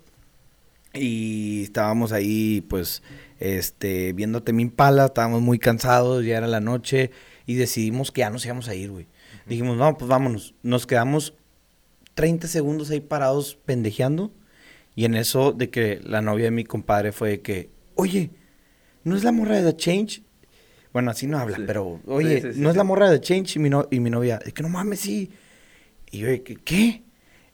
Y 0.94 1.64
estábamos 1.64 2.14
ahí, 2.14 2.62
pues, 2.70 3.04
este, 3.40 4.14
viendo 4.14 4.38
a 4.38 4.46
Tim 4.46 4.60
Impala. 4.62 5.06
Estábamos 5.06 5.42
muy 5.42 5.60
cansados, 5.60 6.24
ya 6.24 6.38
era 6.38 6.48
la 6.48 6.62
noche. 6.62 7.12
Y 7.46 7.56
decidimos 7.56 8.12
que 8.12 8.20
ya 8.20 8.30
nos 8.30 8.46
íbamos 8.46 8.70
a 8.70 8.76
ir, 8.76 8.92
güey. 8.92 9.08
Dijimos, 9.46 9.76
no, 9.76 9.98
pues 9.98 10.08
vámonos. 10.08 10.54
Nos 10.64 10.88
quedamos 10.88 11.34
30 12.14 12.48
segundos 12.48 12.90
ahí 12.90 13.00
parados 13.00 13.56
pendejeando. 13.66 14.32
Y 14.96 15.06
en 15.06 15.16
eso 15.16 15.52
de 15.52 15.70
que 15.70 16.00
la 16.04 16.22
novia 16.22 16.46
de 16.46 16.52
mi 16.52 16.64
compadre 16.64 17.12
fue 17.12 17.30
de 17.30 17.42
que, 17.42 17.70
oye, 17.96 18.32
¿no 19.04 19.16
es 19.16 19.24
la 19.24 19.32
morra 19.32 19.60
de 19.62 19.72
The 19.72 19.78
Change? 19.78 20.24
Bueno, 20.92 21.10
así 21.12 21.26
no 21.28 21.40
habla, 21.40 21.58
Sí. 21.58 21.64
pero, 21.66 22.00
oye, 22.06 22.42
Sí, 22.42 22.48
sí, 22.50 22.54
sí, 22.56 22.60
¿no 22.60 22.70
es 22.70 22.76
la 22.76 22.84
morra 22.84 23.10
de 23.10 23.18
The 23.20 23.26
Change? 23.26 23.56
Y 23.56 23.60
mi, 23.60 23.70
no- 23.70 23.88
y 23.90 24.00
mi 24.00 24.10
novia, 24.10 24.40
de 24.44 24.52
que 24.52 24.62
no 24.62 24.70
mames, 24.70 25.00
sí. 25.00 25.32
Y 26.12 26.20
yo 26.20 26.28
¿qué? 26.64 27.03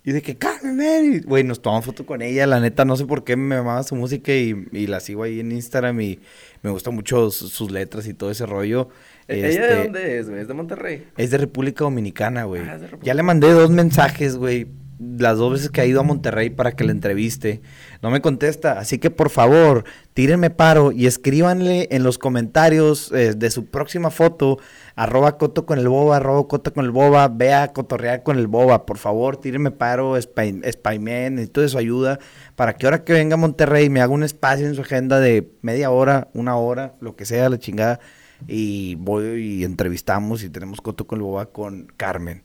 Y 0.09 0.11
de 0.11 0.21
que, 0.23 0.35
Carmen, 0.37 0.75
ven". 0.75 1.13
Y, 1.13 1.19
Güey, 1.19 1.43
nos 1.43 1.61
tomamos 1.61 1.85
foto 1.85 2.03
con 2.05 2.21
ella, 2.23 2.47
la 2.47 2.59
neta, 2.59 2.83
no 2.83 2.97
sé 2.97 3.05
por 3.05 3.23
qué 3.23 3.35
me 3.35 3.55
amaba 3.57 3.83
su 3.83 3.93
música 3.95 4.33
y, 4.33 4.65
y 4.71 4.87
la 4.87 4.99
sigo 5.01 5.21
ahí 5.21 5.39
en 5.39 5.51
Instagram 5.51 6.01
y 6.01 6.19
me 6.63 6.71
gustan 6.71 6.95
mucho 6.95 7.29
su- 7.29 7.47
sus 7.47 7.69
letras 7.69 8.07
y 8.07 8.13
todo 8.15 8.31
ese 8.31 8.45
rollo. 8.47 8.89
¿Ella 9.27 9.47
Este, 9.49 9.61
de 9.61 9.83
dónde 9.83 10.17
es, 10.17 10.27
güey? 10.29 10.41
¿Es 10.41 10.47
de 10.47 10.53
Monterrey? 10.55 11.05
es 11.15 11.29
de 11.29 11.37
República 11.37 11.83
Dominicana, 11.83 12.45
güey. 12.45 12.63
Ah, 12.63 12.79
Ya 13.03 13.13
le 13.13 13.21
mandé 13.21 13.51
dos 13.51 13.69
mensajes, 13.69 14.35
güey. 14.37 14.65
Las 14.99 15.37
dos 15.37 15.53
veces 15.53 15.69
que 15.69 15.79
ha 15.79 15.85
ido 15.85 16.01
a 16.01 16.03
Monterrey 16.03 16.49
para 16.49 16.73
que 16.73 16.83
la 16.83 16.91
entreviste. 16.91 17.61
No 18.01 18.09
me 18.09 18.19
contesta. 18.19 18.79
Así 18.79 18.97
que 18.97 19.09
por 19.09 19.29
favor, 19.29 19.85
tírenme 20.13 20.49
paro 20.49 20.91
y 20.91 21.07
escríbanle 21.07 21.87
en 21.91 22.03
los 22.03 22.17
comentarios 22.17 23.09
eh, 23.13 23.33
de 23.33 23.49
su 23.49 23.67
próxima 23.67 24.11
foto. 24.11 24.57
Arroba 24.95 25.37
coto 25.37 25.65
con 25.65 25.79
el 25.79 25.87
boba, 25.87 26.17
arroba 26.17 26.45
coto 26.49 26.73
con 26.73 26.83
el 26.83 26.91
boba. 26.91 27.29
Vea 27.29 27.71
cotorrear 27.71 28.23
con 28.23 28.37
el 28.37 28.47
boba. 28.47 28.85
Por 28.85 28.97
favor, 28.97 29.37
tírenme 29.37 29.71
paro, 29.71 30.17
spy- 30.17 30.61
spymen, 30.69 31.35
necesito 31.35 31.61
de 31.61 31.69
su 31.69 31.77
ayuda. 31.77 32.19
Para 32.57 32.73
que 32.73 32.85
ahora 32.85 33.05
que 33.05 33.13
venga 33.13 33.35
a 33.35 33.37
Monterrey 33.37 33.89
me 33.89 34.01
haga 34.01 34.11
un 34.11 34.23
espacio 34.23 34.67
en 34.67 34.75
su 34.75 34.81
agenda 34.81 35.21
de 35.21 35.49
media 35.61 35.91
hora, 35.91 36.27
una 36.33 36.57
hora, 36.57 36.95
lo 36.99 37.15
que 37.15 37.23
sea, 37.25 37.47
la 37.47 37.57
chingada 37.57 38.01
y 38.47 38.95
voy 38.95 39.25
y 39.59 39.63
entrevistamos 39.65 40.43
y 40.43 40.49
tenemos 40.49 40.79
coto 40.81 41.07
con 41.07 41.19
el 41.19 41.23
boba 41.23 41.45
con 41.47 41.87
Carmen. 41.97 42.41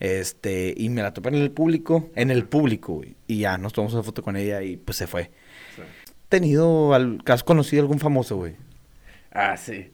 Este, 0.00 0.74
y 0.76 0.88
me 0.88 1.02
la 1.02 1.12
topé 1.14 1.28
en 1.30 1.36
el 1.36 1.50
público, 1.50 2.10
en 2.14 2.30
el 2.30 2.44
público, 2.44 2.94
güey. 2.94 3.14
Y 3.26 3.38
ya 3.40 3.58
nos 3.58 3.72
tomamos 3.72 3.94
una 3.94 4.02
foto 4.02 4.22
con 4.22 4.36
ella 4.36 4.62
y 4.62 4.76
pues 4.76 4.96
se 4.98 5.06
fue. 5.06 5.30
¿Tenido, 6.28 6.94
al, 6.94 7.22
has 7.26 7.44
conocido 7.44 7.82
algún 7.82 7.98
famoso, 8.00 8.36
güey? 8.36 8.56
Ah, 9.32 9.56
sí. 9.56 9.90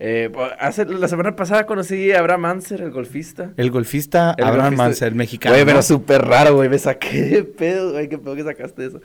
Eh, 0.00 0.30
hace, 0.60 0.84
la 0.86 1.08
semana 1.08 1.34
pasada 1.34 1.66
conocí 1.66 2.12
a 2.12 2.20
Abraham 2.20 2.44
Anser, 2.46 2.82
el 2.82 2.90
golfista. 2.90 3.52
El 3.56 3.70
golfista 3.70 4.34
El 4.38 4.44
Abraham 4.44 4.74
golfista- 4.74 4.82
Manser, 4.84 5.08
el 5.08 5.14
mexicano. 5.14 5.54
Güey, 5.54 5.64
pero 5.66 5.82
súper 5.82 6.22
raro, 6.22 6.54
güey. 6.54 6.68
Me 6.68 6.78
saqué 6.78 7.22
de 7.22 7.44
pedo, 7.44 7.92
güey. 7.92 8.08
Qué 8.08 8.18
pedo 8.18 8.34
que 8.36 8.44
sacaste 8.44 8.86
eso. 8.86 9.00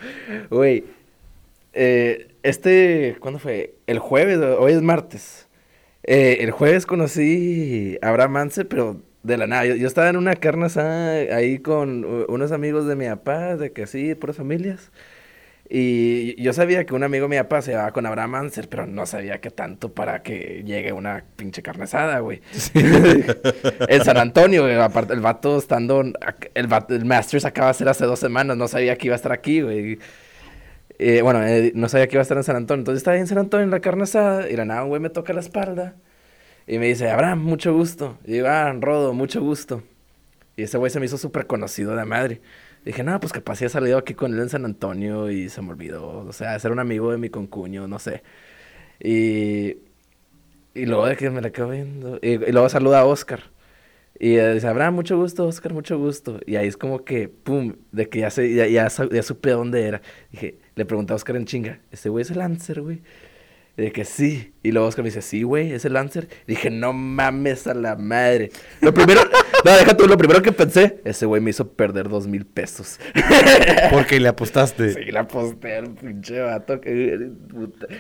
Güey, 0.50 0.84
eh, 1.74 2.36
este, 2.44 3.18
¿cuándo 3.20 3.40
fue? 3.40 3.76
El 3.88 4.00
jueves, 4.00 4.38
hoy 4.60 4.74
es 4.74 4.82
martes. 4.82 5.48
Eh, 6.04 6.38
el 6.42 6.52
jueves 6.52 6.86
conocí 6.86 7.98
a 8.02 8.10
Abraham 8.10 8.32
Mansell, 8.34 8.68
pero 8.68 9.02
de 9.24 9.38
la 9.38 9.48
nada. 9.48 9.66
Yo, 9.66 9.76
yo 9.76 9.88
estaba 9.88 10.10
en 10.10 10.18
una 10.18 10.36
carne 10.36 10.66
asada 10.68 11.12
ahí 11.36 11.60
con 11.60 12.06
unos 12.28 12.52
amigos 12.52 12.86
de 12.88 12.96
mi 12.96 13.08
papá, 13.08 13.56
de 13.58 13.72
que 13.72 13.88
sí, 13.88 14.16
puras 14.16 14.38
familias. 14.38 14.92
Y 15.70 16.40
yo 16.44 16.54
sabía 16.54 16.86
que 16.86 16.94
un 16.94 17.04
amigo 17.04 17.28
de 17.28 17.38
mi 17.38 17.42
papá 17.42 17.62
se 17.62 17.72
llevaba 17.72 17.92
con 17.94 18.06
Abraham 18.06 18.32
Mansell, 18.32 18.68
pero 18.68 18.86
no 18.86 19.06
sabía 19.06 19.40
que 19.42 19.50
tanto 19.50 19.94
para 19.94 20.22
que 20.22 20.62
llegue 20.66 20.92
una 20.92 21.24
pinche 21.38 21.64
carne 21.64 21.86
asada, 21.86 22.20
güey. 22.20 22.42
en 23.88 24.04
San 24.04 24.18
Antonio, 24.18 24.64
güey, 24.64 24.76
aparte 24.76 25.14
el 25.14 25.22
vato 25.22 25.58
estando, 25.58 26.02
el, 26.54 26.68
vato- 26.68 26.94
el 26.94 27.06
Masters 27.06 27.46
acaba 27.46 27.70
de 27.70 27.74
ser 27.76 27.90
hace 27.90 28.06
dos 28.06 28.20
semanas, 28.20 28.58
no 28.58 28.68
sabía 28.68 28.98
que 28.98 29.08
iba 29.08 29.16
a 29.16 29.18
estar 29.18 29.32
aquí, 29.32 29.62
güey. 29.62 30.00
Eh, 31.00 31.22
bueno, 31.24 31.44
eh, 31.46 31.72
no 31.76 31.90
sabía 31.90 32.08
que 32.08 32.16
iba 32.16 32.22
a 32.22 32.24
estar 32.24 32.38
en 32.38 32.44
San 32.44 32.56
Antonio. 32.56 32.82
Entonces 32.82 33.00
estaba 33.00 33.16
ahí 33.16 33.22
en 33.22 33.28
San 33.28 33.38
Antonio 33.40 33.64
en 33.64 33.72
la 33.72 33.80
carne 33.80 34.04
asada 34.04 34.50
y 34.50 34.56
la 34.56 34.66
nada 34.66 34.82
güey 34.84 35.02
me 35.02 35.10
toca 35.10 35.34
la 35.34 35.40
espalda 35.40 35.96
y 36.68 36.78
me 36.78 36.88
dice, 36.88 37.10
Abraham, 37.10 37.44
mucho 37.44 37.74
gusto. 37.74 38.18
Y 38.26 38.34
digo, 38.34 38.48
ah, 38.48 38.72
Rodo, 38.80 39.14
mucho 39.14 39.42
gusto. 39.42 39.84
Y 40.56 40.64
ese 40.64 40.78
güey 40.78 40.92
se 40.92 41.00
me 41.00 41.06
hizo 41.06 41.18
súper 41.18 41.48
conocido 41.48 41.96
de 41.96 42.06
madre. 42.06 42.42
Dije, 42.86 43.04
no, 43.04 43.20
pues 43.20 43.34
capaz 43.34 43.58
sí 43.58 43.66
he 43.66 43.70
salido 43.70 43.98
aquí 43.98 44.14
con 44.14 44.34
él 44.34 44.40
en 44.40 44.50
San 44.50 44.66
Antonio 44.66 45.32
y 45.32 45.50
se 45.50 45.62
me 45.62 45.72
olvidó. 45.72 46.26
O 46.28 46.34
sea, 46.34 46.58
ser 46.60 46.72
un 46.72 46.80
amigo 46.80 47.12
de 47.12 47.18
mi 47.18 47.30
concuño, 47.30 47.88
no 47.88 48.00
sé. 48.00 48.24
Y, 49.00 49.78
y 50.74 50.86
luego 50.86 51.06
de 51.08 51.16
que 51.18 51.30
me 51.30 51.42
la 51.42 51.52
quedo 51.52 51.70
viendo. 51.70 52.20
Y, 52.22 52.38
luego 52.38 52.70
saluda 52.70 53.02
a 53.02 53.06
Oscar. 53.06 53.42
Y 54.20 54.38
dice, 54.38 54.68
Abraham, 54.68 54.96
mucho 54.96 55.18
gusto, 55.18 55.48
Oscar, 55.48 55.74
mucho 55.74 55.98
gusto. 55.98 56.40
Y 56.46 56.56
ahí 56.56 56.68
es 56.68 56.78
como 56.78 57.04
que, 57.04 57.30
pum, 57.30 57.76
de 57.92 58.10
que 58.10 58.20
ya, 58.20 58.30
sé, 58.30 58.54
ya, 58.54 58.68
ya, 58.68 58.88
ya 58.88 59.24
supe 59.24 59.52
dónde 59.52 59.88
era. 59.88 60.02
Dije, 60.32 60.60
le 60.76 60.86
pregunté 60.86 61.14
a 61.14 61.16
Oscar 61.16 61.36
en 61.36 61.46
chinga, 61.46 61.80
¿ese 61.92 62.10
güey 62.10 62.22
es 62.22 62.32
el 62.32 62.38
Lancer, 62.40 62.82
güey? 62.82 63.02
Y 63.76 63.82
de 63.82 63.92
que 63.92 64.06
sí. 64.06 64.54
Y 64.62 64.72
luego 64.72 64.88
Oscar 64.88 65.04
me 65.04 65.10
dice, 65.10 65.24
sí, 65.24 65.42
güey, 65.42 65.74
es 65.74 65.84
el 65.84 65.94
Lancer. 65.94 66.28
dije, 66.46 66.70
no 66.70 66.94
mames 66.94 67.66
a 67.66 67.74
la 67.74 67.96
madre. 67.96 68.52
Lo 68.82 68.94
primero, 68.94 69.22
no, 69.66 69.72
deja 69.72 69.98
tú, 69.98 70.08
lo 70.08 70.16
primero 70.16 70.44
que 70.44 70.52
pensé, 70.52 71.02
ese 71.06 71.26
güey 71.26 71.42
me 71.42 71.50
hizo 71.50 71.74
perder 71.74 72.08
dos 72.08 72.28
mil 72.28 72.46
pesos. 72.46 73.00
Porque 73.92 74.20
le 74.20 74.28
apostaste. 74.28 74.94
Sí, 74.94 75.12
la 75.12 75.28
posté 75.28 75.78
al 75.78 75.90
pinche 75.90 76.40
vato. 76.40 76.80
Que. 76.80 77.32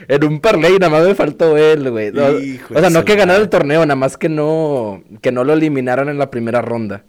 En 0.07 0.23
un 0.23 0.39
parlay 0.41 0.73
nada 0.73 0.91
más 0.91 1.07
me 1.07 1.15
faltó 1.15 1.57
él, 1.57 1.89
güey. 1.89 2.11
No, 2.11 2.27
o 2.27 2.79
sea, 2.79 2.91
no 2.91 3.03
que 3.03 3.15
ganara 3.15 3.39
el 3.39 3.49
torneo, 3.49 3.79
nada 3.83 3.95
más 3.95 4.15
que 4.15 4.29
no, 4.29 5.03
que 5.21 5.31
no 5.31 5.43
lo 5.43 5.53
eliminaron 5.53 6.07
en 6.07 6.19
la 6.19 6.29
primera 6.29 6.61
ronda. 6.61 7.03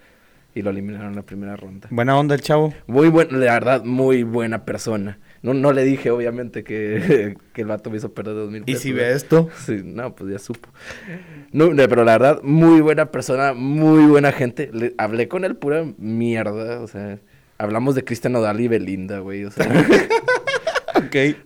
Y 0.54 0.62
lo 0.62 0.70
eliminaron 0.70 1.08
en 1.08 1.16
la 1.16 1.22
primera 1.22 1.56
ronda. 1.56 1.88
Buena 1.90 2.16
onda 2.16 2.34
el 2.34 2.40
chavo. 2.40 2.72
Muy 2.86 3.08
buen, 3.08 3.28
la 3.30 3.54
verdad, 3.54 3.84
muy 3.84 4.22
buena 4.22 4.64
persona. 4.64 5.18
No, 5.44 5.52
no 5.52 5.72
le 5.72 5.84
dije, 5.84 6.10
obviamente, 6.10 6.64
que, 6.64 7.36
que 7.52 7.60
el 7.60 7.66
vato 7.68 7.90
me 7.90 7.98
hizo 7.98 8.12
perder 8.14 8.34
dos 8.34 8.50
mil 8.50 8.62
¿Y 8.62 8.64
pesos. 8.64 8.80
si 8.82 8.92
güey. 8.92 9.04
ve 9.04 9.12
esto? 9.12 9.50
Sí, 9.64 9.82
no, 9.84 10.14
pues 10.14 10.32
ya 10.32 10.38
supo. 10.38 10.70
No, 11.52 11.70
pero 11.76 12.02
la 12.04 12.12
verdad, 12.12 12.40
muy 12.42 12.80
buena 12.80 13.10
persona, 13.10 13.52
muy 13.52 14.06
buena 14.06 14.32
gente. 14.32 14.70
Le- 14.72 14.94
hablé 14.96 15.28
con 15.28 15.44
él 15.44 15.54
pura 15.56 15.84
mierda, 15.98 16.80
o 16.80 16.88
sea, 16.88 17.18
hablamos 17.58 17.94
de 17.94 18.04
Cristian 18.04 18.32
Nodal 18.32 18.58
y 18.60 18.68
Belinda, 18.68 19.18
güey, 19.18 19.44
o 19.44 19.50
sea, 19.50 19.66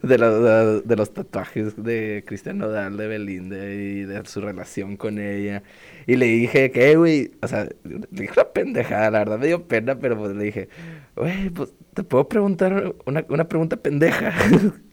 De, 0.02 0.18
la- 0.18 0.30
de- 0.30 0.80
de 0.82 0.96
los 0.96 1.12
tatuajes 1.14 1.82
de 1.82 2.24
Cristian 2.26 2.58
Nodal, 2.58 2.96
de 2.96 3.06
Belinda 3.06 3.56
y 3.66 4.02
de 4.04 4.24
su 4.26 4.40
relación 4.40 4.96
con 4.96 5.18
ella. 5.18 5.62
Y 6.06 6.16
le 6.16 6.26
dije 6.26 6.70
que, 6.70 6.96
güey, 6.96 7.32
o 7.42 7.48
sea, 7.48 7.68
le 7.84 8.00
dije 8.10 8.32
una 8.34 8.44
pendejada, 8.48 9.10
la 9.10 9.18
verdad 9.20 9.38
me 9.38 9.46
dio 9.46 9.62
pena, 9.68 9.98
pero 9.98 10.16
pues 10.18 10.34
le 10.34 10.44
dije, 10.44 10.68
güey, 11.16 11.50
pues 11.50 11.72
te 11.94 12.02
puedo 12.02 12.28
preguntar 12.28 12.94
una, 13.06 13.24
una 13.28 13.48
pregunta 13.48 13.76
pendeja. 13.76 14.32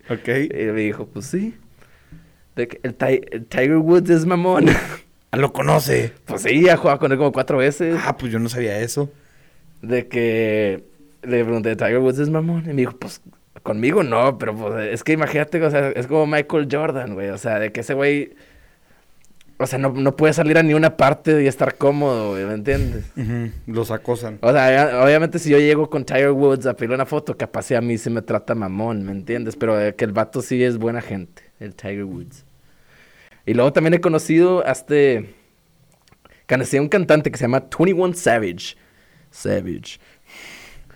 Ok. 0.08 0.28
y 0.28 0.66
me 0.72 0.82
dijo, 0.82 1.08
pues 1.08 1.26
sí. 1.26 1.56
De 2.56 2.68
que 2.68 2.80
el, 2.84 2.96
el 3.32 3.46
Tiger 3.48 3.78
Woods 3.78 4.10
es 4.10 4.26
mamón. 4.26 4.66
Ah, 5.32 5.38
lo 5.38 5.52
conoce. 5.52 6.14
pues 6.24 6.44
sí, 6.44 6.70
ha 6.70 6.78
jugado 6.78 7.00
con 7.00 7.12
él 7.12 7.18
como 7.18 7.34
cuatro 7.34 7.58
veces. 7.58 7.98
Ah, 8.06 8.16
pues 8.16 8.32
yo 8.32 8.40
no 8.40 8.48
sabía 8.48 8.80
eso. 8.80 9.12
De 9.82 10.08
que 10.08 10.86
le 11.24 11.44
pregunté, 11.44 11.76
¿Tiger 11.76 11.98
Woods 12.00 12.20
es 12.20 12.30
mamón? 12.30 12.64
Y 12.66 12.68
me 12.68 12.76
dijo, 12.76 12.96
pues 12.98 13.20
conmigo 13.64 14.04
no, 14.04 14.38
pero 14.38 14.56
pues 14.56 14.94
es 14.94 15.04
que 15.04 15.14
imagínate, 15.14 15.62
o 15.64 15.72
sea, 15.72 15.90
es 15.90 16.08
como 16.08 16.28
Michael 16.28 16.68
Jordan, 16.72 17.14
güey. 17.14 17.30
O 17.30 17.38
sea, 17.38 17.60
de 17.60 17.72
que 17.72 17.82
ese 17.82 17.94
güey, 17.94 18.36
o 19.58 19.66
sea, 19.66 19.80
no, 19.80 19.90
no 19.90 20.16
puede 20.16 20.34
salir 20.34 20.58
a 20.58 20.64
ni 20.64 20.74
una 20.74 20.98
parte 20.98 21.44
y 21.44 21.48
estar 21.48 21.76
cómodo, 21.76 22.32
güey, 22.32 22.46
¿me 22.46 22.54
entiendes? 22.54 23.06
Los 23.66 23.92
acosan. 23.92 24.38
O 24.42 24.52
sea, 24.52 25.02
obviamente 25.04 25.40
si 25.40 25.50
yo 25.50 25.58
llego 25.58 25.90
con 25.90 26.06
Tiger 26.06 26.32
Woods 26.32 26.66
a 26.66 26.76
pedirle 26.76 26.96
una 26.96 27.06
foto, 27.06 27.38
capaz 27.38 27.72
a 27.72 27.82
mí 27.82 27.98
se 27.98 28.10
me 28.10 28.22
trata 28.22 28.56
mamón, 28.56 29.04
¿me 29.04 29.12
entiendes? 29.12 29.56
Pero 29.56 29.80
eh, 29.82 29.96
que 29.96 30.06
el 30.06 30.12
vato 30.12 30.42
sí 30.42 30.64
es 30.64 30.78
buena 30.78 31.02
gente, 31.02 31.44
el 31.60 31.76
Tiger 31.76 32.06
Woods. 32.06 32.46
Y 33.46 33.54
luego 33.54 33.72
también 33.72 33.94
he 33.94 34.02
conocido 34.02 34.66
a 34.66 34.72
este... 34.72 35.34
Conocí 36.48 36.78
a 36.78 36.82
un 36.82 36.90
cantante 36.90 37.32
que 37.32 37.38
se 37.38 37.46
llama 37.46 37.64
21 37.76 38.14
Savage. 38.14 38.76
Savage. 39.32 40.00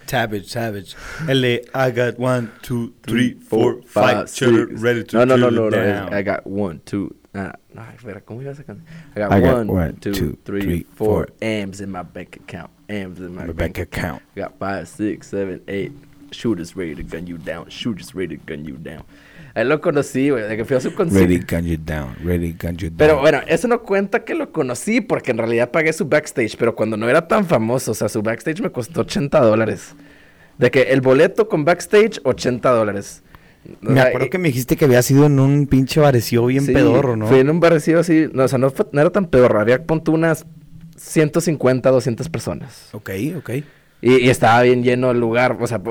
Savage, 0.09 0.47
savage. 0.47 0.95
El 1.27 1.41
de 1.41 1.61
I 1.75 1.91
got 1.91 2.17
one, 2.17 2.51
two, 2.63 2.93
three, 3.03 3.35
four, 3.35 3.81
five, 3.83 4.33
children 4.33 4.69
six. 4.69 4.81
ready 4.81 5.03
to 5.03 5.17
No, 5.17 5.23
no, 5.23 5.35
no, 5.37 5.49
no, 5.51 5.67
it 5.67 5.71
no. 5.71 5.77
es. 6.07 6.11
I 6.13 6.23
got 6.23 6.47
one, 6.47 6.81
two. 6.83 7.15
Ah, 7.35 7.53
no, 7.75 7.83
espera, 7.95 8.21
¿cómo 8.25 8.41
iba 8.41 8.49
esa 8.51 8.63
canción? 8.63 8.85
I 9.15 9.19
got, 9.19 9.31
I 9.31 9.39
got 9.39 9.55
one, 9.57 9.67
one, 9.67 9.95
two, 9.97 10.13
two, 10.13 10.37
three, 10.45 10.61
three, 10.61 10.83
four 10.95 11.27
four. 11.27 11.29
M's 11.43 11.79
in 11.79 11.91
my 11.91 12.01
bank 12.01 12.37
account. 12.37 12.71
M's 12.89 13.19
in 13.19 13.35
my, 13.35 13.41
My 13.41 13.53
bank 13.53 13.75
bank 13.75 13.77
account. 13.77 14.23
I 14.35 14.39
got 14.39 14.57
five, 14.57 14.87
six, 14.87 15.27
seven, 15.27 15.61
eight. 15.67 15.91
Shooters 16.31 16.75
ready 16.75 16.95
to 16.95 17.03
gun 17.03 17.27
you 17.27 17.37
down. 17.37 17.69
Shooters 17.69 18.15
ready 18.15 18.35
to 18.35 18.43
gun 18.43 18.65
you 18.65 18.77
down. 18.77 19.03
A 19.55 19.61
él 19.61 19.69
lo 19.69 19.81
conocí, 19.81 20.29
güey, 20.29 20.47
de 20.47 20.55
que 20.57 20.65
fui 20.65 20.75
a 20.77 20.79
su 20.79 20.93
concierto. 20.93 21.27
Ready, 21.27 21.39
gun 21.49 21.65
you 21.65 21.77
down. 21.83 22.15
Ready, 22.23 22.53
gun 22.61 22.77
you 22.77 22.87
down. 22.89 22.97
Pero 22.97 23.19
bueno, 23.19 23.39
eso 23.47 23.67
no 23.67 23.81
cuenta 23.81 24.23
que 24.23 24.35
lo 24.35 24.51
conocí 24.51 25.01
porque 25.01 25.31
en 25.31 25.37
realidad 25.39 25.71
pagué 25.71 25.91
su 25.93 26.05
backstage, 26.05 26.55
pero 26.57 26.75
cuando 26.75 26.97
no 26.97 27.09
era 27.09 27.27
tan 27.27 27.45
famoso, 27.45 27.91
o 27.91 27.95
sea, 27.95 28.09
su 28.09 28.21
backstage 28.21 28.61
me 28.61 28.71
costó 28.71 29.01
80 29.01 29.39
dólares. 29.41 29.95
De 30.57 30.69
que 30.71 30.81
el 30.83 31.01
boleto 31.01 31.47
con 31.47 31.63
backstage, 31.65 32.19
80 32.23 32.69
dólares. 32.71 33.23
O 33.81 33.89
Me 33.89 33.93
sea, 33.95 34.03
acuerdo 34.03 34.27
y- 34.27 34.29
que 34.29 34.37
me 34.37 34.47
dijiste 34.49 34.75
que 34.77 34.85
había 34.85 35.01
sido 35.01 35.25
en 35.25 35.39
un 35.39 35.67
pinche 35.67 35.99
bareció 35.99 36.45
bien 36.45 36.65
sí, 36.65 36.73
pedorro, 36.73 37.15
¿no? 37.15 37.27
Fui 37.27 37.39
en 37.39 37.49
un 37.49 37.59
barrecido 37.59 37.99
así, 38.01 38.27
no, 38.33 38.43
o 38.43 38.47
sea, 38.47 38.57
no, 38.59 38.69
fue- 38.69 38.87
no 38.91 39.01
era 39.01 39.09
tan 39.09 39.25
pedorro, 39.27 39.59
había 39.59 39.83
punto 39.83 40.11
unas 40.11 40.45
150, 40.97 41.89
200 41.89 42.29
personas. 42.29 42.89
Ok, 42.93 43.09
ok. 43.37 43.49
Y, 44.01 44.15
y 44.25 44.29
estaba 44.29 44.61
bien 44.61 44.83
lleno 44.83 45.11
el 45.11 45.19
lugar, 45.19 45.57
o 45.59 45.67
sea, 45.67 45.81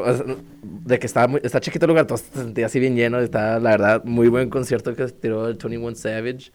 de 0.62 0.98
que 0.98 1.06
estaba 1.06 1.28
muy, 1.28 1.40
está 1.44 1.60
chiquito 1.60 1.84
el 1.84 1.90
lugar, 1.90 2.06
todo 2.06 2.16
se 2.18 2.32
sentía 2.32 2.66
así 2.66 2.80
bien 2.80 2.96
lleno, 2.96 3.18
estaba 3.20 3.58
la 3.58 3.70
verdad 3.70 4.04
muy 4.04 4.28
buen 4.28 4.48
concierto 4.48 4.94
que 4.96 5.06
tiró 5.08 5.46
el 5.48 5.54
21 5.56 5.94
Savage. 5.94 6.50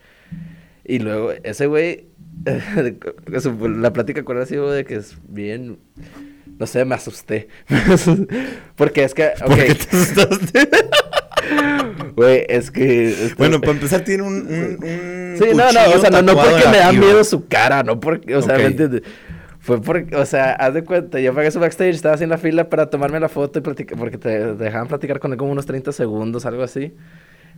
Y 0.86 1.00
luego 1.00 1.32
ese 1.44 1.68
güey, 1.68 2.08
la 3.78 3.94
plática 3.94 4.24
con 4.24 4.38
él 4.38 4.44
ha 4.44 4.46
sido 4.48 4.72
de 4.72 4.84
que 4.84 4.96
es 4.96 5.16
bien, 5.28 5.78
no 6.58 6.66
sé, 6.66 6.84
me 6.86 6.96
asusté. 6.96 7.48
Porque 8.76 9.04
es 9.04 9.14
que, 9.14 9.28
ok, 9.44 9.48
¿Por 9.48 9.58
qué 9.58 9.76
te 9.76 9.96
asustaste? 9.96 10.70
güey, 12.16 12.46
es 12.50 12.72
que... 12.72 13.12
este- 13.12 13.36
bueno, 13.36 13.62
para 13.62 13.74
empezar 13.74 14.02
tiene 14.04 14.24
un, 14.24 14.48
un, 14.48 14.84
un 14.84 15.36
Sí, 15.38 15.46
no, 15.56 15.72
no, 15.72 15.96
o 15.96 16.00
sea, 16.00 16.10
no, 16.10 16.22
no 16.22 16.34
porque 16.34 16.68
me 16.70 16.78
da 16.78 16.92
miedo 16.92 17.24
su 17.24 17.48
cara, 17.48 17.84
no 17.84 18.00
porque, 18.00 18.36
o 18.36 18.42
sea. 18.42 18.58
¿me 18.58 18.66
entiendes? 18.66 19.04
Fue 19.64 19.82
porque, 19.82 20.14
o 20.18 20.26
sea, 20.26 20.52
haz 20.52 20.74
de 20.74 20.84
cuenta, 20.84 21.22
yo 21.22 21.34
pagué 21.34 21.50
su 21.50 21.58
backstage, 21.58 21.96
estaba 21.96 22.16
así 22.16 22.26
en 22.26 22.30
la 22.32 22.38
fila 22.38 22.68
para 22.68 22.90
tomarme 22.90 23.18
la 23.22 23.30
foto 23.30 23.60
y 23.60 23.62
platicar, 23.62 23.98
porque 23.98 24.18
te, 24.18 24.56
dejaban 24.56 24.90
platicar 24.90 25.22
con 25.22 25.32
él 25.32 25.38
como 25.38 25.54
unos 25.54 25.66
30 25.66 25.94
segundos, 25.94 26.46
algo 26.46 26.64
así. 26.64 26.94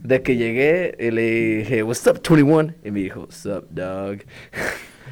De 0.03 0.21
que 0.21 0.37
llegué 0.37 0.95
y 0.99 1.09
le 1.09 1.21
dije, 1.57 1.81
what's 1.81 2.05
up, 2.05 2.21
21? 2.21 2.75
Y 2.83 2.91
me 2.91 2.99
dijo, 2.99 3.21
what's 3.21 3.43
up, 3.47 3.65
dog? 3.71 4.19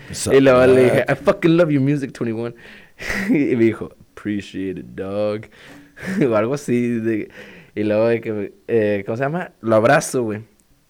What's 0.08 0.28
up, 0.28 0.34
y 0.36 0.40
luego 0.42 0.68
le 0.68 0.84
dije, 0.84 1.06
I 1.10 1.16
fucking 1.16 1.58
love 1.58 1.72
your 1.72 1.82
music, 1.82 2.12
21. 2.16 2.54
y 3.30 3.56
me 3.56 3.64
dijo, 3.64 3.90
appreciate 4.12 4.82
it, 4.82 4.86
dog. 4.86 5.48
o 6.30 6.36
algo 6.36 6.54
así. 6.54 7.00
de- 7.00 7.30
y 7.74 7.84
luego 7.86 8.08
de 8.08 8.22
que, 8.22 8.54
eh, 8.68 9.02
¿cómo 9.04 9.18
se 9.18 9.24
llama? 9.24 9.54
Lo 9.62 9.76
abrazo, 9.78 10.22
güey. 10.22 10.42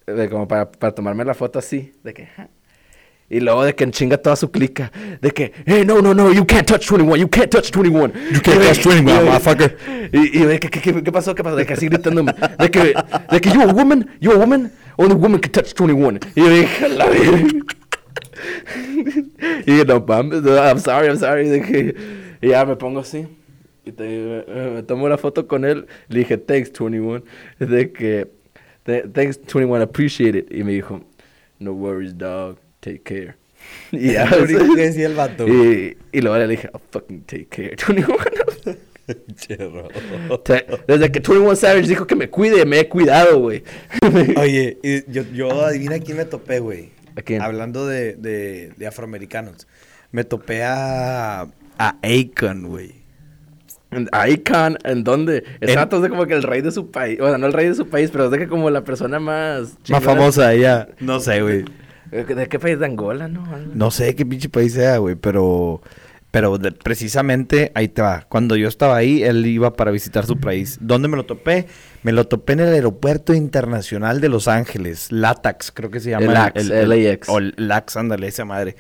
De 0.05 0.27
como 0.29 0.49
para, 0.49 0.69
para 0.69 0.93
tomarme 0.93 1.23
la 1.23 1.33
foto 1.33 1.59
así. 1.59 1.93
De 2.03 2.13
que, 2.13 2.25
"Ja". 2.25 2.49
Y 3.29 3.39
luego 3.39 3.63
de 3.63 3.73
que 3.73 3.83
en 3.83 3.91
chinga 3.91 4.17
toda 4.17 4.35
su 4.35 4.51
clica. 4.51 4.91
De 5.21 5.31
que, 5.31 5.51
hey, 5.65 5.83
no, 5.85 6.01
no, 6.01 6.13
no, 6.13 6.31
you 6.31 6.45
can't 6.45 6.67
touch 6.67 6.85
21, 6.87 7.15
you 7.17 7.27
can't 7.29 7.49
touch 7.49 7.71
21. 7.71 8.13
You 8.31 8.41
can't 8.41 8.61
touch 8.61 8.83
21, 8.85 8.99
Y- 8.99 9.25
motherfucker. 9.25 9.77
Y, 10.11 10.37
y 10.39 10.45
de 10.45 10.59
que, 10.59 10.69
¿qué, 10.69 10.79
qué, 10.81 11.03
qué 11.03 11.11
pasó? 11.11 11.33
¿Qué 11.33 11.43
pasó? 11.43 11.55
De 11.55 11.65
que 11.65 11.73
así 11.73 11.87
gritándome. 11.87 12.33
De 12.59 12.69
que, 12.69 12.93
de 13.31 13.41
que, 13.41 13.49
you 13.49 13.61
a 13.61 13.65
woman, 13.73 14.07
you 14.19 14.31
a 14.31 14.35
woman, 14.37 14.71
only 14.97 15.15
woman 15.15 15.39
can 15.39 15.51
touch 15.51 15.73
21. 15.73 16.19
Y 16.35 16.41
yo 16.41 16.49
dije, 16.49 16.85
"A 16.85 16.89
la 16.89 17.05
verga". 17.07 17.47
Y 19.65 19.83
no 19.85 20.03
mames, 20.05 20.43
I'm 20.45 20.79
sorry, 20.79 21.07
I'm 21.07 21.17
sorry. 21.17 21.47
De 21.47 21.61
que, 21.61 21.95
y 22.41 22.49
ya 22.49 22.65
me 22.65 22.75
pongo 22.75 22.99
así. 22.99 23.25
Y 23.85 23.91
te- 23.91 24.43
me, 24.47 24.69
me 24.75 24.83
tomo 24.83 25.07
la 25.09 25.17
foto 25.17 25.47
con 25.47 25.65
él. 25.65 25.87
Le 26.09 26.19
dije, 26.19 26.37
thanks 26.37 26.71
21. 26.71 27.23
De 27.59 27.91
que, 27.91 28.27
"Th- 28.85 29.05
thanks 29.13 29.39
21, 29.41 29.81
appreciate 29.83 30.37
it. 30.39 30.51
Y 30.51 30.63
me 30.63 30.73
dijo, 30.73 31.01
no 31.59 31.71
worries, 31.73 32.17
dog, 32.17 32.57
take 32.83 33.01
care. 33.01 33.35
Y 33.93 34.11
ya, 34.13 34.25
Lo 34.25 34.43
único 34.43 34.75
que 34.75 34.81
decía 34.87 35.05
el 35.07 35.13
vato. 35.15 35.47
y, 35.47 35.95
y 36.11 36.21
luego 36.21 36.37
le 36.37 36.47
dije, 36.47 36.69
I'll 36.73 36.81
fucking 36.91 37.21
take 37.23 37.45
care, 37.47 37.75
21. 37.87 38.17
Cherro. 39.35 39.87
Te- 40.43 40.65
Desde 40.87 41.11
que 41.11 41.19
21 41.19 41.55
Savage 41.55 41.87
dijo 41.87 42.05
que 42.07 42.15
me 42.15 42.29
cuide, 42.29 42.65
me 42.65 42.79
he 42.79 42.89
cuidado, 42.89 43.39
güey. 43.39 43.63
Oye, 44.37 44.77
y 44.83 45.11
yo, 45.11 45.23
yo 45.33 45.65
adivina 45.65 45.99
quién 45.99 46.17
me 46.17 46.25
topé, 46.25 46.59
güey. 46.59 46.91
¿A 47.15 47.21
quién? 47.21 47.41
Hablando 47.41 47.85
de, 47.87 48.15
de, 48.15 48.71
de 48.77 48.87
afroamericanos. 48.87 49.67
Me 50.11 50.23
topé 50.23 50.63
a, 50.63 51.41
a 51.77 51.97
Akon, 52.01 52.67
güey. 52.67 53.03
Icon, 54.29 54.77
¿en 54.83 55.03
dónde? 55.03 55.43
En- 55.61 55.69
Está 55.69 55.85
de 55.99 56.09
como 56.09 56.25
que 56.25 56.33
el 56.33 56.43
rey 56.43 56.61
de 56.61 56.71
su 56.71 56.89
país. 56.89 57.19
Bueno, 57.19 57.37
no 57.37 57.45
el 57.47 57.53
rey 57.53 57.67
de 57.67 57.75
su 57.75 57.87
país, 57.87 58.09
pero 58.11 58.25
es 58.25 58.31
de 58.31 58.39
que 58.39 58.47
como 58.47 58.69
la 58.69 58.83
persona 58.83 59.19
más... 59.19 59.61
Más 59.61 59.83
chingona. 59.83 60.05
famosa 60.05 60.53
ella. 60.53 60.87
No 60.99 61.19
sé, 61.19 61.41
güey. 61.41 61.65
Eh, 62.13 62.23
¿De 62.23 62.47
qué 62.47 62.59
país? 62.59 62.79
¿De 62.79 62.85
Angola, 62.85 63.27
no? 63.27 63.45
No 63.73 63.91
sé 63.91 64.15
qué 64.15 64.25
pinche 64.25 64.49
país 64.49 64.73
sea, 64.73 64.97
güey, 64.99 65.15
pero... 65.15 65.81
Pero 66.31 66.57
de- 66.57 66.71
precisamente 66.71 67.71
ahí 67.75 67.87
te 67.89 68.01
va. 68.01 68.25
Cuando 68.27 68.55
yo 68.55 68.67
estaba 68.67 68.95
ahí, 68.97 69.21
él 69.21 69.45
iba 69.45 69.73
para 69.73 69.91
visitar 69.91 70.25
su 70.25 70.39
país. 70.39 70.79
¿Dónde 70.81 71.07
me 71.07 71.15
lo 71.15 71.25
topé? 71.27 71.67
Me 72.01 72.11
lo 72.11 72.25
topé 72.25 72.53
en 72.53 72.61
el 72.61 72.69
aeropuerto 72.73 73.35
internacional 73.35 74.19
de 74.19 74.29
Los 74.29 74.47
Ángeles. 74.47 75.11
LATAX, 75.11 75.71
creo 75.71 75.91
que 75.91 75.99
se 75.99 76.09
llama. 76.09 76.25
El 76.25 76.33
LAX, 76.33 76.65
LAX. 76.87 77.29
O 77.29 77.39
LAX, 77.39 77.97
ándale, 77.97 78.25
esa 78.27 78.45
madre. 78.45 78.75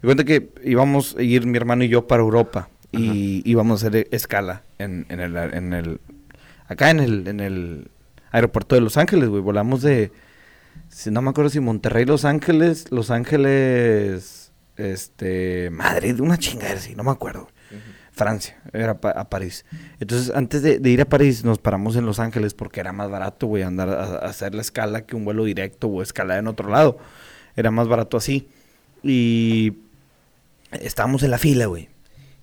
Me 0.00 0.06
cuenta 0.06 0.24
que 0.24 0.48
íbamos 0.64 1.14
a 1.18 1.22
ir 1.22 1.44
mi 1.46 1.58
hermano 1.58 1.84
y 1.84 1.88
yo 1.88 2.06
para 2.06 2.22
Europa. 2.22 2.70
Y 2.90 3.42
íbamos 3.44 3.84
a 3.84 3.88
hacer 3.88 4.08
escala 4.10 4.62
en, 4.78 5.04
en 5.10 5.20
el, 5.20 5.36
en 5.36 5.72
el... 5.74 6.00
Acá 6.68 6.88
en 6.88 7.00
el, 7.00 7.28
en 7.28 7.40
el 7.40 7.90
aeropuerto 8.30 8.76
de 8.76 8.80
Los 8.80 8.96
Ángeles, 8.96 9.28
güey. 9.28 9.42
Volamos 9.42 9.82
de... 9.82 10.10
Si 10.88 11.10
no 11.10 11.22
me 11.22 11.30
acuerdo 11.30 11.50
si 11.50 11.60
Monterrey, 11.60 12.04
Los 12.04 12.24
Ángeles, 12.24 12.90
Los 12.90 13.10
Ángeles, 13.10 14.52
este, 14.76 15.70
Madrid, 15.70 16.20
una 16.20 16.38
chingadera, 16.38 16.80
sí, 16.80 16.94
no 16.94 17.02
me 17.04 17.10
acuerdo. 17.10 17.48
Francia, 18.12 18.56
era 18.72 19.00
pa- 19.00 19.10
a 19.10 19.28
París. 19.28 19.64
Entonces, 19.98 20.32
antes 20.36 20.62
de, 20.62 20.78
de 20.78 20.90
ir 20.90 21.00
a 21.00 21.04
París, 21.04 21.44
nos 21.44 21.58
paramos 21.58 21.96
en 21.96 22.06
Los 22.06 22.20
Ángeles 22.20 22.54
porque 22.54 22.78
era 22.78 22.92
más 22.92 23.10
barato, 23.10 23.48
güey, 23.48 23.64
andar 23.64 23.88
a, 23.88 24.04
a 24.04 24.16
hacer 24.26 24.54
la 24.54 24.60
escala 24.62 25.04
que 25.04 25.16
un 25.16 25.24
vuelo 25.24 25.44
directo 25.44 25.88
o 25.88 26.00
escala 26.00 26.38
en 26.38 26.46
otro 26.46 26.68
lado. 26.70 26.96
Era 27.56 27.72
más 27.72 27.88
barato 27.88 28.16
así. 28.16 28.48
Y 29.02 29.72
estábamos 30.70 31.24
en 31.24 31.32
la 31.32 31.38
fila, 31.38 31.66
güey. 31.66 31.88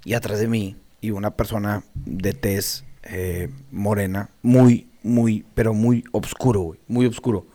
Y 0.04 0.14
atrás 0.14 0.40
de 0.40 0.48
mí, 0.50 0.76
y 1.00 1.12
una 1.12 1.32
persona 1.32 1.84
de 1.96 2.34
tez 2.34 2.84
eh, 3.04 3.50
morena, 3.72 4.30
muy, 4.42 4.88
muy, 5.04 5.46
pero 5.54 5.74
muy 5.74 6.04
oscuro, 6.12 6.62
güey, 6.62 6.80
muy 6.90 7.06
oscuro. 7.06 7.46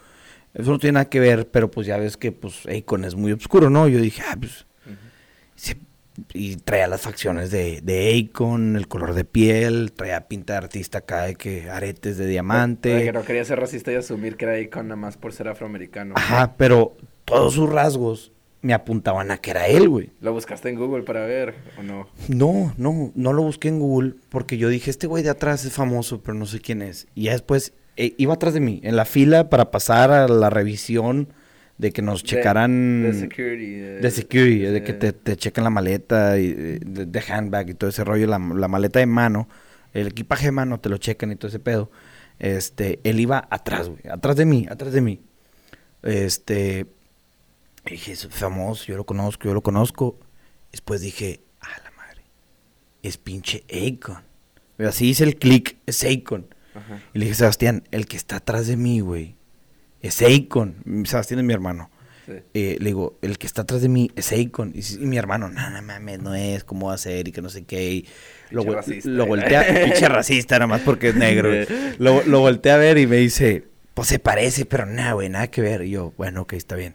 Eso 0.56 0.70
no 0.72 0.78
tiene 0.78 0.94
nada 0.94 1.08
que 1.10 1.20
ver, 1.20 1.48
pero 1.50 1.70
pues 1.70 1.86
ya 1.86 1.96
ves 1.98 2.16
que 2.16 2.32
pues 2.32 2.62
Akon 2.66 3.04
es 3.04 3.14
muy 3.14 3.30
oscuro, 3.32 3.70
¿no? 3.70 3.86
Yo 3.88 4.00
dije, 4.00 4.22
ah, 4.28 4.36
pues... 4.40 4.66
se- 5.54 5.76
y 6.32 6.56
traía 6.56 6.88
las 6.88 7.02
facciones 7.02 7.50
de, 7.50 7.82
de 7.82 8.26
Akon, 8.30 8.76
el 8.76 8.88
color 8.88 9.12
de 9.12 9.24
piel, 9.26 9.92
traía 9.92 10.28
pinta 10.28 10.54
de 10.54 10.58
artista 10.58 10.98
acá 10.98 11.24
de 11.24 11.34
que 11.34 11.68
aretes 11.68 12.16
de 12.16 12.26
diamante. 12.26 13.04
que 13.04 13.12
no 13.12 13.22
quería 13.22 13.44
ser 13.44 13.60
racista 13.60 13.92
y 13.92 13.96
asumir 13.96 14.36
que 14.36 14.46
era 14.46 14.58
Icon 14.58 14.88
nada 14.88 14.96
más 14.96 15.18
por 15.18 15.34
ser 15.34 15.48
afroamericano. 15.48 16.14
Ajá, 16.16 16.54
pero 16.56 16.96
todos 17.26 17.52
sus 17.52 17.70
rasgos 17.70 18.32
me 18.62 18.72
apuntaban 18.72 19.30
a 19.30 19.36
que 19.36 19.50
era 19.50 19.66
él, 19.66 19.90
güey. 19.90 20.10
¿Lo 20.22 20.32
buscaste 20.32 20.70
en 20.70 20.76
Google 20.76 21.02
para 21.02 21.26
ver 21.26 21.54
o 21.78 21.82
no? 21.82 22.08
No, 22.28 22.72
no, 22.78 23.12
no 23.14 23.32
lo 23.34 23.42
busqué 23.42 23.68
en 23.68 23.78
Google 23.78 24.14
porque 24.30 24.56
yo 24.56 24.70
dije, 24.70 24.88
este 24.90 25.06
güey 25.06 25.22
de 25.22 25.28
atrás 25.30 25.66
es 25.66 25.74
famoso, 25.74 26.22
pero 26.22 26.32
no 26.32 26.46
sé 26.46 26.60
quién 26.60 26.80
es. 26.80 27.08
Y 27.14 27.24
ya 27.24 27.32
después 27.32 27.74
eh, 27.96 28.14
iba 28.18 28.34
atrás 28.34 28.54
de 28.54 28.60
mí, 28.60 28.80
en 28.82 28.96
la 28.96 29.04
fila 29.04 29.48
para 29.50 29.70
pasar 29.70 30.10
a 30.10 30.28
la 30.28 30.50
revisión 30.50 31.32
de 31.78 31.92
que 31.92 32.02
nos 32.02 32.24
checaran... 32.24 33.02
De, 33.02 33.12
security. 33.12 33.76
De 33.76 34.10
security, 34.10 34.58
de 34.60 34.82
que 34.82 34.92
te, 34.92 35.12
te 35.12 35.36
chequen 35.36 35.64
la 35.64 35.70
maleta, 35.70 36.38
y, 36.38 36.46
eh, 36.46 36.80
de, 36.84 37.06
de 37.06 37.20
handbag 37.28 37.70
y 37.70 37.74
todo 37.74 37.90
ese 37.90 38.04
rollo, 38.04 38.26
la, 38.26 38.38
la 38.38 38.68
maleta 38.68 38.98
de 38.98 39.06
mano, 39.06 39.48
el 39.92 40.08
equipaje 40.08 40.46
de 40.46 40.52
mano 40.52 40.80
te 40.80 40.88
lo 40.88 40.98
checan 40.98 41.32
y 41.32 41.36
todo 41.36 41.48
ese 41.48 41.58
pedo. 41.58 41.90
Este, 42.38 43.00
él 43.04 43.20
iba 43.20 43.46
atrás, 43.50 43.88
güey, 43.88 44.02
atrás 44.10 44.36
de 44.36 44.44
mí, 44.44 44.66
atrás 44.70 44.92
de 44.92 45.00
mí. 45.00 45.20
Este, 46.02 46.86
dije, 47.84 48.12
es 48.12 48.26
famoso, 48.28 48.84
yo 48.86 48.96
lo 48.96 49.04
conozco, 49.04 49.44
yo 49.44 49.54
lo 49.54 49.62
conozco. 49.62 50.18
Después 50.70 51.00
dije, 51.00 51.40
ah, 51.60 51.80
la 51.84 51.90
madre, 51.92 52.22
es 53.02 53.16
pinche 53.16 53.64
Akon. 53.70 54.22
Así 54.78 55.08
hice 55.08 55.24
el 55.24 55.36
clic, 55.36 55.78
es 55.86 56.04
Akon. 56.04 56.54
Ajá. 56.76 57.00
Y 57.14 57.18
le 57.18 57.24
dije, 57.26 57.36
Sebastián, 57.36 57.84
el 57.90 58.06
que 58.06 58.16
está 58.16 58.36
atrás 58.36 58.66
de 58.66 58.76
mí, 58.76 59.00
güey, 59.00 59.36
es 60.02 60.22
Akon. 60.22 61.04
Sebastián 61.04 61.40
es 61.40 61.46
mi 61.46 61.52
hermano. 61.52 61.90
Sí. 62.26 62.32
Eh, 62.54 62.76
le 62.80 62.86
digo, 62.86 63.18
el 63.22 63.38
que 63.38 63.46
está 63.46 63.62
atrás 63.62 63.82
de 63.82 63.88
mí 63.88 64.10
es 64.16 64.32
Akon. 64.32 64.72
Y, 64.74 64.80
y 64.94 65.06
mi 65.06 65.16
hermano, 65.16 65.48
no, 65.48 65.70
no 65.70 65.82
mames, 65.82 66.20
no 66.20 66.34
es, 66.34 66.64
¿cómo 66.64 66.88
va 66.88 66.94
a 66.94 66.98
ser? 66.98 67.28
Y 67.28 67.32
que 67.32 67.42
no 67.42 67.48
sé 67.48 67.64
qué. 67.64 67.92
Y 67.92 68.08
lo, 68.50 68.64
racista, 68.64 69.08
lo 69.08 69.24
eh. 69.24 69.26
voltea, 69.26 69.84
pinche 69.84 70.08
racista, 70.08 70.56
nada 70.56 70.66
más 70.66 70.80
porque 70.82 71.10
es 71.10 71.16
negro. 71.16 71.50
lo, 71.98 72.22
lo 72.24 72.40
volteé 72.40 72.72
a 72.72 72.76
ver 72.76 72.98
y 72.98 73.06
me 73.06 73.16
dice, 73.16 73.64
pues 73.94 74.08
se 74.08 74.18
parece, 74.18 74.66
pero 74.66 74.84
nada, 74.84 75.12
güey, 75.12 75.28
nada 75.28 75.48
que 75.48 75.62
ver. 75.62 75.82
Y 75.82 75.90
yo, 75.90 76.12
bueno, 76.16 76.42
ok, 76.42 76.52
está 76.52 76.76
bien. 76.76 76.94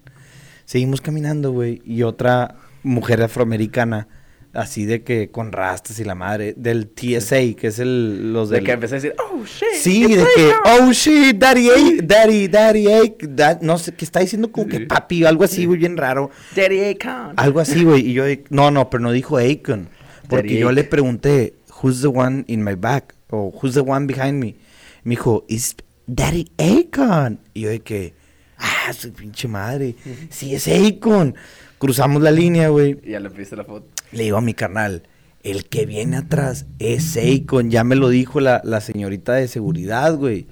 Seguimos 0.66 1.02
caminando, 1.02 1.52
güey. 1.52 1.82
Y 1.84 2.04
otra 2.04 2.56
mujer 2.84 3.22
afroamericana, 3.24 4.08
así 4.54 4.86
de 4.86 5.04
que 5.04 5.30
con 5.32 5.52
rastas 5.52 6.00
y 6.00 6.04
la 6.04 6.16
madre, 6.16 6.54
del 6.58 6.88
TSA, 6.90 7.54
que 7.58 7.68
es 7.68 7.80
el, 7.80 8.34
los 8.34 8.50
De 8.50 8.58
del... 8.58 8.66
que 8.66 8.72
empecé 8.74 8.96
a 8.96 8.98
decir, 8.98 9.16
oh 9.20 9.44
shit. 9.46 9.80
Sí, 9.82 10.02
de 10.16 10.26
que, 10.36 10.50
Icon". 10.50 10.88
oh 10.88 10.92
shit, 10.92 11.38
daddy, 11.38 11.70
eh, 11.70 12.00
daddy, 12.04 12.48
daddy, 12.48 12.88
eh, 12.88 13.16
da- 13.22 13.60
no 13.62 13.78
sé, 13.78 13.94
que 13.94 14.04
está 14.06 14.20
diciendo 14.20 14.52
como 14.52 14.68
que 14.68 14.82
papi, 14.82 15.24
algo 15.26 15.44
así, 15.44 15.66
güey, 15.66 15.80
bien 15.80 15.96
raro. 15.98 16.32
Daddy 16.56 16.82
Icon. 16.90 17.34
Algo 17.38 17.60
así, 17.60 17.84
güey, 17.84 18.10
y 18.10 18.14
yo, 18.14 18.26
no, 18.50 18.72
no, 18.72 18.90
pero 18.90 19.02
no 19.02 19.12
dijo 19.12 19.38
Akon, 19.38 19.88
porque 20.28 20.48
Daddy 20.50 20.60
yo 20.60 20.72
le 20.72 20.84
pregunté, 20.84 21.54
who's 21.82 22.02
the 22.02 22.08
one 22.08 22.44
in 22.48 22.64
my 22.64 22.76
back, 22.76 23.16
o 23.30 23.54
who's 23.62 23.74
the 23.74 23.80
one 23.82 24.06
behind 24.06 24.40
me, 24.40 24.56
me 25.04 25.16
dijo, 25.16 25.46
is 25.48 25.76
daddy 26.08 26.52
Akon, 26.58 27.40
y 27.54 27.62
yo 27.62 27.70
de 27.70 27.80
que, 27.80 28.14
ah, 28.58 28.92
su 28.92 29.14
pinche 29.14 29.48
madre, 29.48 29.96
sí 30.30 30.54
es 30.54 30.68
Akon, 30.68 31.36
cruzamos 31.78 32.22
la 32.22 32.32
línea, 32.32 32.68
güey, 32.68 33.00
Y 33.04 33.12
ya 33.12 33.20
le 33.22 33.30
pediste 33.30 33.56
la 33.56 33.64
foto. 33.64 33.88
Le 34.12 34.24
digo 34.24 34.38
a 34.38 34.42
mi 34.42 34.54
carnal, 34.54 35.04
el 35.44 35.66
que 35.68 35.86
viene 35.86 36.18
atrás 36.18 36.66
es 36.80 37.18
Akon, 37.18 37.72
ya 37.72 37.84
me 37.84 37.96
lo 37.96 38.10
dijo 38.10 38.40
la, 38.40 38.62
la 38.64 38.82
señorita 38.82 39.34
de 39.34 39.48
seguridad, 39.48 40.16
güey. 40.16 40.48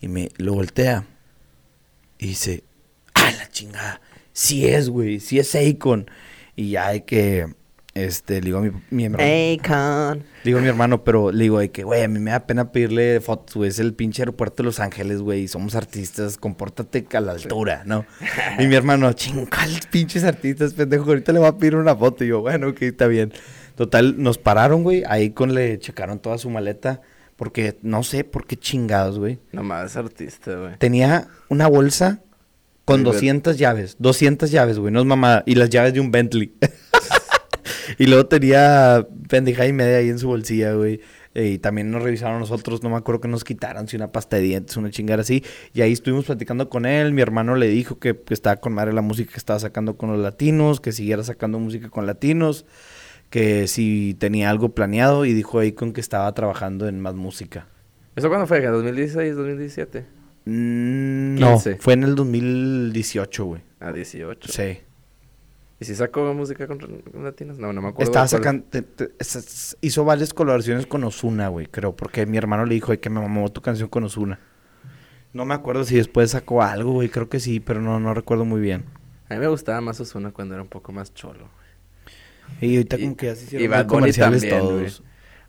Y 0.00 0.08
me 0.08 0.30
lo 0.36 0.54
voltea 0.54 1.04
y 2.18 2.28
dice, 2.28 2.64
ah, 3.14 3.30
la 3.36 3.48
chingada, 3.50 4.00
sí 4.32 4.66
es, 4.66 4.88
güey, 4.88 5.20
sí 5.20 5.38
es 5.38 5.54
Akon. 5.54 6.10
Y 6.54 6.70
ya 6.70 6.88
hay 6.88 7.02
que, 7.02 7.54
este, 7.96 8.34
le 8.34 8.46
digo 8.46 8.58
a 8.58 8.60
mi, 8.60 8.70
mi 8.90 9.04
hermano, 9.06 9.24
Icon. 9.24 10.18
le 10.18 10.44
digo 10.44 10.58
a 10.58 10.62
mi 10.62 10.68
hermano, 10.68 11.02
pero 11.02 11.32
le 11.32 11.44
digo 11.44 11.58
de 11.58 11.70
que, 11.70 11.82
güey, 11.82 12.02
a 12.02 12.08
mí 12.08 12.18
me 12.18 12.30
da 12.30 12.46
pena 12.46 12.70
pedirle 12.70 13.22
fotos, 13.22 13.56
güey, 13.56 13.70
es 13.70 13.78
el 13.78 13.94
pinche 13.94 14.20
aeropuerto 14.20 14.62
de 14.62 14.64
Los 14.66 14.80
Ángeles, 14.80 15.22
güey, 15.22 15.48
somos 15.48 15.74
artistas, 15.74 16.36
compórtate 16.36 17.06
a 17.14 17.20
la 17.20 17.32
altura, 17.32 17.84
¿no? 17.86 18.04
Y 18.58 18.66
mi 18.66 18.74
hermano, 18.74 19.10
chingal, 19.14 19.70
pinches 19.90 20.24
artistas, 20.24 20.74
pendejo, 20.74 21.04
ahorita 21.06 21.32
le 21.32 21.38
voy 21.38 21.48
a 21.48 21.56
pedir 21.56 21.74
una 21.74 21.96
foto. 21.96 22.22
Y 22.22 22.28
yo, 22.28 22.42
bueno, 22.42 22.68
ok, 22.68 22.82
está 22.82 23.06
bien. 23.06 23.32
Total, 23.76 24.22
nos 24.22 24.36
pararon, 24.36 24.82
güey, 24.82 25.02
ahí 25.08 25.30
con 25.30 25.54
le 25.54 25.78
checaron 25.78 26.18
toda 26.18 26.36
su 26.36 26.50
maleta, 26.50 27.00
porque 27.36 27.78
no 27.80 28.02
sé 28.02 28.24
por 28.24 28.46
qué 28.46 28.58
chingados, 28.58 29.18
güey. 29.18 29.38
Nomás 29.52 29.92
es 29.92 29.96
artista, 29.96 30.54
güey. 30.54 30.76
Tenía 30.76 31.28
una 31.48 31.66
bolsa 31.66 32.20
con 32.84 33.02
Muy 33.02 33.12
bien. 33.12 33.40
200 33.40 33.56
llaves, 33.56 33.96
200 33.98 34.50
llaves, 34.50 34.78
güey, 34.78 34.92
no 34.92 35.00
es 35.00 35.06
mamada, 35.06 35.42
y 35.46 35.54
las 35.54 35.70
llaves 35.70 35.94
de 35.94 36.00
un 36.00 36.10
Bentley. 36.10 36.52
y 37.98 38.06
luego 38.06 38.26
tenía 38.26 39.06
pendeja 39.28 39.66
y 39.66 39.72
media 39.72 39.98
ahí 39.98 40.08
en 40.08 40.18
su 40.18 40.28
bolsilla, 40.28 40.72
güey. 40.74 41.00
Eh, 41.34 41.48
Y 41.48 41.58
también 41.58 41.90
nos 41.90 42.02
revisaron 42.02 42.40
nosotros, 42.40 42.82
no 42.82 42.88
me 42.88 42.96
acuerdo 42.96 43.20
que 43.20 43.28
nos 43.28 43.44
quitaran, 43.44 43.88
si 43.88 43.96
una 43.96 44.10
pasta 44.10 44.36
de 44.36 44.42
dientes, 44.42 44.76
una 44.78 44.90
chingada 44.90 45.20
así. 45.20 45.44
Y 45.74 45.82
ahí 45.82 45.92
estuvimos 45.92 46.24
platicando 46.24 46.70
con 46.70 46.86
él. 46.86 47.12
Mi 47.12 47.20
hermano 47.20 47.56
le 47.56 47.68
dijo 47.68 47.98
que, 47.98 48.16
que 48.18 48.32
estaba 48.32 48.56
con 48.56 48.72
madre 48.72 48.94
la 48.94 49.02
música 49.02 49.32
que 49.32 49.38
estaba 49.38 49.58
sacando 49.60 49.98
con 49.98 50.10
los 50.10 50.18
latinos, 50.18 50.80
que 50.80 50.92
siguiera 50.92 51.22
sacando 51.24 51.58
música 51.58 51.90
con 51.90 52.06
latinos, 52.06 52.64
que 53.28 53.68
si 53.68 54.16
tenía 54.18 54.48
algo 54.48 54.70
planeado. 54.70 55.26
Y 55.26 55.34
dijo 55.34 55.58
ahí 55.58 55.72
con 55.72 55.92
que 55.92 56.00
estaba 56.00 56.32
trabajando 56.32 56.88
en 56.88 57.00
más 57.00 57.14
música. 57.14 57.66
¿Eso 58.16 58.28
cuándo 58.30 58.46
fue? 58.46 58.66
¿2016, 58.66 59.34
2017? 59.34 60.06
Mm, 60.46 61.38
no, 61.38 61.52
15. 61.54 61.76
fue 61.76 61.92
en 61.92 62.04
el 62.04 62.14
2018, 62.14 63.44
güey. 63.44 63.60
A 63.80 63.92
18. 63.92 64.50
Sí. 64.50 64.78
¿Y 65.78 65.84
si 65.84 65.94
sacó 65.94 66.32
música 66.32 66.66
con, 66.66 66.78
con 66.78 67.24
latinos? 67.24 67.58
No, 67.58 67.72
no 67.72 67.82
me 67.82 67.88
acuerdo. 67.88 68.10
Estaba 68.10 68.26
sacando. 68.28 68.64
te- 68.70 68.82
te- 68.82 69.10
hizo 69.82 70.04
varias 70.04 70.32
colaboraciones 70.32 70.86
con 70.86 71.04
Osuna, 71.04 71.48
güey, 71.48 71.66
creo. 71.66 71.94
Porque 71.94 72.24
mi 72.24 72.38
hermano 72.38 72.64
le 72.64 72.74
dijo 72.74 72.92
"Ay, 72.92 72.98
que 72.98 73.10
me 73.10 73.20
mamó 73.20 73.50
tu 73.52 73.60
canción 73.60 73.88
con 73.90 74.04
Osuna. 74.04 74.38
No 75.34 75.44
me 75.44 75.52
acuerdo 75.54 75.84
si 75.84 75.96
después 75.96 76.30
sacó 76.30 76.62
algo, 76.62 76.92
güey. 76.92 77.10
Creo 77.10 77.28
que 77.28 77.40
sí, 77.40 77.60
pero 77.60 77.82
no, 77.82 78.00
no 78.00 78.14
recuerdo 78.14 78.46
muy 78.46 78.60
bien. 78.60 78.84
A 79.28 79.34
mí 79.34 79.40
me 79.40 79.48
gustaba 79.48 79.80
más 79.82 80.00
Ozuna 80.00 80.30
cuando 80.30 80.54
era 80.54 80.62
un 80.62 80.68
poco 80.70 80.92
más 80.92 81.12
cholo. 81.12 81.48
Y 82.60 82.76
ahorita 82.76 82.96
Y- 82.96 83.02
como 83.02 83.16
que 83.16 83.26
ya 83.26 83.34
se 83.34 83.44
hicieron 83.44 83.86
comerciales 83.86 84.42
también, 84.48 84.60
todos. 84.60 85.02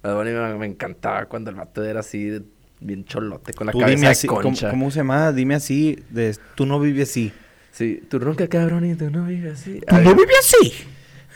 Bad 0.03 0.15
Bunny 0.15 0.31
me, 0.31 0.55
me 0.57 0.65
encantaba 0.65 1.25
cuando 1.27 1.51
el 1.51 1.55
vato 1.55 1.83
era 1.85 2.01
así, 2.01 2.43
bien 2.81 3.05
cholote, 3.05 3.53
con 3.53 3.67
la 3.67 3.71
Tú 3.71 3.79
cabeza 3.79 3.95
dime 3.95 4.07
de 4.07 4.11
así, 4.11 4.27
¿cómo, 4.27 4.41
concha. 4.41 4.69
cómo 4.71 4.91
se 4.91 4.97
llama? 4.97 5.31
Dime 5.31 5.55
así, 5.55 6.03
de, 6.09 6.35
tú 6.55 6.65
no 6.65 6.79
vives 6.79 7.09
así. 7.09 7.31
Sí, 7.77 8.01
tú 8.09 8.17
ronca 8.17 8.47
cabrón 8.47 8.89
y 8.89 8.95
tú 8.95 9.11
no 9.11 9.27
vives 9.27 9.59
así. 9.59 9.81
Tú 9.87 9.95
no 9.97 10.15
vives 10.15 10.35
así. 10.39 10.73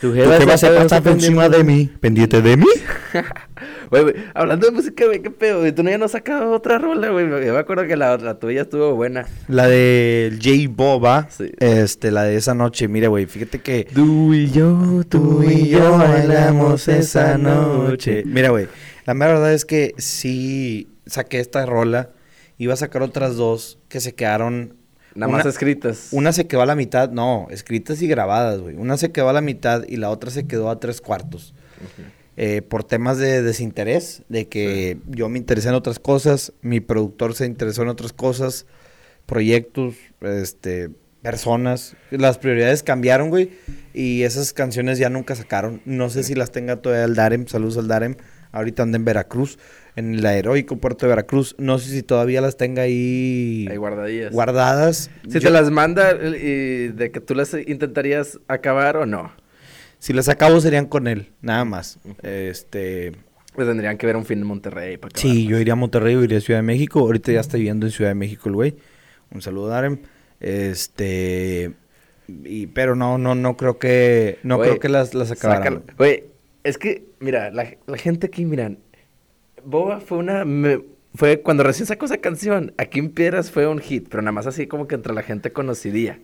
Tu 0.02 0.12
jefa 0.12 0.58
se 0.58 0.68
pasa 0.72 0.98
encima 1.12 1.48
de 1.48 1.64
mí. 1.64 1.88
¿Pendiente 2.00 2.42
de 2.42 2.58
mí? 2.58 2.66
Güey, 3.92 4.16
hablando 4.34 4.66
de 4.66 4.72
música, 4.72 5.06
güey, 5.06 5.22
qué 5.22 5.30
pedo. 5.30 5.72
Tú 5.74 5.84
no 5.84 5.89
ya 5.89 5.98
no 5.98 6.08
sacado 6.08 6.52
otra 6.54 6.80
rola, 6.80 7.10
güey. 7.10 7.26
Yo 7.46 7.54
me 7.54 7.60
acuerdo 7.60 7.86
que 7.86 7.98
la, 7.98 8.18
la 8.18 8.39
tuya 8.39 8.62
estuvo 8.62 8.96
buena. 8.96 9.28
La 9.50 9.68
de 9.68 10.32
J 10.42 10.72
Boba. 10.74 11.28
Sí. 11.30 11.52
Este, 11.60 12.10
la 12.10 12.24
de 12.24 12.38
esa 12.38 12.56
noche. 12.56 12.88
Mira, 12.88 13.10
güey, 13.10 13.26
fíjate 13.26 13.60
que. 13.60 13.86
Tú 13.94 14.34
y 14.34 14.50
yo, 14.50 15.04
Tú 15.10 15.44
y 15.44 15.68
yo 15.68 15.98
bailamos 15.98 16.88
esa 16.88 17.38
noche. 17.38 18.24
Mira, 18.26 18.50
güey, 18.50 18.68
la 19.06 19.14
mera 19.14 19.34
verdad 19.34 19.54
es 19.54 19.66
que 19.66 19.94
sí 19.98 20.88
saqué 21.06 21.39
esta 21.39 21.66
rola. 21.66 22.12
Iba 22.58 22.74
a 22.74 22.78
sacar 22.78 23.04
otras 23.04 23.36
dos 23.36 23.78
que 23.89 24.00
se 24.00 24.16
quedaron. 24.16 24.81
Nada 25.16 25.30
una- 25.30 25.38
más 25.39 25.45
escritas. 25.45 26.09
Una 26.12 26.32
se 26.34 26.47
quedó 26.47 26.62
a 26.62 26.66
la 26.66 26.76
mitad, 26.76 27.09
no, 27.12 27.47
escritas 27.51 28.01
y 28.01 28.07
grabadas, 28.07 28.59
güey. 28.62 28.76
Una 28.76 28.97
se 28.97 29.12
quedó 29.12 29.30
a 29.30 29.34
la 29.34 29.41
mitad 29.41 29.84
y 29.88 29.97
la 29.97 30.09
otra 30.09 30.32
se 30.32 30.47
quedó 30.47 30.70
a 30.70 30.80
tres 30.80 31.01
cuartos. 31.01 31.53
Eh, 32.38 32.62
por 32.62 32.84
temas 32.84 33.18
de 33.18 33.41
desinterés, 33.43 34.24
de 34.30 34.47
que 34.47 34.97
yo 35.07 35.28
me 35.30 35.38
interesé 35.38 35.70
en 35.70 35.76
otras 35.76 35.99
cosas, 35.99 36.53
mi 36.62 36.80
productor 36.80 37.36
se 37.36 37.45
interesó 37.45 37.82
en 37.84 37.89
otras 37.89 38.14
cosas, 38.14 38.66
proyectos, 39.26 39.95
este, 40.22 40.89
personas. 41.22 41.95
Las 42.09 42.38
prioridades 42.38 42.84
cambiaron, 42.84 43.30
güey, 43.30 43.51
y 43.93 44.24
esas 44.24 44.53
canciones 44.53 44.97
ya 44.97 45.09
nunca 45.09 45.36
sacaron. 45.36 45.82
No 45.86 46.09
sé 46.09 46.24
si 46.24 46.34
las 46.36 46.51
tenga 46.51 46.78
todavía 46.78 47.05
el 47.05 47.16
Darem, 47.16 47.47
saludos 47.47 47.78
al 47.78 47.88
Darem. 47.88 48.16
Ahorita 48.52 48.84
anda 48.84 48.97
en 48.97 49.06
Veracruz, 49.06 49.58
en 49.95 50.16
el 50.16 50.26
heroico 50.26 50.78
puerto 50.78 51.06
de 51.06 51.10
Veracruz. 51.10 51.56
No 51.58 51.80
sé 51.80 51.89
si 51.91 52.04
todavía 52.04 52.41
las 52.41 52.58
tenga 52.58 52.82
ahí, 52.84 53.68
Ahí 53.70 53.78
guardadillas. 53.78 54.32
guardadas. 54.34 55.10
Si 55.28 55.32
Yo- 55.34 55.39
te 55.41 55.49
las 55.49 55.72
manda 55.72 56.12
y 56.14 56.89
de 56.89 57.12
que 57.12 57.20
tú 57.22 57.34
las 57.36 57.54
intentarías 57.66 58.39
acabar 58.47 58.97
o 58.97 59.06
no. 59.06 59.32
Si 59.99 60.14
las 60.14 60.30
acabo 60.30 60.60
serían 60.62 60.86
con 60.88 61.08
él, 61.08 61.30
nada 61.41 61.64
más. 61.64 61.99
Este, 62.24 63.12
Pues 63.54 63.68
tendrían 63.68 63.97
que 63.97 64.06
ver 64.08 64.16
un 64.18 64.26
fin 64.26 64.39
en 64.39 64.47
Monterrey 64.47 64.97
para 64.97 65.10
acabar. 65.12 65.22
sí, 65.22 65.45
yo 65.47 65.60
iría 65.60 65.74
a 65.74 65.76
Monterrey 65.76 66.16
o 66.16 66.24
iría 66.24 66.39
a 66.39 66.41
Ciudad 66.41 66.60
de 66.60 66.64
México. 66.64 66.99
Ahorita 67.02 67.32
ya 67.32 67.39
está 67.39 67.58
viviendo 67.58 67.86
en 67.86 67.91
Ciudad 67.91 68.10
de 68.12 68.16
México 68.16 68.49
el 68.49 68.56
güey. 68.56 68.76
Un 69.32 69.41
saludo, 69.41 69.68
Darem. 69.68 69.99
Este, 70.39 71.74
y, 72.28 72.68
pero 72.68 72.95
no, 72.95 73.18
no, 73.18 73.36
no 73.36 73.56
creo 73.58 73.78
que, 73.80 74.39
no 74.43 74.60
creo 74.60 74.80
que 74.80 74.89
las, 74.89 75.14
las 75.14 75.32
acabaran. 75.32 75.84
Güey, 75.97 76.26
es 76.64 76.78
que, 76.78 77.05
mira, 77.20 77.51
la, 77.51 77.76
la 77.88 77.97
gente 77.97 78.28
aquí, 78.28 78.45
miran, 78.45 78.80
Boba 79.64 79.99
fue 79.99 80.18
una... 80.18 80.45
me- 80.45 80.82
fue 81.14 81.41
cuando 81.41 81.64
recién 81.64 81.86
sacó 81.88 82.05
esa 82.05 82.20
canción, 82.20 82.74
aquí 82.78 82.99
en 82.99 83.09
Piedras 83.09 83.51
fue 83.51 83.68
un 83.68 83.80
hit, 83.80 84.07
pero 84.09 84.22
nada 84.24 84.32
más 84.32 84.47
así 84.47 84.66
como 84.68 84.88
que 84.88 84.95
entre 84.95 85.14
la 85.14 85.24
gente 85.24 85.51
conocidía. 85.51 86.20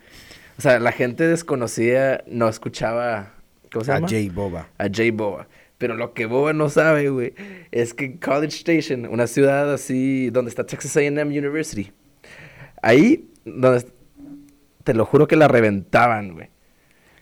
O 0.57 0.61
sea, 0.61 0.79
la 0.79 0.91
gente 0.93 1.27
desconocida 1.27 2.23
no 2.27 2.47
escuchaba... 2.47 3.33
¿Cómo 3.71 3.83
se 3.83 3.91
A 3.91 3.95
llama? 3.95 4.07
J 4.07 4.17
Boba. 4.33 4.69
a 4.77 4.85
J 4.85 5.03
Boba. 5.11 5.47
Pero 5.77 5.95
lo 5.95 6.13
que 6.13 6.25
Boba 6.25 6.53
no 6.53 6.69
sabe, 6.69 7.09
güey, 7.09 7.33
es 7.71 7.93
que 7.93 8.17
College 8.17 8.55
Station, 8.55 9.05
una 9.07 9.27
ciudad 9.27 9.71
así 9.73 10.29
donde 10.31 10.49
está 10.49 10.65
Texas 10.65 10.95
A&M 10.97 11.21
University, 11.37 11.91
ahí 12.81 13.27
donde 13.45 13.85
te 14.85 14.93
lo 14.93 15.05
juro 15.05 15.27
que 15.27 15.35
la 15.35 15.47
reventaban, 15.49 16.33
güey. 16.33 16.49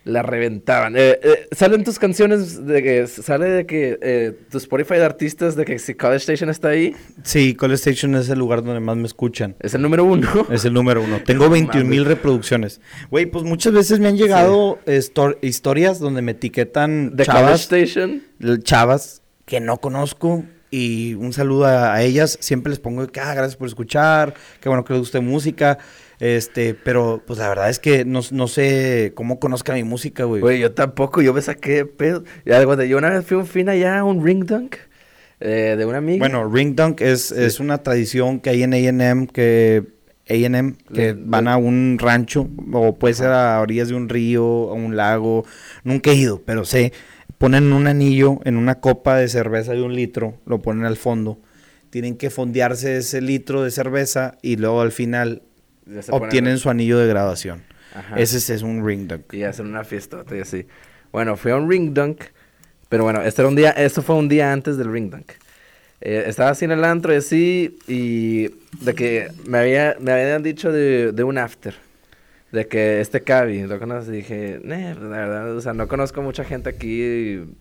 La 0.06 0.22
reventaban. 0.22 0.94
Eh, 0.96 1.18
eh, 1.20 1.48
salen 1.50 1.82
tus 1.82 1.98
canciones 1.98 2.64
de 2.64 2.80
que 2.80 3.06
sale 3.08 3.46
de 3.50 3.66
que 3.66 3.98
eh, 4.00 4.38
tu 4.48 4.58
Spotify 4.58 4.94
de 4.94 5.04
artistas 5.04 5.56
de 5.56 5.64
que 5.64 5.80
si 5.80 5.94
College 5.94 6.18
Station 6.18 6.48
está 6.48 6.68
ahí, 6.68 6.94
Sí, 7.24 7.54
College 7.56 7.74
Station 7.90 8.14
es 8.14 8.28
el 8.28 8.38
lugar 8.38 8.62
donde 8.62 8.78
más 8.78 8.96
me 8.96 9.06
escuchan. 9.06 9.56
es 9.58 9.74
el 9.74 9.82
número 9.82 10.04
uno. 10.04 10.28
Es 10.50 10.64
el 10.64 10.74
número 10.74 11.02
uno. 11.02 11.20
Tengo 11.24 11.46
No 11.46 11.50
21 11.50 11.84
mil 11.90 12.04
reproducciones. 12.04 12.80
Güey, 13.10 13.26
pues 13.26 13.42
muchas 13.42 13.72
veces 13.72 13.98
me 13.98 14.06
han 14.06 14.16
llegado 14.16 14.78
historias 15.42 15.98
donde 15.98 16.22
me 16.22 16.32
etiquetan 16.32 17.16
de 17.16 17.26
College 17.26 17.42
chavas, 17.44 17.60
Station. 17.62 18.22
l- 18.40 18.60
chavas 18.62 19.22
que 19.44 19.60
no 19.60 19.78
conozco. 19.78 20.44
Y 20.70 21.14
un 21.14 21.32
saludo 21.32 21.64
a, 21.66 21.94
a 21.94 22.02
ellas. 22.02 22.36
Siempre 22.40 22.70
les 22.70 22.80
pongo 22.80 23.06
que, 23.06 23.20
ah, 23.20 23.32
gracias 23.34 23.56
por 23.56 23.68
escuchar. 23.68 24.34
Qué 24.60 24.68
bueno 24.68 24.84
que 24.84 24.92
les 24.92 25.00
guste 25.00 25.20
música. 25.20 25.78
Este, 26.18 26.74
pero 26.74 27.22
pues 27.26 27.38
la 27.38 27.48
verdad 27.48 27.68
es 27.68 27.78
que 27.78 28.04
no, 28.04 28.20
no 28.30 28.48
sé 28.48 29.12
cómo 29.14 29.38
conozca 29.38 29.74
mi 29.74 29.84
música, 29.84 30.24
güey. 30.24 30.40
Güey, 30.40 30.58
yo 30.60 30.72
tampoco, 30.72 31.20
yo 31.22 31.34
me 31.34 31.42
saqué 31.42 31.72
de 31.72 31.86
pedo. 31.86 32.24
Ya, 32.44 32.62
yo 32.62 32.98
una 32.98 33.10
vez 33.10 33.26
fui 33.26 33.36
a 33.36 33.40
un 33.40 33.46
fin 33.46 33.68
allá, 33.68 34.02
un 34.02 34.24
ring 34.24 34.44
dunk 34.44 34.76
eh, 35.40 35.74
de 35.76 35.84
una 35.84 35.98
amiga. 35.98 36.18
Bueno, 36.18 36.48
Ring 36.48 36.74
Dunk 36.74 37.00
es, 37.02 37.30
es 37.30 37.60
una 37.60 37.82
tradición 37.82 38.40
que 38.40 38.50
hay 38.50 38.62
en 38.62 38.72
A&M 38.72 39.26
que 39.26 39.84
A&M 40.28 40.74
que 40.92 41.14
van 41.16 41.46
a 41.46 41.56
un 41.56 41.98
rancho 42.00 42.48
o 42.72 42.94
puede 42.96 43.14
ser 43.14 43.28
a 43.28 43.60
orillas 43.60 43.88
de 43.88 43.94
un 43.94 44.08
río, 44.08 44.70
a 44.70 44.72
un 44.72 44.96
lago. 44.96 45.44
Nunca 45.84 46.10
he 46.10 46.14
ido, 46.14 46.42
pero 46.44 46.64
sé. 46.64 46.92
Ponen 47.38 47.72
un 47.74 47.86
anillo 47.86 48.40
en 48.44 48.56
una 48.56 48.80
copa 48.80 49.16
de 49.16 49.28
cerveza 49.28 49.72
de 49.72 49.82
un 49.82 49.94
litro, 49.94 50.40
lo 50.46 50.62
ponen 50.62 50.86
al 50.86 50.96
fondo. 50.96 51.38
Tienen 51.90 52.16
que 52.16 52.30
fondearse 52.30 52.96
ese 52.96 53.20
litro 53.20 53.62
de 53.62 53.70
cerveza 53.70 54.38
y 54.40 54.56
luego 54.56 54.80
al 54.80 54.90
final 54.90 55.42
Ponen- 55.86 56.12
obtienen 56.26 56.58
su 56.58 56.68
anillo 56.70 56.98
de 56.98 57.06
graduación. 57.06 57.62
Ajá. 57.94 58.16
Ese 58.18 58.52
es, 58.54 58.62
un 58.62 58.86
Ring 58.86 59.06
Dunk. 59.08 59.32
Y 59.32 59.44
hacen 59.44 59.66
una 59.66 59.84
fiesta 59.84 60.24
y 60.34 60.40
así. 60.40 60.66
Bueno, 61.12 61.36
fui 61.36 61.50
a 61.52 61.56
un 61.56 61.70
ring 61.70 61.94
dunk. 61.94 62.20
Pero 62.88 63.04
bueno, 63.04 63.22
este 63.22 63.42
era 63.42 63.48
un 63.48 63.56
día, 63.56 63.70
esto 63.70 64.02
fue 64.02 64.16
un 64.16 64.28
día 64.28 64.52
antes 64.52 64.76
del 64.76 64.92
ring 64.92 65.10
dunk. 65.10 65.32
Eh, 66.00 66.24
estaba 66.26 66.50
así 66.50 66.66
en 66.66 66.72
el 66.72 66.84
antro 66.84 67.12
y 67.12 67.16
así, 67.16 67.78
y 67.88 68.48
de 68.84 68.94
que 68.94 69.28
me, 69.46 69.58
había, 69.58 69.96
me 69.98 70.12
habían 70.12 70.42
dicho 70.42 70.70
de, 70.70 71.12
de 71.12 71.24
un 71.24 71.38
after. 71.38 71.74
De 72.52 72.68
que 72.68 73.00
este 73.00 73.22
Cavi, 73.22 73.62
lo 73.62 73.78
conoces, 73.78 74.10
dije, 74.12 74.60
"Nee, 74.62 74.94
pues, 74.94 75.04
la 75.10 75.16
verdad, 75.16 75.56
o 75.56 75.60
sea, 75.60 75.72
no 75.72 75.88
conozco 75.88 76.22
mucha 76.22 76.44
gente 76.44 76.68
aquí, 76.68 77.02
y 77.02 77.56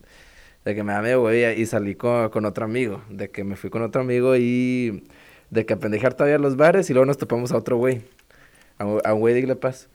de 0.65 0.75
que 0.75 0.83
me 0.83 0.93
da 0.93 1.01
medio 1.01 1.23
huevilla, 1.23 1.53
y 1.53 1.65
salí 1.65 1.95
con, 1.95 2.29
con 2.29 2.45
otro 2.45 2.65
amigo, 2.65 3.01
de 3.09 3.29
que 3.31 3.43
me 3.43 3.55
fui 3.55 3.69
con 3.69 3.81
otro 3.81 4.01
amigo 4.01 4.35
y 4.35 5.07
de 5.49 5.65
que 5.65 5.73
a 5.73 5.77
pendejar 5.79 6.13
todavía 6.13 6.37
los 6.37 6.55
bares, 6.55 6.89
y 6.89 6.93
luego 6.93 7.05
nos 7.05 7.17
topamos 7.17 7.51
a 7.51 7.57
otro 7.57 7.77
güey, 7.77 8.01
a, 8.77 8.85
un- 9.13 9.19
güey 9.19 9.33
de 9.33 9.39
Iglesia 9.41 9.59
Paz. 9.59 9.89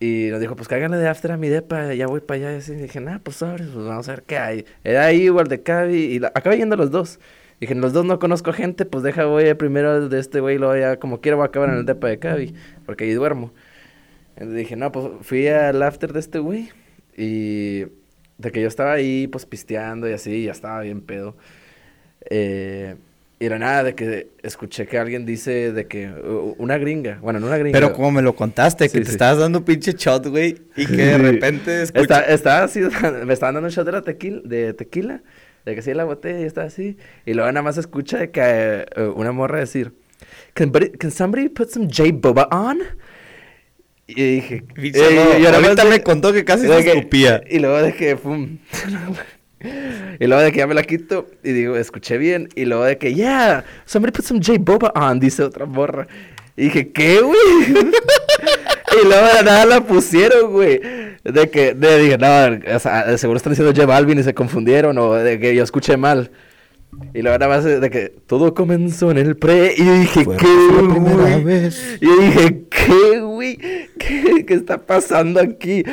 Y 0.00 0.28
nos 0.30 0.40
dijo, 0.40 0.56
pues 0.56 0.68
cáiganle 0.68 0.96
de 0.98 1.08
after 1.08 1.32
a 1.32 1.36
mi 1.36 1.48
depa, 1.48 1.94
ya 1.94 2.06
voy 2.06 2.20
para 2.20 2.38
allá. 2.40 2.52
Y 2.54 2.56
así 2.58 2.74
dije, 2.74 3.00
nah, 3.00 3.18
pues 3.20 3.36
sobres, 3.36 3.68
pues 3.68 3.86
vamos 3.86 4.08
a 4.08 4.12
ver 4.12 4.22
qué 4.24 4.38
hay. 4.38 4.64
Era 4.84 5.04
ahí 5.06 5.22
igual 5.24 5.48
de 5.48 5.62
Cavi 5.62 5.96
y 5.96 6.18
la- 6.20 6.32
acabé 6.34 6.56
yendo 6.58 6.76
los 6.76 6.90
dos. 6.90 7.20
Dije, 7.60 7.74
los 7.74 7.92
dos 7.92 8.06
no 8.06 8.18
conozco 8.18 8.52
gente, 8.54 8.86
pues 8.86 9.04
deja, 9.04 9.26
voy 9.26 9.52
primero 9.54 10.08
de 10.08 10.18
este 10.18 10.40
güey 10.40 10.58
luego 10.58 10.76
ya 10.76 10.98
como 10.98 11.20
quiera 11.20 11.36
voy 11.36 11.44
a 11.44 11.46
acabar 11.48 11.68
en 11.70 11.76
el 11.76 11.86
depa 11.86 12.08
de 12.08 12.18
Cavi, 12.18 12.54
porque 12.86 13.04
ahí 13.04 13.12
duermo. 13.12 13.52
Entonces 14.36 14.58
dije, 14.58 14.76
no, 14.76 14.92
pues 14.92 15.06
fui 15.22 15.48
al 15.48 15.82
after 15.82 16.12
de 16.12 16.20
este 16.20 16.38
güey 16.38 16.70
y 17.16 17.80
de 18.38 18.52
que 18.52 18.62
yo 18.62 18.68
estaba 18.68 18.92
ahí 18.92 19.26
pues 19.28 19.46
pisteando 19.46 20.08
y 20.08 20.12
así, 20.14 20.44
ya 20.44 20.52
estaba 20.52 20.80
bien 20.82 21.02
pedo. 21.02 21.36
Eh, 22.30 22.96
y 23.42 23.46
era 23.46 23.58
nada 23.58 23.82
de 23.82 23.94
que 23.94 24.28
escuché 24.42 24.86
que 24.86 24.98
alguien 24.98 25.24
dice 25.24 25.72
de 25.72 25.86
que 25.86 26.08
una 26.58 26.76
gringa, 26.76 27.18
bueno, 27.22 27.40
no 27.40 27.46
una 27.46 27.56
gringa. 27.56 27.72
Pero 27.76 27.94
como 27.94 28.10
me 28.12 28.20
lo 28.20 28.36
contaste, 28.36 28.84
que 28.90 28.98
Sí, 28.98 29.04
te 29.04 29.10
estabas 29.10 29.38
dando 29.38 29.64
pinche 29.64 29.92
shot, 29.94 30.26
güey, 30.26 30.58
y 30.76 30.84
que 30.86 30.92
de 30.96 31.16
repente 31.18 31.82
Está- 31.82 32.00
escuchas... 32.00 32.24
estaba 32.28 32.62
así, 32.64 32.80
me 33.24 33.32
estaban 33.32 33.54
dando 33.54 33.68
un 33.68 33.72
shot 33.72 33.86
de, 33.86 33.92
la 33.92 34.02
tequila, 34.02 34.40
de 34.44 34.74
tequila, 34.74 35.22
de 35.64 35.74
que 35.74 35.80
sí 35.80 35.94
la 35.94 36.04
botella 36.04 36.38
y 36.40 36.44
estaba 36.44 36.66
así. 36.66 36.98
Y 37.24 37.32
luego 37.32 37.50
nada 37.50 37.62
más 37.62 37.78
escucha 37.78 38.18
de 38.18 38.30
que 38.30 38.42
eh, 38.44 39.12
una 39.16 39.32
morra 39.32 39.58
decir, 39.58 39.94
can, 40.52 40.70
buddy- 40.70 40.90
can 40.98 41.10
somebody 41.10 41.48
put 41.48 41.70
some 41.70 41.86
J 41.86 42.10
Boba 42.12 42.46
on? 42.52 42.78
Y 44.06 44.14
dije, 44.34 44.64
eh, 44.76 44.92
no, 45.14 45.38
y 45.38 45.46
ahorita 45.46 45.84
me 45.86 46.02
contó 46.02 46.32
que 46.32 46.44
casi 46.44 46.66
se 46.66 46.78
escupía. 46.78 47.42
Y 47.48 47.58
luego 47.60 47.80
de 47.80 47.94
que, 47.94 48.16
pum. 48.16 48.58
y 50.18 50.26
luego 50.26 50.42
de 50.42 50.52
que 50.52 50.58
ya 50.58 50.66
me 50.66 50.74
la 50.74 50.82
quito 50.82 51.26
y 51.42 51.52
digo, 51.52 51.76
escuché 51.76 52.18
bien. 52.18 52.48
Y 52.54 52.64
luego 52.64 52.84
de 52.84 52.98
que, 52.98 53.14
yeah, 53.14 53.64
somebody 53.84 54.12
put 54.12 54.24
some 54.24 54.40
J 54.40 54.58
Boba 54.58 54.92
on, 54.94 55.20
dice 55.20 55.42
otra 55.42 55.66
morra. 55.66 56.06
Y 56.56 56.64
dije, 56.64 56.90
¿qué, 56.92 57.20
güey? 57.20 57.38
y 57.68 59.06
luego 59.06 59.26
de 59.36 59.42
nada 59.44 59.66
la 59.66 59.80
pusieron, 59.82 60.52
güey. 60.52 60.80
De 61.24 61.50
que, 61.50 61.74
de, 61.74 62.02
dije, 62.02 62.18
no, 62.18 62.74
o 62.74 62.78
sea, 62.78 63.16
seguro 63.18 63.36
están 63.36 63.52
diciendo 63.52 63.74
J 63.74 63.86
Balvin 63.86 64.18
y 64.18 64.22
se 64.22 64.34
confundieron 64.34 64.96
o 64.98 65.14
de 65.14 65.38
que 65.38 65.54
yo 65.54 65.62
escuché 65.62 65.96
mal. 65.96 66.30
Y 67.14 67.22
luego 67.22 67.38
nada 67.38 67.54
más 67.54 67.64
de 67.64 67.90
que 67.90 68.08
todo 68.26 68.54
comenzó 68.54 69.10
en 69.10 69.18
el 69.18 69.36
pre. 69.36 69.74
Y 69.76 69.84
yo 69.84 69.92
dije, 69.94 70.24
Fue 70.24 70.36
¿qué, 70.36 70.46
güey? 70.46 71.68
Y 72.00 72.06
yo 72.06 72.16
dije, 72.16 72.64
¿qué, 72.70 73.20
güey? 73.20 73.56
¿Qué, 73.98 74.44
¿Qué 74.46 74.54
está 74.54 74.78
pasando 74.78 75.40
aquí? 75.40 75.84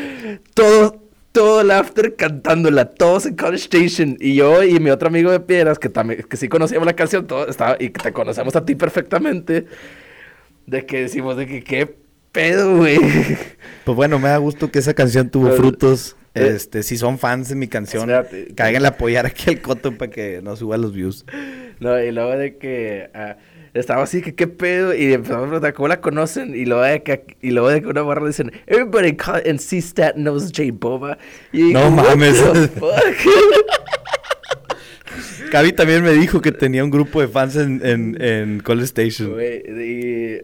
Todo, 0.54 1.07
todo 1.38 1.62
el 1.62 1.70
after 1.70 2.16
cantándola, 2.16 2.86
todos 2.86 3.28
en 3.28 3.36
College 3.36 3.66
Station. 3.66 4.18
Y 4.20 4.34
yo 4.36 4.64
y 4.64 4.80
mi 4.80 4.90
otro 4.90 5.08
amigo 5.10 5.30
de 5.32 5.40
Piedras, 5.40 5.78
que 5.78 5.88
también, 5.88 6.24
que 6.24 6.36
sí 6.36 6.48
conocíamos 6.50 6.88
la 6.88 6.96
canción, 6.96 7.28
todo 7.28 7.48
estaba, 7.48 7.76
y 7.80 7.90
que 7.90 8.02
te 8.02 8.12
conocemos 8.12 8.56
a 8.56 8.66
ti 8.66 8.74
perfectamente, 8.74 9.66
de 10.66 10.86
que 10.88 11.02
decimos 11.02 11.38
de 11.38 11.46
que, 11.46 11.64
¿qué 11.64 11.94
pedo, 12.32 12.78
güey? 12.78 12.98
Pues 13.86 13.96
bueno, 13.96 14.18
me 14.18 14.30
da 14.30 14.38
gusto 14.38 14.72
que 14.72 14.80
esa 14.80 14.96
canción 14.96 15.30
tuvo 15.30 15.46
Pero- 15.50 15.58
frutos. 15.58 16.16
eh, 16.34 16.54
Este, 16.56 16.82
si 16.84 16.98
son 16.98 17.20
fans 17.20 17.50
de 17.50 17.56
mi 17.56 17.68
canción, 17.68 18.10
cáiganle 18.56 18.88
a 18.88 18.92
apoyar 18.92 19.26
aquí 19.28 19.52
al 19.52 19.62
Coto 19.62 19.96
para 19.96 20.10
que 20.12 20.42
nos 20.42 20.58
suba 20.60 20.78
los 20.78 20.92
views. 20.94 21.24
No, 21.80 22.00
y 22.02 22.12
luego 22.12 22.32
de 22.36 22.58
que, 22.58 23.10
ah, 23.14 23.38
estaba 23.74 24.04
así 24.04 24.22
que 24.22 24.36
qué 24.36 24.48
pedo 24.48 24.94
y 24.96 25.14
empezamos 25.14 25.44
a 25.44 25.48
preguntar 25.48 25.74
cómo 25.74 25.88
la 25.88 26.02
conocen 26.02 26.56
y 26.56 26.66
luego 26.66 26.82
de 26.84 27.04
que, 27.04 27.38
y 27.42 27.52
luego 27.52 27.70
de 27.70 27.82
que 27.82 27.88
una 27.88 28.02
barra 28.02 28.26
dicen 28.28 28.52
everybody 28.68 29.16
in 29.46 29.60
C-Stat 29.60 30.16
knows 30.16 30.52
J 30.56 30.64
Boba 30.74 31.18
y 31.52 31.74
No 31.74 31.90
dije, 31.90 32.02
"What 32.02 32.16
mames. 32.16 32.44
the 32.54 32.68
fuck?" 32.80 32.92
Gaby 35.52 35.72
también 35.74 36.04
me 36.04 36.12
dijo 36.14 36.42
que 36.42 36.52
tenía 36.52 36.84
un 36.84 36.92
grupo 36.92 37.22
de 37.22 37.28
fans 37.30 37.56
en, 37.56 37.82
en, 37.86 38.22
en 38.22 38.60
Call 38.60 38.82
Station. 38.82 39.32
Y 39.40 40.42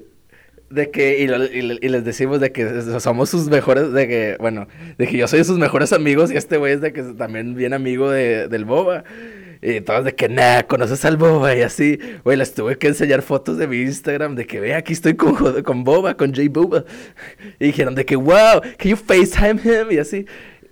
de 0.69 0.89
que 0.91 1.19
y, 1.19 1.27
lo- 1.27 1.45
y 1.45 1.61
le- 1.61 1.79
y 1.81 1.89
les 1.89 2.03
decimos 2.03 2.39
de 2.39 2.51
que 2.51 2.81
somos 2.99 3.29
sus 3.29 3.47
mejores 3.47 3.91
de 3.93 4.07
que 4.07 4.37
bueno 4.39 4.67
de 4.97 5.05
que 5.05 5.17
yo 5.17 5.27
soy 5.27 5.43
sus 5.43 5.59
mejores 5.59 5.93
amigos 5.93 6.31
y 6.31 6.37
este 6.37 6.57
güey 6.57 6.73
es 6.73 6.81
de 6.81 6.91
que 6.93 7.03
también 7.03 7.53
bien 7.53 7.73
amigo 7.73 8.09
de, 8.09 8.47
del 8.47 8.65
boba 8.65 9.03
y 9.63 9.81
todos 9.81 10.03
de 10.03 10.13
que 10.13 10.27
nah 10.27 10.63
conoces 10.63 11.05
al 11.05 11.17
boba 11.17 11.55
y 11.55 11.61
así. 11.61 11.97
Güey 12.23 12.37
les 12.37 12.53
tuve 12.53 12.77
que 12.77 12.87
enseñar 12.87 13.21
fotos 13.21 13.57
de 13.57 13.67
mi 13.67 13.77
Instagram 13.77 14.35
de 14.35 14.45
que 14.45 14.59
ve 14.59 14.75
aquí 14.75 14.93
estoy 14.93 15.15
con, 15.15 15.63
con 15.63 15.83
boba 15.83 16.15
con 16.15 16.33
J 16.33 16.47
Boba 16.49 16.83
y 17.59 17.67
dijeron 17.67 17.95
de 17.95 18.05
que 18.05 18.15
wow 18.15 18.61
can 18.77 18.91
you 18.91 18.97
FaceTime 18.97 19.61
him 19.63 19.91
y 19.91 19.97
así 19.97 20.25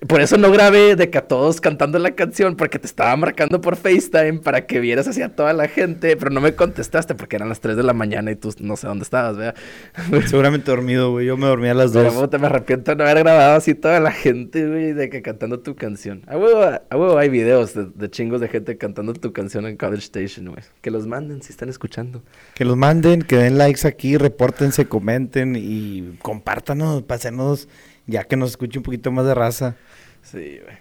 por 0.08 0.20
eso 0.20 0.36
no 0.36 0.50
grabé 0.50 0.96
de 0.96 1.10
que 1.10 1.18
a 1.18 1.22
todos 1.28 1.60
cantando 1.60 1.98
la 1.98 2.12
canción, 2.12 2.56
porque 2.56 2.78
te 2.78 2.86
estaba 2.86 3.14
marcando 3.16 3.60
por 3.60 3.76
FaceTime 3.76 4.40
para 4.40 4.66
que 4.66 4.80
vieras 4.80 5.06
así 5.06 5.22
a 5.22 5.34
toda 5.34 5.52
la 5.52 5.68
gente, 5.68 6.16
pero 6.16 6.30
no 6.30 6.40
me 6.40 6.54
contestaste 6.54 7.14
porque 7.14 7.36
eran 7.36 7.48
las 7.48 7.60
3 7.60 7.76
de 7.76 7.82
la 7.82 7.92
mañana 7.92 8.30
y 8.30 8.36
tú 8.36 8.52
no 8.60 8.76
sé 8.76 8.86
dónde 8.88 9.04
estabas, 9.04 9.36
¿verdad? 9.36 9.54
Seguramente 10.26 10.70
dormido, 10.70 11.12
güey. 11.12 11.26
Yo 11.26 11.36
me 11.36 11.46
dormí 11.46 11.68
a 11.68 11.74
las 11.74 11.92
Pero 11.92 12.12
dos. 12.12 12.14
puta, 12.14 12.38
me 12.38 12.46
arrepiento 12.46 12.90
de 12.90 12.96
no 12.96 13.04
haber 13.04 13.18
grabado 13.18 13.54
así 13.56 13.74
toda 13.74 14.00
la 14.00 14.10
gente, 14.10 14.66
güey, 14.66 14.92
de 14.92 15.08
que 15.08 15.22
cantando 15.22 15.60
tu 15.60 15.76
canción. 15.76 16.22
A 16.26 16.36
huevo, 16.36 16.62
a 16.62 16.96
huevo 16.96 17.16
hay 17.18 17.28
videos 17.28 17.74
de, 17.74 17.86
de 17.86 18.10
chingos 18.10 18.40
de 18.40 18.48
gente 18.48 18.76
cantando 18.78 19.12
tu 19.14 19.32
canción 19.32 19.66
en 19.66 19.76
College 19.76 20.02
Station, 20.02 20.46
güey. 20.46 20.64
Que 20.80 20.90
los 20.90 21.06
manden 21.06 21.42
si 21.42 21.52
están 21.52 21.68
escuchando. 21.68 22.22
Que 22.54 22.64
los 22.64 22.76
manden, 22.76 23.22
que 23.22 23.36
den 23.36 23.56
likes 23.58 23.86
aquí, 23.86 24.16
repórtense, 24.16 24.86
comenten 24.86 25.54
y 25.56 26.16
compártanos, 26.22 27.02
pásenos, 27.02 27.68
ya 28.06 28.24
que 28.24 28.36
nos 28.36 28.50
escuche 28.50 28.78
un 28.78 28.82
poquito 28.82 29.12
más 29.12 29.24
de 29.26 29.34
raza. 29.34 29.76
Sí, 30.22 30.60
güey. 30.62 30.76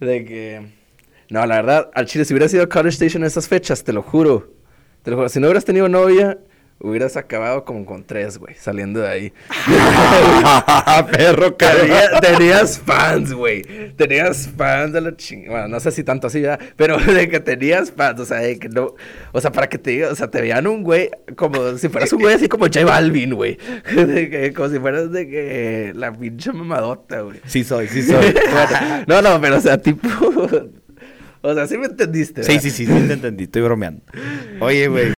De 0.00 0.24
que... 0.24 0.66
No, 1.30 1.46
la 1.46 1.56
verdad, 1.56 1.90
al 1.94 2.06
chile, 2.06 2.24
si 2.24 2.34
hubiera 2.34 2.48
sido 2.48 2.68
College 2.68 2.94
Station 2.94 3.22
en 3.22 3.28
esas 3.28 3.48
fechas, 3.48 3.82
te 3.82 3.92
lo 3.92 4.02
juro. 4.02 4.52
Te 5.02 5.10
lo 5.10 5.16
juro. 5.16 5.28
Si 5.28 5.40
no 5.40 5.46
hubieras 5.46 5.64
tenido 5.64 5.88
novia, 5.88 6.38
hubieras 6.84 7.16
acabado 7.16 7.64
como 7.64 7.84
con 7.86 8.04
tres, 8.04 8.38
güey, 8.38 8.54
saliendo 8.54 9.00
de 9.00 9.08
ahí. 9.08 9.32
Perro, 11.10 11.54
Tenía- 11.54 12.20
tenías 12.20 12.78
fans, 12.78 13.32
güey. 13.32 13.62
Tenías 13.96 14.48
fans 14.56 14.92
de 14.92 15.00
la 15.00 15.16
chingada. 15.16 15.50
Bueno, 15.52 15.68
no 15.68 15.80
sé 15.80 15.90
si 15.90 16.04
tanto 16.04 16.26
así, 16.26 16.40
¿verdad? 16.40 16.60
Pero 16.76 16.98
de 17.14 17.28
que 17.28 17.40
tenías 17.40 17.90
fans, 17.90 18.20
o 18.20 18.24
sea, 18.24 18.38
de 18.38 18.58
que 18.58 18.68
no. 18.68 18.94
O 19.32 19.40
sea, 19.40 19.50
para 19.52 19.68
que 19.68 19.78
te 19.78 19.90
diga, 19.92 20.10
o 20.10 20.14
sea, 20.14 20.28
te 20.30 20.40
veían 20.40 20.66
un 20.66 20.82
güey 20.82 21.10
como 21.36 21.76
si 21.78 21.88
fueras 21.88 22.12
un 22.12 22.20
güey 22.20 22.34
así 22.34 22.48
como 22.48 22.66
J 22.66 22.84
Balvin, 22.84 23.34
güey. 23.34 23.58
Como 24.54 24.68
si 24.68 24.78
fueras 24.78 25.10
de 25.12 25.28
que 25.28 25.92
la 25.94 26.12
pinche 26.12 26.52
mamadota, 26.52 27.20
güey. 27.22 27.40
Sí 27.46 27.64
soy, 27.64 27.88
sí 27.88 28.02
soy. 28.02 28.32
Bueno, 28.32 29.04
no, 29.06 29.22
no, 29.22 29.40
pero 29.40 29.56
o 29.56 29.60
sea, 29.60 29.78
tipo. 29.78 30.08
O 31.46 31.54
sea, 31.54 31.66
sí 31.66 31.76
me 31.76 31.86
entendiste. 31.86 32.42
sí, 32.42 32.48
¿verdad? 32.52 32.62
sí, 32.62 32.70
sí, 32.70 32.86
sí, 32.86 33.06
te 33.06 33.12
entendí, 33.12 33.44
estoy 33.44 33.60
bromeando. 33.62 34.02
Oye, 34.60 34.88
güey, 34.88 35.12